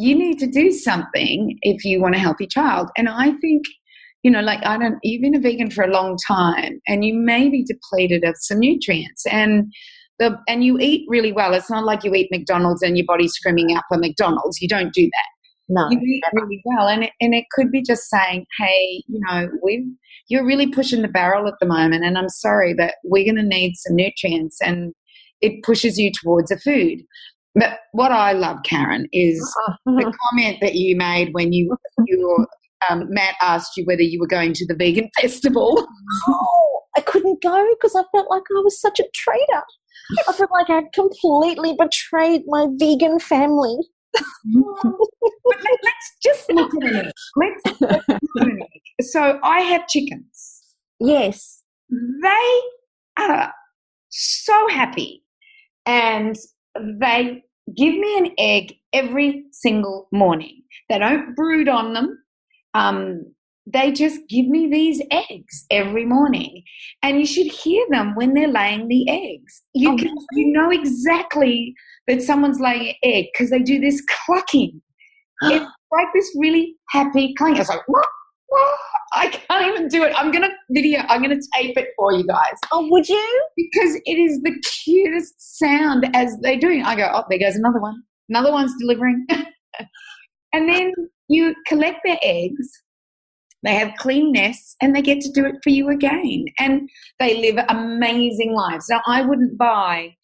you 0.00 0.14
need 0.14 0.38
to 0.38 0.46
do 0.46 0.72
something 0.72 1.58
if 1.62 1.84
you 1.84 2.00
want 2.00 2.14
a 2.14 2.18
healthy 2.18 2.46
child." 2.46 2.88
And 2.96 3.08
I 3.08 3.32
think, 3.40 3.64
you 4.22 4.30
know, 4.30 4.40
like 4.40 4.64
I 4.64 4.78
don't. 4.78 4.98
You've 5.02 5.22
been 5.22 5.34
a 5.34 5.40
vegan 5.40 5.70
for 5.70 5.84
a 5.84 5.92
long 5.92 6.16
time, 6.26 6.80
and 6.88 7.04
you 7.04 7.14
may 7.14 7.48
be 7.48 7.64
depleted 7.64 8.24
of 8.24 8.34
some 8.38 8.60
nutrients 8.60 9.24
and 9.26 9.72
the, 10.20 10.36
and 10.48 10.62
you 10.62 10.78
eat 10.78 11.06
really 11.08 11.32
well. 11.32 11.54
It's 11.54 11.70
not 11.70 11.84
like 11.84 12.04
you 12.04 12.14
eat 12.14 12.28
McDonald's 12.30 12.82
and 12.82 12.96
your 12.96 13.06
body's 13.06 13.32
screaming 13.32 13.74
out 13.74 13.84
for 13.88 13.98
McDonald's. 13.98 14.60
You 14.60 14.68
don't 14.68 14.92
do 14.92 15.04
that. 15.04 15.28
No, 15.72 15.88
you 15.88 16.00
eat 16.00 16.24
really 16.32 16.60
well, 16.64 16.88
and 16.88 17.04
it, 17.04 17.12
and 17.20 17.32
it 17.32 17.44
could 17.52 17.70
be 17.70 17.80
just 17.80 18.10
saying, 18.10 18.44
"Hey, 18.58 19.04
you 19.06 19.20
know, 19.28 19.48
we 19.62 19.86
you're 20.28 20.46
really 20.46 20.66
pushing 20.66 21.02
the 21.02 21.08
barrel 21.08 21.46
at 21.46 21.54
the 21.60 21.66
moment, 21.66 22.04
and 22.04 22.18
I'm 22.18 22.28
sorry, 22.28 22.74
but 22.74 22.94
we're 23.04 23.24
going 23.24 23.36
to 23.36 23.56
need 23.56 23.74
some 23.76 23.94
nutrients." 23.94 24.58
And 24.60 24.92
it 25.40 25.62
pushes 25.62 25.96
you 25.96 26.10
towards 26.12 26.50
a 26.50 26.58
food. 26.58 26.98
But 27.60 27.80
what 27.92 28.10
I 28.10 28.32
love, 28.32 28.56
Karen, 28.64 29.06
is 29.12 29.38
the 29.84 30.16
comment 30.30 30.56
that 30.62 30.76
you 30.76 30.96
made 30.96 31.34
when 31.34 31.52
you 31.52 31.76
you 32.06 32.46
um, 32.88 33.04
Matt 33.10 33.34
asked 33.42 33.76
you 33.76 33.84
whether 33.84 34.02
you 34.02 34.18
were 34.18 34.26
going 34.26 34.54
to 34.54 34.66
the 34.66 34.74
vegan 34.74 35.10
festival. 35.20 35.86
Oh, 36.26 36.80
I 36.96 37.02
couldn't 37.02 37.42
go 37.42 37.68
because 37.74 37.94
I 37.94 38.02
felt 38.16 38.30
like 38.30 38.42
I 38.56 38.60
was 38.62 38.80
such 38.80 38.98
a 38.98 39.04
traitor. 39.14 39.62
I 40.26 40.32
felt 40.32 40.50
like 40.50 40.70
I'd 40.70 40.90
completely 40.94 41.76
betrayed 41.78 42.42
my 42.46 42.66
vegan 42.78 43.18
family. 43.20 43.76
but 44.14 45.58
let's 45.84 46.16
just 46.24 46.50
look 46.50 46.74
at 46.74 46.82
an 46.82 46.96
egg. 46.96 47.12
Let's 47.36 47.80
look 47.80 47.92
at 47.92 48.22
an 48.36 48.62
egg. 48.62 48.80
So 49.02 49.38
I 49.42 49.60
have 49.60 49.86
chickens. 49.86 50.62
Yes. 50.98 51.62
They 51.90 52.60
are 53.18 53.52
so 54.08 54.68
happy 54.68 55.22
and 55.86 56.36
they 56.76 57.42
give 57.76 57.94
me 57.94 58.18
an 58.18 58.30
egg 58.38 58.74
every 58.92 59.44
single 59.52 60.08
morning. 60.12 60.62
They 60.88 60.98
don't 60.98 61.34
brood 61.34 61.68
on 61.68 61.92
them. 61.92 62.18
Um, 62.74 63.24
they 63.66 63.92
just 63.92 64.20
give 64.28 64.46
me 64.46 64.68
these 64.68 65.00
eggs 65.10 65.66
every 65.70 66.04
morning. 66.04 66.62
And 67.02 67.18
you 67.18 67.26
should 67.26 67.46
hear 67.46 67.84
them 67.90 68.14
when 68.14 68.34
they're 68.34 68.48
laying 68.48 68.88
the 68.88 69.08
eggs. 69.08 69.62
You 69.74 69.92
oh, 69.92 69.96
can 69.96 70.14
you 70.32 70.52
know 70.52 70.70
exactly 70.70 71.74
that 72.08 72.22
someone's 72.22 72.60
laying 72.60 72.88
an 72.88 72.94
egg 73.04 73.26
because 73.32 73.50
they 73.50 73.60
do 73.60 73.80
this 73.80 74.02
clucking. 74.26 74.80
It's 75.42 75.64
like 75.90 76.08
this 76.14 76.30
really 76.38 76.76
happy 76.90 77.34
clucking. 77.34 77.56
It's 77.56 77.68
like 77.68 77.80
I 79.12 79.28
can't 79.28 79.66
even 79.66 79.88
do 79.88 80.04
it. 80.04 80.12
I'm 80.16 80.30
gonna 80.30 80.50
video. 80.70 81.00
I'm 81.08 81.22
gonna 81.22 81.40
tape 81.56 81.76
it 81.76 81.88
for 81.96 82.12
you 82.12 82.24
guys. 82.24 82.54
Oh, 82.72 82.86
would 82.90 83.08
you? 83.08 83.48
Because 83.56 84.00
it 84.04 84.18
is 84.18 84.40
the 84.42 84.54
cutest 84.60 85.58
sound 85.58 86.08
as 86.14 86.36
they 86.42 86.56
do. 86.56 86.82
I 86.84 86.94
go, 86.94 87.10
oh, 87.12 87.24
there 87.28 87.38
goes 87.38 87.56
another 87.56 87.80
one. 87.80 88.02
Another 88.28 88.52
one's 88.52 88.72
delivering. 88.78 89.26
and 90.52 90.68
then 90.68 90.92
you 91.28 91.54
collect 91.66 92.00
their 92.04 92.18
eggs 92.22 92.82
they 93.62 93.74
have 93.74 93.92
clean 93.98 94.32
nests 94.32 94.74
and 94.80 94.94
they 94.94 95.02
get 95.02 95.20
to 95.20 95.32
do 95.32 95.44
it 95.44 95.56
for 95.62 95.70
you 95.70 95.90
again. 95.90 96.46
And 96.58 96.88
they 97.18 97.40
live 97.40 97.64
amazing 97.68 98.54
lives. 98.54 98.86
Now, 98.88 99.02
I 99.06 99.22
wouldn't 99.22 99.58
buy 99.58 100.14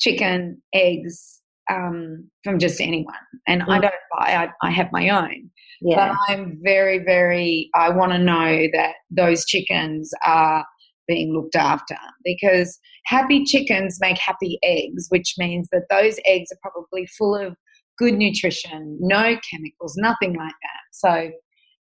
chicken, 0.00 0.62
eggs 0.74 1.40
um, 1.70 2.30
from 2.44 2.58
just 2.58 2.80
anyone. 2.80 3.14
And 3.46 3.62
I 3.64 3.78
don't 3.78 3.94
buy, 4.18 4.34
I, 4.62 4.66
I 4.66 4.70
have 4.70 4.90
my 4.90 5.10
own. 5.10 5.50
Yeah. 5.84 6.14
But 6.28 6.32
I'm 6.32 6.58
very, 6.62 6.98
very, 6.98 7.70
I 7.74 7.90
want 7.90 8.12
to 8.12 8.18
know 8.18 8.68
that 8.72 8.94
those 9.10 9.44
chickens 9.44 10.12
are 10.24 10.64
being 11.08 11.34
looked 11.34 11.56
after 11.56 11.96
because 12.24 12.78
happy 13.06 13.44
chickens 13.44 13.98
make 14.00 14.18
happy 14.18 14.58
eggs, 14.62 15.06
which 15.08 15.34
means 15.38 15.68
that 15.72 15.86
those 15.90 16.18
eggs 16.24 16.50
are 16.52 16.70
probably 16.70 17.06
full 17.06 17.34
of 17.34 17.56
good 17.98 18.14
nutrition, 18.14 18.98
no 19.00 19.36
chemicals, 19.50 19.94
nothing 19.96 20.36
like 20.36 20.54
that. 20.62 20.82
So, 20.92 21.30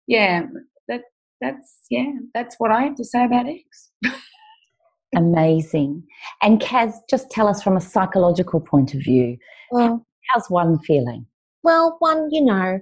yeah, 0.08 0.43
that 0.88 1.02
that's 1.39 1.78
yeah, 1.89 2.12
that's 2.34 2.56
what 2.58 2.72
I 2.72 2.84
have 2.84 2.95
to 2.95 3.06
say 3.06 3.26
about 3.26 3.47
eggs. 3.47 3.91
Amazing. 5.16 6.04
And 6.41 6.62
Kaz, 6.62 6.93
just 7.10 7.30
tell 7.30 7.47
us 7.47 7.62
from 7.62 7.76
a 7.76 7.82
psychological 7.82 8.62
point 8.62 8.93
of 8.93 9.02
view, 9.02 9.38
well, 9.72 10.06
how's 10.30 10.49
one 10.49 10.80
feeling? 10.80 11.26
Well, 11.64 11.97
one, 11.99 12.30
you 12.32 12.43
know, 12.43 12.80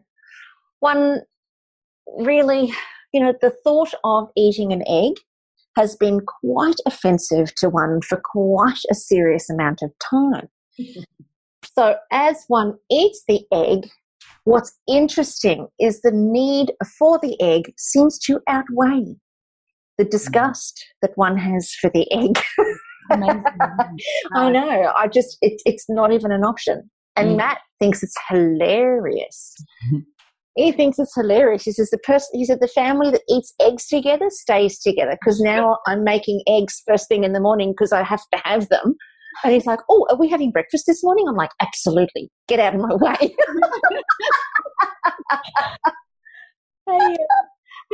one 0.80 1.22
really, 2.18 2.74
you 3.14 3.22
know, 3.22 3.34
the 3.42 3.54
thought 3.64 3.94
of 4.04 4.30
eating 4.36 4.72
an 4.72 4.84
egg 4.88 5.14
has 5.78 5.96
been 5.96 6.22
quite 6.42 6.80
offensive 6.86 7.54
to 7.56 7.70
one 7.70 8.02
for 8.02 8.22
quite 8.24 8.82
a 8.92 8.96
serious 8.96 9.50
amount 9.50 9.82
of 9.82 9.92
time. 10.00 10.48
so, 11.78 11.96
as 12.12 12.44
one 12.48 12.76
eats 12.92 13.24
the 13.28 13.42
egg, 13.54 13.90
what's 14.44 14.78
interesting 14.88 15.68
is 15.80 16.02
the 16.02 16.12
need 16.12 16.72
for 16.98 17.20
the 17.22 17.40
egg 17.42 17.74
seems 17.78 18.18
to 18.20 18.40
outweigh 18.48 19.16
the 19.98 20.06
disgust 20.06 20.86
that 21.02 21.12
one 21.16 21.38
has 21.38 21.74
for 21.74 21.90
the 21.94 22.12
egg. 22.12 22.40
I 23.12 24.52
know. 24.52 24.94
I 24.96 25.08
just, 25.08 25.38
it, 25.42 25.62
it's 25.66 25.90
not 25.90 26.12
even 26.14 26.32
an 26.32 26.44
option. 26.44 26.90
And 27.16 27.32
mm. 27.32 27.38
Matt 27.38 27.60
thinks 27.80 28.04
it's 28.04 28.16
hilarious. 28.30 29.56
he 30.56 30.72
thinks 30.72 31.00
it's 31.00 31.16
hilarious. 31.16 31.64
He 31.64 31.72
says 31.72 31.89
the 31.89 31.97
person, 32.00 32.28
he 32.34 32.45
said 32.45 32.60
the 32.60 32.68
family 32.68 33.12
that 33.12 33.22
eats 33.30 33.54
eggs 33.62 33.88
together 33.88 34.30
stays 34.30 34.80
together 34.80 35.18
because 35.20 35.39
now 35.39 35.78
I'm 35.88 36.04
making 36.04 36.41
eggs 36.47 36.82
first 36.88 37.08
thing 37.08 37.24
in 37.24 37.34
the 37.34 37.39
morning 37.39 37.72
because 37.72 37.91
I 37.91 38.04
have 38.04 38.22
to 38.34 38.41
have 38.43 38.68
them. 38.70 38.95
And 39.43 39.54
he's 39.54 39.68
like, 39.68 39.80
"Oh, 39.89 40.06
are 40.10 40.18
we 40.18 40.28
having 40.28 40.52
breakfast 40.52 40.86
this 40.88 41.04
morning?" 41.04 41.26
I'm 41.28 41.36
like, 41.36 41.52
"Absolutely, 41.62 42.32
get 42.47 42.60
out 42.60 42.76
of 42.76 42.82
my 42.82 42.95
way." 42.95 43.16
hey, 46.88 47.14
uh, 47.14 47.43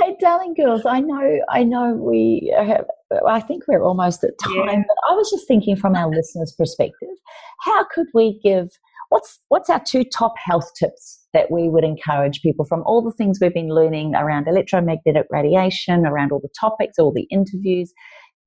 hey, 0.01 0.15
darling 0.19 0.53
girls, 0.55 0.85
I 0.85 1.01
know, 1.01 1.39
I 1.49 1.63
know, 1.63 1.93
we 1.93 2.53
have. 2.57 2.85
I 3.27 3.41
think 3.41 3.63
we're 3.67 3.83
almost 3.83 4.23
at 4.23 4.31
time, 4.43 4.55
yeah. 4.55 4.83
but 4.87 4.97
I 5.09 5.13
was 5.13 5.29
just 5.29 5.47
thinking 5.47 5.75
from 5.75 5.95
our 5.95 6.09
listeners' 6.09 6.55
perspective, 6.57 7.09
how 7.59 7.83
could 7.93 8.07
we 8.13 8.39
give 8.41 8.69
what's 9.09 9.39
what's 9.49 9.69
our 9.69 9.83
two 9.83 10.03
top 10.03 10.33
health 10.37 10.71
tips 10.77 11.24
that 11.35 11.51
we 11.51 11.69
would 11.69 11.83
encourage 11.83 12.41
people 12.41 12.65
from 12.65 12.81
all 12.85 13.03
the 13.03 13.11
things 13.11 13.37
we've 13.39 13.53
been 13.53 13.69
learning 13.69 14.15
around 14.15 14.47
electromagnetic 14.47 15.27
radiation, 15.29 16.05
around 16.05 16.31
all 16.31 16.39
the 16.39 16.49
topics, 16.59 16.97
all 16.97 17.13
the 17.13 17.27
interviews? 17.29 17.93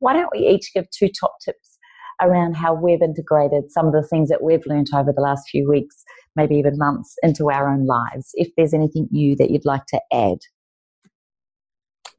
Why 0.00 0.14
don't 0.14 0.30
we 0.32 0.40
each 0.48 0.72
give 0.74 0.86
two 0.90 1.08
top 1.08 1.34
tips 1.44 1.78
around 2.20 2.56
how 2.56 2.74
we've 2.74 3.02
integrated 3.02 3.70
some 3.70 3.86
of 3.86 3.92
the 3.92 4.02
things 4.02 4.30
that 4.30 4.42
we've 4.42 4.66
learned 4.66 4.88
over 4.94 5.12
the 5.14 5.20
last 5.20 5.48
few 5.50 5.68
weeks, 5.68 6.02
maybe 6.34 6.56
even 6.56 6.78
months, 6.78 7.14
into 7.22 7.50
our 7.50 7.68
own 7.68 7.86
lives? 7.86 8.30
If 8.34 8.48
there's 8.56 8.74
anything 8.74 9.06
new 9.12 9.36
that 9.36 9.50
you'd 9.50 9.66
like 9.66 9.84
to 9.88 10.00
add, 10.12 10.38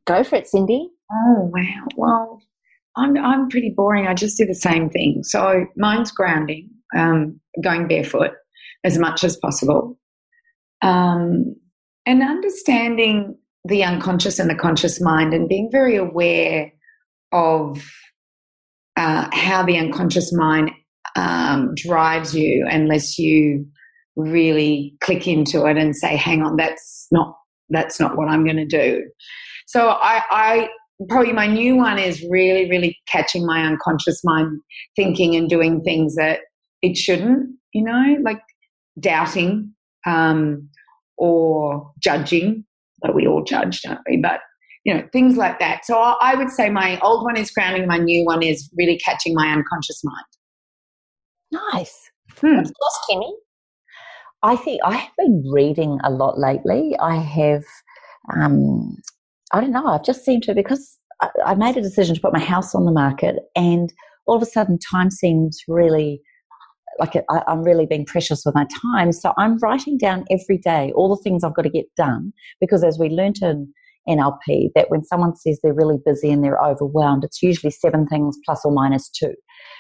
go 0.06 0.24
for 0.24 0.36
it, 0.36 0.48
Cyndi. 0.54 0.86
Oh 1.12 1.52
wow! 1.52 1.88
Well, 1.98 2.42
I'm 2.96 3.18
I'm 3.18 3.50
pretty 3.50 3.74
boring. 3.76 4.08
I 4.08 4.14
just 4.14 4.38
do 4.38 4.46
the 4.46 4.54
same 4.54 4.90
thing. 4.92 5.24
So 5.24 5.66
mine's 5.76 6.12
grounding 6.12 6.70
um, 6.96 7.40
going 7.64 7.88
barefoot 7.88 8.32
as 8.84 8.98
much 8.98 9.24
as 9.24 9.36
possible, 9.38 9.98
um, 10.82 11.56
and 12.06 12.22
understanding 12.22 13.38
the 13.66 13.84
unconscious 13.84 14.40
and 14.40 14.50
the 14.50 14.56
conscious 14.56 15.02
mind, 15.02 15.34
and 15.34 15.50
being 15.50 15.70
very 15.72 15.96
aware 15.96 16.72
of 17.32 17.84
uh, 18.98 19.30
how 19.32 19.64
the 19.64 19.78
unconscious 19.78 20.34
mind 20.34 20.72
um, 21.16 21.74
drives 21.76 22.36
you, 22.36 22.66
unless 22.70 23.20
you 23.20 23.66
really 24.16 24.96
click 25.02 25.28
into 25.28 25.66
it 25.66 25.78
and 25.78 25.96
say, 25.96 26.16
"Hang 26.16 26.42
on, 26.42 26.56
that's 26.56 27.08
not 27.12 27.36
that's 27.70 28.00
not 28.00 28.18
what 28.18 28.30
I'm 28.30 28.44
going 28.44 28.58
to 28.58 28.66
do." 28.66 29.04
So 29.68 29.90
I, 29.90 30.24
I 30.32 30.70
probably 31.08 31.32
my 31.32 31.48
new 31.48 31.76
one 31.76 32.00
is 32.00 32.26
really, 32.30 32.70
really 32.70 32.98
catching 33.08 33.46
my 33.46 33.64
unconscious 33.64 34.22
mind 34.24 34.60
thinking 34.96 35.36
and 35.36 35.50
doing 35.50 35.82
things 35.82 36.16
that 36.16 36.40
it 36.82 36.98
shouldn't, 36.98 37.50
you 37.74 37.84
know, 37.84 38.18
like 38.24 38.42
doubting 39.00 39.74
um, 40.06 40.70
or 41.18 41.92
judging. 42.00 42.66
But 43.02 43.16
we 43.16 43.28
all 43.28 43.44
judge, 43.44 43.82
don't 43.82 44.00
we? 44.10 44.18
But 44.18 44.42
you 44.86 44.94
know, 44.94 45.04
things 45.12 45.38
like 45.38 45.60
that. 45.60 45.86
So 45.86 45.98
I 45.98 46.36
would 46.36 46.50
say 46.50 46.70
my 46.70 47.00
old 47.02 47.24
one 47.24 47.38
is 47.38 47.52
grounding, 47.52 47.88
my 47.88 47.98
new 47.98 48.26
one 48.26 48.42
is 48.42 48.70
really 48.78 48.98
catching 48.98 49.34
my 49.34 49.48
unconscious 49.52 50.02
mind. 50.04 50.26
Nice. 51.74 51.98
Hmm. 52.40 52.58
What's 52.58 53.00
Kimmy? 53.10 53.32
I 54.42 54.56
think 54.56 54.80
I 54.86 54.96
have 54.96 55.12
been 55.18 55.44
reading 55.52 56.00
a 56.04 56.10
lot 56.10 56.40
lately. 56.40 56.96
I 57.00 57.18
have, 57.18 57.64
um, 58.34 58.96
I 59.52 59.60
don't 59.60 59.72
know, 59.72 59.86
I've 59.88 60.06
just 60.06 60.24
seemed 60.24 60.44
to, 60.44 60.54
because 60.54 60.98
I, 61.22 61.30
I 61.48 61.56
made 61.56 61.76
a 61.76 61.82
decision 61.82 62.16
to 62.16 62.22
put 62.22 62.34
my 62.34 62.40
house 62.40 62.74
on 62.74 62.86
the 62.86 62.92
market, 62.92 63.36
and 63.56 63.92
all 64.28 64.38
of 64.38 64.42
a 64.42 64.46
sudden 64.46 64.80
time 64.80 65.12
seems 65.12 65.60
really 65.68 66.22
like 67.00 67.16
I, 67.30 67.44
am 67.48 67.64
really 67.64 67.86
being 67.86 68.06
precious 68.06 68.44
with 68.46 68.56
my 68.56 68.66
time. 68.82 69.12
So 69.12 69.34
I'm 69.38 69.58
writing 69.60 69.98
down 69.98 70.26
every 70.30 70.58
day 70.58 70.92
all 70.96 71.16
the 71.16 71.22
things 71.22 71.44
I've 71.44 71.56
got 71.56 71.64
to 71.64 71.70
get 71.70 71.86
done 71.96 72.34
because 72.60 72.84
as 72.84 73.00
we 73.00 73.10
learnt 73.10 73.42
in 73.42 73.74
NLP, 74.08 74.70
that 74.76 74.90
when 74.90 75.04
someone 75.04 75.36
says 75.36 75.60
they're 75.62 75.74
really 75.74 75.98
busy 76.04 76.32
and 76.32 76.44
they're 76.44 76.64
overwhelmed, 76.64 77.24
it's 77.24 77.44
usually 77.44 77.72
seven 77.72 78.08
things 78.08 78.38
plus 78.46 78.66
or 78.66 78.72
minus 78.72 79.10
two. 79.10 79.34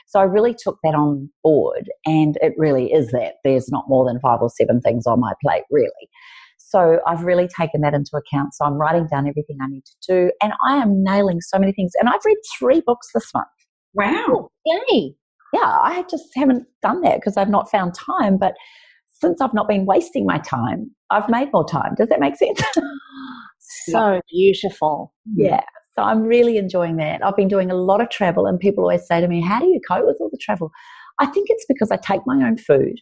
So 0.07 0.19
I 0.19 0.23
really 0.23 0.55
took 0.57 0.77
that 0.83 0.95
on 0.95 1.29
board, 1.43 1.89
and 2.05 2.37
it 2.41 2.53
really 2.57 2.91
is 2.91 3.07
that 3.11 3.35
there's 3.43 3.69
not 3.69 3.85
more 3.87 4.05
than 4.05 4.19
five 4.19 4.39
or 4.41 4.49
seven 4.49 4.81
things 4.81 5.05
on 5.05 5.19
my 5.19 5.33
plate, 5.43 5.63
really. 5.71 6.09
So 6.57 6.99
I've 7.07 7.23
really 7.23 7.47
taken 7.47 7.81
that 7.81 7.93
into 7.93 8.11
account. 8.15 8.53
So 8.53 8.65
I'm 8.65 8.73
writing 8.73 9.07
down 9.07 9.27
everything 9.27 9.57
I 9.61 9.67
need 9.67 9.83
to 9.85 10.13
do, 10.13 10.31
and 10.41 10.53
I 10.67 10.77
am 10.77 11.03
nailing 11.03 11.41
so 11.41 11.57
many 11.57 11.71
things. 11.71 11.91
And 11.99 12.09
I've 12.09 12.23
read 12.25 12.37
three 12.59 12.81
books 12.85 13.07
this 13.13 13.31
month. 13.33 13.47
Wow! 13.93 14.49
Yay! 14.65 15.15
Yeah, 15.53 15.61
I 15.61 16.05
just 16.09 16.25
haven't 16.35 16.65
done 16.81 17.01
that 17.01 17.17
because 17.17 17.37
I've 17.37 17.49
not 17.49 17.69
found 17.69 17.93
time. 17.93 18.37
But 18.37 18.53
since 19.09 19.41
I've 19.41 19.53
not 19.53 19.67
been 19.67 19.85
wasting 19.85 20.25
my 20.25 20.37
time, 20.39 20.91
I've 21.09 21.29
made 21.29 21.49
more 21.51 21.67
time. 21.67 21.95
Does 21.97 22.09
that 22.09 22.19
make 22.19 22.35
sense? 22.35 22.61
so 23.89 24.21
beautiful. 24.31 25.13
Hmm. 25.27 25.41
Yeah. 25.45 25.63
So 25.93 26.03
I'm 26.03 26.23
really 26.23 26.57
enjoying 26.57 26.97
that. 26.97 27.25
I've 27.25 27.35
been 27.35 27.47
doing 27.47 27.71
a 27.71 27.75
lot 27.75 28.01
of 28.01 28.09
travel, 28.09 28.45
and 28.45 28.59
people 28.59 28.83
always 28.83 29.05
say 29.05 29.21
to 29.21 29.27
me, 29.27 29.41
How 29.41 29.59
do 29.59 29.65
you 29.65 29.81
cope 29.87 30.05
with 30.05 30.17
all 30.19 30.29
the 30.31 30.37
travel? 30.37 30.71
I 31.19 31.25
think 31.25 31.47
it's 31.49 31.65
because 31.67 31.91
I 31.91 31.97
take 31.97 32.21
my 32.25 32.47
own 32.47 32.57
food. 32.57 32.99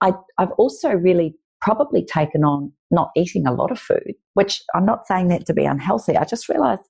I, 0.00 0.12
I've 0.38 0.52
also 0.52 0.90
really 0.90 1.34
probably 1.60 2.02
taken 2.04 2.42
on 2.42 2.72
not 2.90 3.10
eating 3.14 3.46
a 3.46 3.52
lot 3.52 3.70
of 3.70 3.78
food, 3.78 4.14
which 4.34 4.62
I'm 4.74 4.86
not 4.86 5.06
saying 5.06 5.28
that 5.28 5.44
to 5.46 5.54
be 5.54 5.66
unhealthy. 5.66 6.16
I 6.16 6.24
just 6.24 6.48
realized 6.48 6.82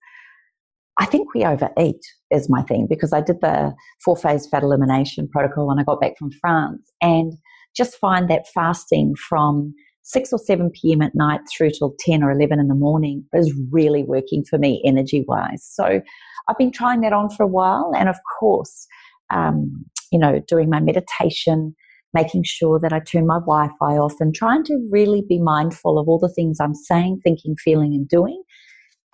I 1.01 1.07
think 1.07 1.35
we 1.35 1.45
overeat 1.47 2.05
is 2.31 2.51
my 2.51 2.63
thing 2.63 2.87
because 2.89 3.15
I 3.15 3.23
did 3.23 3.41
the 3.41 3.73
four 4.05 4.17
phase 4.17 4.47
fat 4.47 4.63
elimination 4.63 5.29
protocol 5.29 5.67
when 5.67 5.79
I 5.79 5.83
got 5.83 6.01
back 6.01 6.13
from 6.19 6.31
France 6.31 6.93
and 7.01 7.33
just 7.75 7.97
find 7.97 8.29
that 8.29 8.47
fasting 8.53 9.15
from 9.17 9.75
6 10.03 10.33
or 10.33 10.39
7 10.39 10.71
p.m. 10.71 11.01
at 11.01 11.15
night 11.15 11.41
through 11.51 11.71
till 11.71 11.95
10 12.01 12.23
or 12.23 12.31
11 12.31 12.61
in 12.61 12.69
the 12.69 12.75
morning 12.75 13.25
is 13.33 13.55
really 13.73 14.03
working 14.03 14.45
for 14.45 14.59
me 14.59 14.83
energy 14.85 15.25
wise. 15.27 15.67
So 15.73 16.03
I've 16.49 16.59
been 16.59 16.73
trying 16.73 17.01
that 17.01 17.15
on 17.15 17.31
for 17.31 17.45
a 17.45 17.49
while. 17.49 17.93
And 17.97 18.09
of 18.11 18.17
course, 18.39 18.87
um, 19.31 19.85
you 20.13 20.19
know, 20.19 20.43
doing 20.49 20.69
my 20.69 20.81
meditation, 20.81 21.75
making 22.13 22.43
sure 22.45 22.79
that 22.79 22.93
I 22.93 23.01
turn 23.01 23.27
my 23.27 23.39
Wi 23.39 23.69
Fi 23.79 23.97
off 23.97 24.15
and 24.21 24.35
trying 24.35 24.65
to 24.65 24.89
really 24.91 25.23
be 25.27 25.39
mindful 25.39 25.99
of 25.99 26.09
all 26.09 26.19
the 26.19 26.29
things 26.29 26.59
I'm 26.61 26.75
saying, 26.75 27.21
thinking, 27.25 27.55
feeling, 27.57 27.95
and 27.95 28.07
doing 28.07 28.43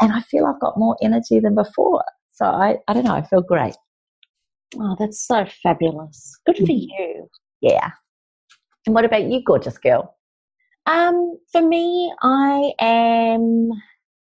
and 0.00 0.12
I 0.12 0.20
feel 0.20 0.46
I've 0.46 0.60
got 0.60 0.78
more 0.78 0.96
energy 1.02 1.40
than 1.40 1.54
before. 1.54 2.04
So 2.32 2.44
I, 2.44 2.76
I 2.88 2.92
don't 2.92 3.04
know, 3.04 3.14
I 3.14 3.22
feel 3.22 3.42
great. 3.42 3.76
Oh, 4.78 4.96
that's 4.98 5.26
so 5.26 5.46
fabulous. 5.62 6.38
Good 6.44 6.56
for 6.56 6.62
mm-hmm. 6.64 6.72
you. 6.72 7.28
Yeah. 7.60 7.90
And 8.86 8.94
what 8.94 9.04
about 9.04 9.24
you, 9.24 9.42
gorgeous 9.44 9.78
girl? 9.78 10.16
Um, 10.86 11.38
for 11.50 11.62
me, 11.62 12.12
I 12.22 12.72
am 12.80 13.70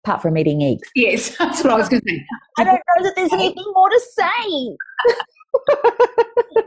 apart 0.04 0.22
from 0.22 0.38
eating 0.38 0.64
eggs. 0.64 0.88
Yes, 0.96 1.38
that's 1.40 1.64
what 1.64 1.74
I 1.74 1.78
was 1.78 1.90
going 1.90 2.02
to 2.02 2.10
say. 2.10 2.26
I 2.58 2.64
don't 2.64 2.74
know 2.76 3.04
that 3.04 3.14
there's 3.16 3.34
anything 3.34 3.66
more 3.74 3.90
to 3.90 4.02
say. 4.18 4.78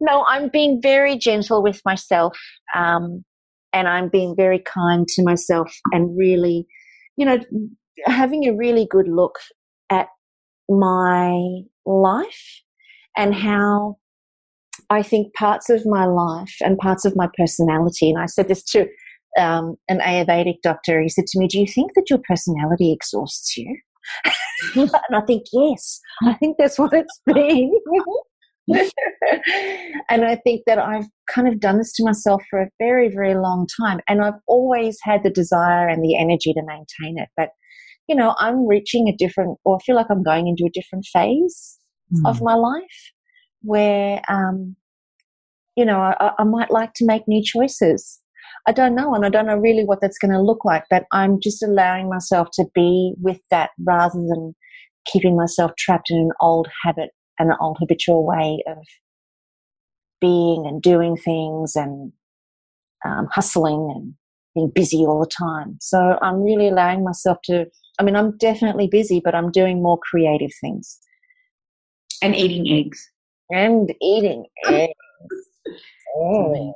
no, 0.00 0.24
I'm 0.26 0.48
being 0.48 0.80
very 0.80 1.18
gentle 1.18 1.62
with 1.62 1.80
myself, 1.84 2.38
um, 2.74 3.24
and 3.72 3.88
I'm 3.88 4.08
being 4.08 4.34
very 4.36 4.60
kind 4.60 5.06
to 5.08 5.22
myself, 5.22 5.74
and 5.92 6.16
really, 6.16 6.66
you 7.16 7.26
know, 7.26 7.38
having 8.06 8.46
a 8.48 8.54
really 8.54 8.86
good 8.90 9.08
look 9.08 9.38
at 9.90 10.08
my 10.68 11.62
life 11.86 12.62
and 13.16 13.34
how 13.34 13.96
I 14.90 15.02
think 15.02 15.34
parts 15.34 15.70
of 15.70 15.84
my 15.84 16.06
life 16.06 16.54
and 16.60 16.78
parts 16.78 17.04
of 17.04 17.16
my 17.16 17.28
personality, 17.36 18.10
and 18.10 18.18
I 18.18 18.26
said 18.26 18.48
this 18.48 18.62
to 18.70 18.86
um, 19.38 19.76
an 19.88 20.00
Ayurvedic 20.00 20.62
doctor, 20.62 21.00
he 21.02 21.08
said 21.08 21.26
to 21.26 21.38
me, 21.38 21.46
Do 21.46 21.60
you 21.60 21.66
think 21.66 21.92
that 21.94 22.10
your 22.10 22.20
personality 22.26 22.92
exhausts 22.92 23.56
you? 23.56 23.78
and 24.76 24.90
I 25.14 25.20
think, 25.22 25.44
yes, 25.52 26.00
I 26.24 26.34
think 26.34 26.56
that's 26.58 26.78
what 26.78 26.92
it's 26.92 27.20
been. 27.26 27.72
and 30.10 30.24
I 30.24 30.36
think 30.36 30.62
that 30.66 30.78
I've 30.78 31.06
kind 31.32 31.48
of 31.48 31.60
done 31.60 31.78
this 31.78 31.92
to 31.94 32.04
myself 32.04 32.42
for 32.50 32.60
a 32.60 32.70
very, 32.78 33.08
very 33.08 33.34
long 33.34 33.66
time. 33.80 34.00
And 34.08 34.22
I've 34.22 34.40
always 34.46 34.98
had 35.02 35.22
the 35.22 35.30
desire 35.30 35.88
and 35.88 36.02
the 36.02 36.18
energy 36.18 36.52
to 36.52 36.62
maintain 36.62 37.18
it. 37.18 37.28
But 37.36 37.50
you 38.08 38.16
know, 38.16 38.34
I'm 38.38 38.66
reaching 38.66 39.08
a 39.08 39.16
different, 39.16 39.58
or 39.64 39.76
I 39.76 39.84
feel 39.84 39.96
like 39.96 40.06
I'm 40.10 40.22
going 40.22 40.48
into 40.48 40.64
a 40.66 40.72
different 40.72 41.06
phase 41.12 41.78
mm. 42.12 42.28
of 42.28 42.40
my 42.42 42.54
life 42.54 43.12
where, 43.62 44.22
um, 44.28 44.76
you 45.76 45.84
know, 45.84 46.00
I, 46.00 46.32
I 46.38 46.44
might 46.44 46.70
like 46.70 46.94
to 46.94 47.06
make 47.06 47.28
new 47.28 47.42
choices. 47.42 48.20
I 48.66 48.72
don't 48.72 48.94
know, 48.94 49.14
and 49.14 49.24
I 49.24 49.28
don't 49.28 49.46
know 49.46 49.56
really 49.56 49.84
what 49.84 50.00
that's 50.00 50.18
going 50.18 50.32
to 50.32 50.40
look 50.40 50.64
like, 50.64 50.84
but 50.90 51.04
I'm 51.12 51.38
just 51.40 51.62
allowing 51.62 52.08
myself 52.08 52.48
to 52.54 52.64
be 52.74 53.14
with 53.20 53.40
that 53.50 53.70
rather 53.78 54.18
than 54.18 54.54
keeping 55.06 55.36
myself 55.36 55.72
trapped 55.78 56.10
in 56.10 56.18
an 56.18 56.30
old 56.40 56.68
habit 56.84 57.10
and 57.38 57.50
an 57.50 57.56
old 57.60 57.76
habitual 57.78 58.26
way 58.26 58.62
of 58.66 58.78
being 60.20 60.66
and 60.66 60.82
doing 60.82 61.16
things 61.16 61.76
and 61.76 62.12
um, 63.04 63.28
hustling 63.30 63.92
and 63.94 64.14
being 64.54 64.70
busy 64.74 64.98
all 64.98 65.20
the 65.20 65.26
time. 65.26 65.76
So 65.80 66.18
I'm 66.20 66.42
really 66.42 66.68
allowing 66.68 67.04
myself 67.04 67.38
to, 67.44 67.66
I 67.98 68.04
mean, 68.04 68.16
I'm 68.16 68.36
definitely 68.38 68.86
busy, 68.86 69.20
but 69.22 69.34
I'm 69.34 69.50
doing 69.50 69.82
more 69.82 69.98
creative 69.98 70.52
things. 70.60 70.98
And 72.22 72.34
eating 72.34 72.68
eggs. 72.68 73.10
And 73.50 73.92
eating 74.00 74.44
eggs. 74.66 74.92
oh. 76.16 76.74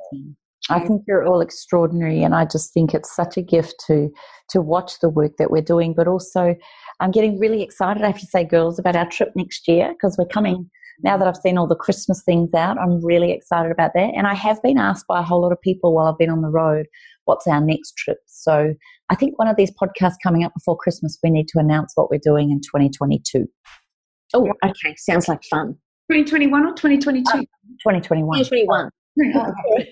I 0.69 0.79
think 0.79 1.03
you're 1.07 1.25
all 1.25 1.41
extraordinary, 1.41 2.23
and 2.23 2.33
I 2.33 2.45
just 2.45 2.73
think 2.73 2.93
it's 2.93 3.13
such 3.13 3.35
a 3.35 3.41
gift 3.41 3.75
to 3.87 4.09
to 4.49 4.61
watch 4.61 4.99
the 5.01 5.09
work 5.09 5.33
that 5.37 5.51
we're 5.51 5.61
doing. 5.61 5.93
But 5.93 6.07
also, 6.07 6.55
I'm 7.01 7.11
getting 7.11 7.37
really 7.37 7.61
excited. 7.61 8.01
I 8.01 8.07
have 8.07 8.19
to 8.19 8.25
say, 8.25 8.45
girls, 8.45 8.79
about 8.79 8.95
our 8.95 9.09
trip 9.09 9.33
next 9.35 9.67
year 9.67 9.93
because 9.93 10.15
we're 10.17 10.25
coming 10.25 10.69
now 11.01 11.17
that 11.17 11.27
I've 11.27 11.37
seen 11.37 11.57
all 11.57 11.67
the 11.67 11.75
Christmas 11.75 12.23
things 12.23 12.53
out, 12.53 12.77
I'm 12.77 13.03
really 13.03 13.31
excited 13.31 13.71
about 13.71 13.91
that. 13.95 14.13
And 14.15 14.27
I 14.27 14.33
have 14.33 14.61
been 14.61 14.77
asked 14.77 15.07
by 15.07 15.19
a 15.19 15.23
whole 15.23 15.41
lot 15.41 15.51
of 15.51 15.61
people 15.61 15.93
while 15.93 16.07
I've 16.07 16.17
been 16.17 16.29
on 16.29 16.41
the 16.41 16.49
road, 16.49 16.87
what's 17.25 17.47
our 17.47 17.61
next 17.61 17.95
trip? 17.97 18.17
So 18.27 18.73
I 19.09 19.15
think 19.15 19.37
one 19.39 19.47
of 19.47 19.55
these 19.55 19.71
podcasts 19.71 20.15
coming 20.21 20.43
up 20.43 20.53
before 20.53 20.77
Christmas, 20.77 21.17
we 21.23 21.29
need 21.29 21.47
to 21.49 21.59
announce 21.59 21.93
what 21.95 22.09
we're 22.09 22.19
doing 22.21 22.51
in 22.51 22.59
2022. 22.59 23.47
Oh, 24.33 24.51
okay. 24.65 24.95
Sounds 24.97 25.27
like 25.27 25.43
fun. 25.49 25.77
2021 26.11 26.65
or 26.65 26.73
2022? 26.73 27.23
2021. 27.23 28.39
2021. 28.39 28.89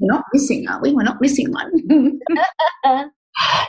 We're 0.00 0.12
not 0.12 0.24
missing, 0.32 0.68
are 0.68 0.80
we? 0.82 0.92
We're 0.92 1.04
not 1.04 1.20
missing 1.20 1.52
one. 1.52 1.70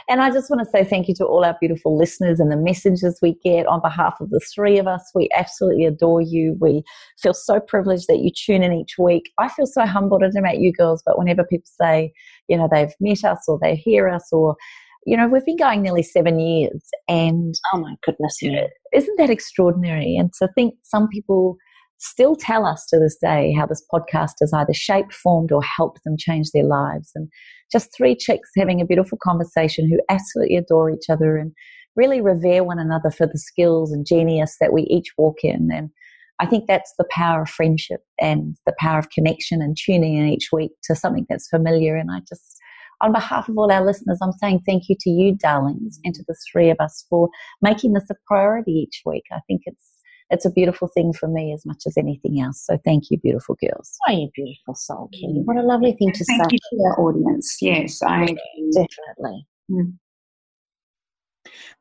And 0.08 0.22
I 0.22 0.30
just 0.30 0.48
want 0.50 0.60
to 0.64 0.70
say 0.70 0.84
thank 0.84 1.08
you 1.08 1.14
to 1.16 1.24
all 1.24 1.44
our 1.44 1.56
beautiful 1.60 1.98
listeners 1.98 2.38
and 2.38 2.50
the 2.52 2.56
messages 2.56 3.18
we 3.20 3.34
get 3.42 3.66
on 3.66 3.80
behalf 3.80 4.14
of 4.20 4.30
the 4.30 4.40
three 4.54 4.78
of 4.78 4.86
us. 4.86 5.10
We 5.14 5.28
absolutely 5.34 5.84
adore 5.84 6.20
you. 6.20 6.56
We 6.60 6.84
feel 7.18 7.34
so 7.34 7.58
privileged 7.58 8.06
that 8.08 8.20
you 8.20 8.30
tune 8.30 8.62
in 8.62 8.72
each 8.72 8.94
week. 8.98 9.30
I 9.38 9.48
feel 9.48 9.66
so 9.66 9.84
humbled. 9.84 10.22
I 10.22 10.26
don't 10.26 10.34
know 10.34 10.48
about 10.48 10.60
you 10.60 10.72
girls, 10.72 11.02
but 11.04 11.18
whenever 11.18 11.44
people 11.44 11.68
say, 11.80 12.12
you 12.48 12.56
know, 12.56 12.68
they've 12.70 12.94
met 13.00 13.24
us 13.24 13.44
or 13.48 13.58
they 13.60 13.74
hear 13.74 14.08
us 14.08 14.28
or, 14.30 14.56
you 15.04 15.16
know, 15.16 15.26
we've 15.26 15.44
been 15.44 15.56
going 15.56 15.82
nearly 15.82 16.04
seven 16.04 16.38
years 16.38 16.88
and. 17.08 17.54
Oh 17.74 17.78
my 17.78 17.96
goodness. 18.04 18.38
Yeah. 18.40 18.68
Isn't 18.94 19.18
that 19.18 19.30
extraordinary? 19.30 20.16
And 20.16 20.32
to 20.34 20.48
think 20.54 20.74
some 20.82 21.08
people 21.08 21.56
still 21.98 22.36
tell 22.36 22.66
us 22.66 22.86
to 22.86 22.98
this 22.98 23.16
day 23.20 23.54
how 23.56 23.66
this 23.66 23.82
podcast 23.92 24.34
has 24.40 24.52
either 24.52 24.74
shaped, 24.74 25.14
formed, 25.14 25.52
or 25.52 25.62
helped 25.62 26.04
them 26.04 26.16
change 26.18 26.50
their 26.52 26.64
lives. 26.64 27.10
And 27.14 27.28
just 27.72 27.90
three 27.96 28.14
chicks 28.14 28.50
having 28.56 28.80
a 28.80 28.86
beautiful 28.86 29.18
conversation 29.22 29.88
who 29.88 30.00
absolutely 30.08 30.56
adore 30.56 30.90
each 30.90 31.08
other 31.10 31.36
and 31.36 31.52
really 31.96 32.20
revere 32.20 32.62
one 32.62 32.78
another 32.78 33.10
for 33.10 33.26
the 33.26 33.38
skills 33.38 33.92
and 33.92 34.06
genius 34.06 34.56
that 34.60 34.72
we 34.72 34.82
each 34.82 35.08
walk 35.16 35.38
in. 35.42 35.70
And 35.72 35.90
I 36.38 36.46
think 36.46 36.66
that's 36.66 36.92
the 36.98 37.06
power 37.10 37.42
of 37.42 37.48
friendship 37.48 38.00
and 38.20 38.56
the 38.66 38.74
power 38.78 38.98
of 38.98 39.10
connection 39.10 39.62
and 39.62 39.76
tuning 39.76 40.16
in 40.16 40.28
each 40.28 40.50
week 40.52 40.72
to 40.84 40.94
something 40.94 41.26
that's 41.28 41.48
familiar. 41.48 41.96
And 41.96 42.10
I 42.10 42.20
just, 42.28 42.58
on 43.00 43.12
behalf 43.12 43.48
of 43.48 43.56
all 43.56 43.72
our 43.72 43.84
listeners, 43.84 44.18
I'm 44.22 44.32
saying 44.32 44.60
thank 44.66 44.84
you 44.88 44.96
to 45.00 45.10
you, 45.10 45.34
darlings, 45.34 45.98
and 46.04 46.14
to 46.14 46.22
the 46.28 46.36
three 46.52 46.68
of 46.68 46.76
us 46.78 47.06
for 47.08 47.30
making 47.62 47.94
this 47.94 48.10
a 48.10 48.14
priority 48.26 48.72
each 48.72 49.02
week. 49.06 49.24
I 49.32 49.40
think 49.46 49.62
it's 49.64 49.95
it's 50.30 50.44
a 50.44 50.50
beautiful 50.50 50.88
thing 50.88 51.12
for 51.12 51.28
me 51.28 51.52
as 51.52 51.64
much 51.64 51.82
as 51.86 51.96
anything 51.96 52.40
else. 52.40 52.64
So 52.64 52.78
thank 52.84 53.10
you, 53.10 53.18
beautiful 53.18 53.56
girls. 53.60 53.96
Oh, 54.08 54.12
you 54.12 54.28
beautiful 54.34 54.74
soul, 54.74 55.08
Kimmy. 55.14 55.44
What 55.44 55.56
a 55.56 55.62
lovely 55.62 55.92
thing 55.92 56.12
to 56.12 56.24
thank 56.24 56.42
say. 56.42 56.48
you 56.52 56.58
to 56.78 56.84
our 56.84 57.00
audience. 57.00 57.56
Yes, 57.60 58.02
I 58.02 58.26
definitely. 58.72 59.46
Mm. 59.70 59.94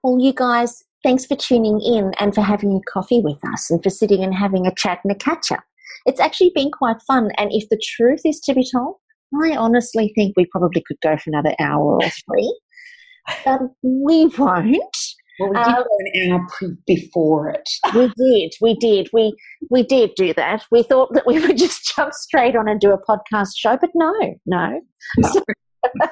Well, 0.03 0.19
you 0.19 0.33
guys, 0.33 0.83
thanks 1.03 1.25
for 1.25 1.35
tuning 1.35 1.81
in 1.81 2.13
and 2.19 2.35
for 2.35 2.41
having 2.41 2.75
a 2.75 2.91
coffee 2.91 3.21
with 3.21 3.39
us 3.53 3.71
and 3.71 3.81
for 3.81 3.89
sitting 3.89 4.23
and 4.23 4.33
having 4.33 4.67
a 4.67 4.75
chat 4.75 4.99
and 5.03 5.11
a 5.11 5.15
catch 5.15 5.51
up. 5.51 5.63
It's 6.05 6.19
actually 6.19 6.51
been 6.53 6.71
quite 6.71 7.01
fun. 7.07 7.31
And 7.37 7.51
if 7.51 7.67
the 7.69 7.81
truth 7.83 8.21
is 8.25 8.39
to 8.41 8.53
be 8.53 8.67
told, 8.71 8.97
I 9.43 9.55
honestly 9.55 10.11
think 10.15 10.35
we 10.37 10.45
probably 10.45 10.83
could 10.87 10.97
go 11.01 11.17
for 11.17 11.31
another 11.31 11.55
hour 11.59 11.95
or 11.95 12.09
three. 12.29 12.59
But 13.43 13.61
we 13.83 14.27
won't. 14.37 14.97
Well, 15.39 15.49
we 15.49 15.57
did 15.57 15.67
um, 15.67 15.75
go 15.75 15.97
an 15.99 16.31
hour 16.31 16.47
pre- 16.49 16.77
before 16.85 17.49
it. 17.49 17.69
we 17.93 18.11
did, 18.17 18.53
we 18.61 18.75
did, 18.75 19.09
we 19.11 19.35
we 19.69 19.83
did 19.83 20.11
do 20.15 20.33
that. 20.33 20.65
We 20.71 20.83
thought 20.83 21.13
that 21.13 21.27
we 21.27 21.39
would 21.45 21.57
just 21.57 21.93
jump 21.95 22.13
straight 22.13 22.55
on 22.55 22.67
and 22.67 22.79
do 22.79 22.91
a 22.91 23.01
podcast 23.01 23.51
show, 23.55 23.77
but 23.79 23.89
no, 23.93 24.13
no. 24.45 24.81
no. 25.17 25.41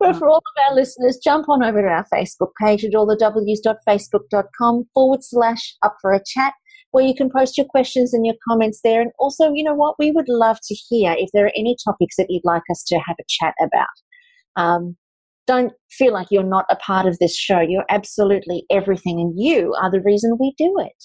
but 0.00 0.16
for 0.16 0.28
all 0.28 0.36
of 0.38 0.68
our 0.68 0.74
listeners, 0.74 1.18
jump 1.22 1.48
on 1.48 1.62
over 1.62 1.82
to 1.82 1.88
our 1.88 2.06
Facebook 2.12 2.50
page 2.60 2.84
at 2.84 2.92
allthews.facebook.com 2.92 4.84
forward 4.94 5.24
slash 5.24 5.76
up 5.82 5.96
for 6.00 6.12
a 6.12 6.20
chat, 6.24 6.54
where 6.92 7.04
you 7.04 7.14
can 7.14 7.30
post 7.30 7.58
your 7.58 7.66
questions 7.66 8.14
and 8.14 8.24
your 8.24 8.36
comments 8.48 8.80
there. 8.84 9.00
And 9.02 9.10
also, 9.18 9.52
you 9.52 9.64
know 9.64 9.74
what? 9.74 9.96
We 9.98 10.12
would 10.12 10.28
love 10.28 10.58
to 10.62 10.74
hear 10.74 11.14
if 11.18 11.30
there 11.32 11.46
are 11.46 11.52
any 11.56 11.76
topics 11.84 12.16
that 12.16 12.26
you'd 12.28 12.44
like 12.44 12.62
us 12.70 12.82
to 12.84 12.98
have 12.98 13.16
a 13.20 13.24
chat 13.28 13.54
about. 13.60 13.86
Um, 14.56 14.96
don't 15.46 15.72
feel 15.90 16.12
like 16.12 16.26
you're 16.30 16.42
not 16.42 16.66
a 16.70 16.76
part 16.76 17.06
of 17.06 17.18
this 17.18 17.36
show. 17.36 17.60
You're 17.60 17.86
absolutely 17.90 18.64
everything, 18.70 19.20
and 19.20 19.34
you 19.36 19.74
are 19.80 19.90
the 19.90 20.02
reason 20.02 20.38
we 20.38 20.54
do 20.56 20.74
it. 20.78 21.04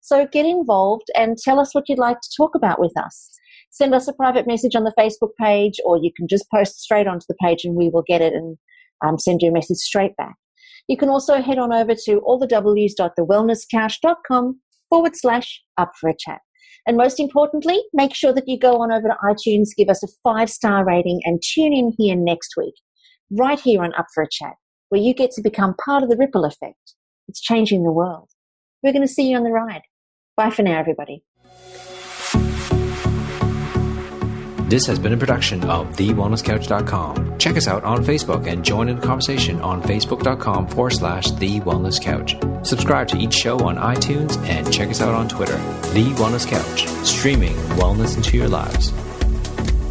So 0.00 0.26
get 0.26 0.46
involved 0.46 1.08
and 1.14 1.36
tell 1.36 1.60
us 1.60 1.74
what 1.74 1.86
you'd 1.88 1.98
like 1.98 2.20
to 2.20 2.30
talk 2.36 2.54
about 2.54 2.78
with 2.80 2.92
us. 2.96 3.30
Send 3.70 3.94
us 3.94 4.08
a 4.08 4.14
private 4.14 4.46
message 4.46 4.74
on 4.74 4.84
the 4.84 4.94
Facebook 4.98 5.32
page, 5.40 5.74
or 5.84 5.98
you 5.98 6.10
can 6.16 6.26
just 6.28 6.46
post 6.52 6.80
straight 6.80 7.06
onto 7.06 7.26
the 7.28 7.36
page 7.42 7.64
and 7.64 7.76
we 7.76 7.88
will 7.88 8.02
get 8.06 8.22
it 8.22 8.32
and 8.32 8.56
um, 9.04 9.18
send 9.18 9.42
you 9.42 9.50
a 9.50 9.52
message 9.52 9.78
straight 9.78 10.16
back. 10.16 10.36
You 10.88 10.96
can 10.96 11.08
also 11.08 11.42
head 11.42 11.58
on 11.58 11.72
over 11.72 11.94
to 11.94 12.20
allthews.thewellnesscouch.com 12.26 14.60
forward 14.88 15.12
slash 15.14 15.62
up 15.78 15.92
for 16.00 16.10
a 16.10 16.16
chat. 16.18 16.40
And 16.86 16.96
most 16.96 17.20
importantly, 17.20 17.78
make 17.92 18.14
sure 18.14 18.32
that 18.32 18.48
you 18.48 18.58
go 18.58 18.80
on 18.80 18.90
over 18.90 19.08
to 19.08 19.16
iTunes, 19.22 19.76
give 19.76 19.90
us 19.90 20.02
a 20.02 20.08
five 20.24 20.50
star 20.50 20.84
rating, 20.84 21.20
and 21.24 21.40
tune 21.42 21.72
in 21.72 21.94
here 21.98 22.16
next 22.16 22.56
week 22.56 22.74
right 23.30 23.58
here 23.58 23.82
on 23.82 23.94
Up 23.94 24.06
for 24.14 24.22
a 24.22 24.28
Chat, 24.30 24.54
where 24.88 25.00
you 25.00 25.14
get 25.14 25.30
to 25.32 25.42
become 25.42 25.74
part 25.74 26.02
of 26.02 26.08
the 26.08 26.16
ripple 26.16 26.44
effect. 26.44 26.94
It's 27.28 27.40
changing 27.40 27.84
the 27.84 27.92
world. 27.92 28.28
We're 28.82 28.92
going 28.92 29.06
to 29.06 29.12
see 29.12 29.30
you 29.30 29.36
on 29.36 29.44
the 29.44 29.50
ride. 29.50 29.82
Bye 30.36 30.50
for 30.50 30.62
now, 30.62 30.78
everybody. 30.78 31.22
This 34.70 34.86
has 34.86 35.00
been 35.00 35.12
a 35.12 35.16
production 35.16 35.64
of 35.64 35.88
TheWellnessCouch.com. 35.96 37.38
Check 37.38 37.56
us 37.56 37.66
out 37.66 37.82
on 37.82 38.04
Facebook 38.04 38.46
and 38.46 38.64
join 38.64 38.88
in 38.88 39.00
the 39.00 39.06
conversation 39.06 39.60
on 39.62 39.82
Facebook.com 39.82 40.68
forward 40.68 40.90
slash 40.90 41.32
The 41.32 41.58
Wellness 41.62 42.00
Couch. 42.00 42.36
Subscribe 42.64 43.08
to 43.08 43.18
each 43.18 43.34
show 43.34 43.58
on 43.66 43.76
iTunes 43.76 44.36
and 44.46 44.72
check 44.72 44.90
us 44.90 45.00
out 45.00 45.12
on 45.12 45.28
Twitter. 45.28 45.56
The 45.92 46.14
Wellness 46.18 46.46
Couch, 46.46 46.86
streaming 47.04 47.56
wellness 47.80 48.16
into 48.16 48.36
your 48.36 48.48
lives. 48.48 48.92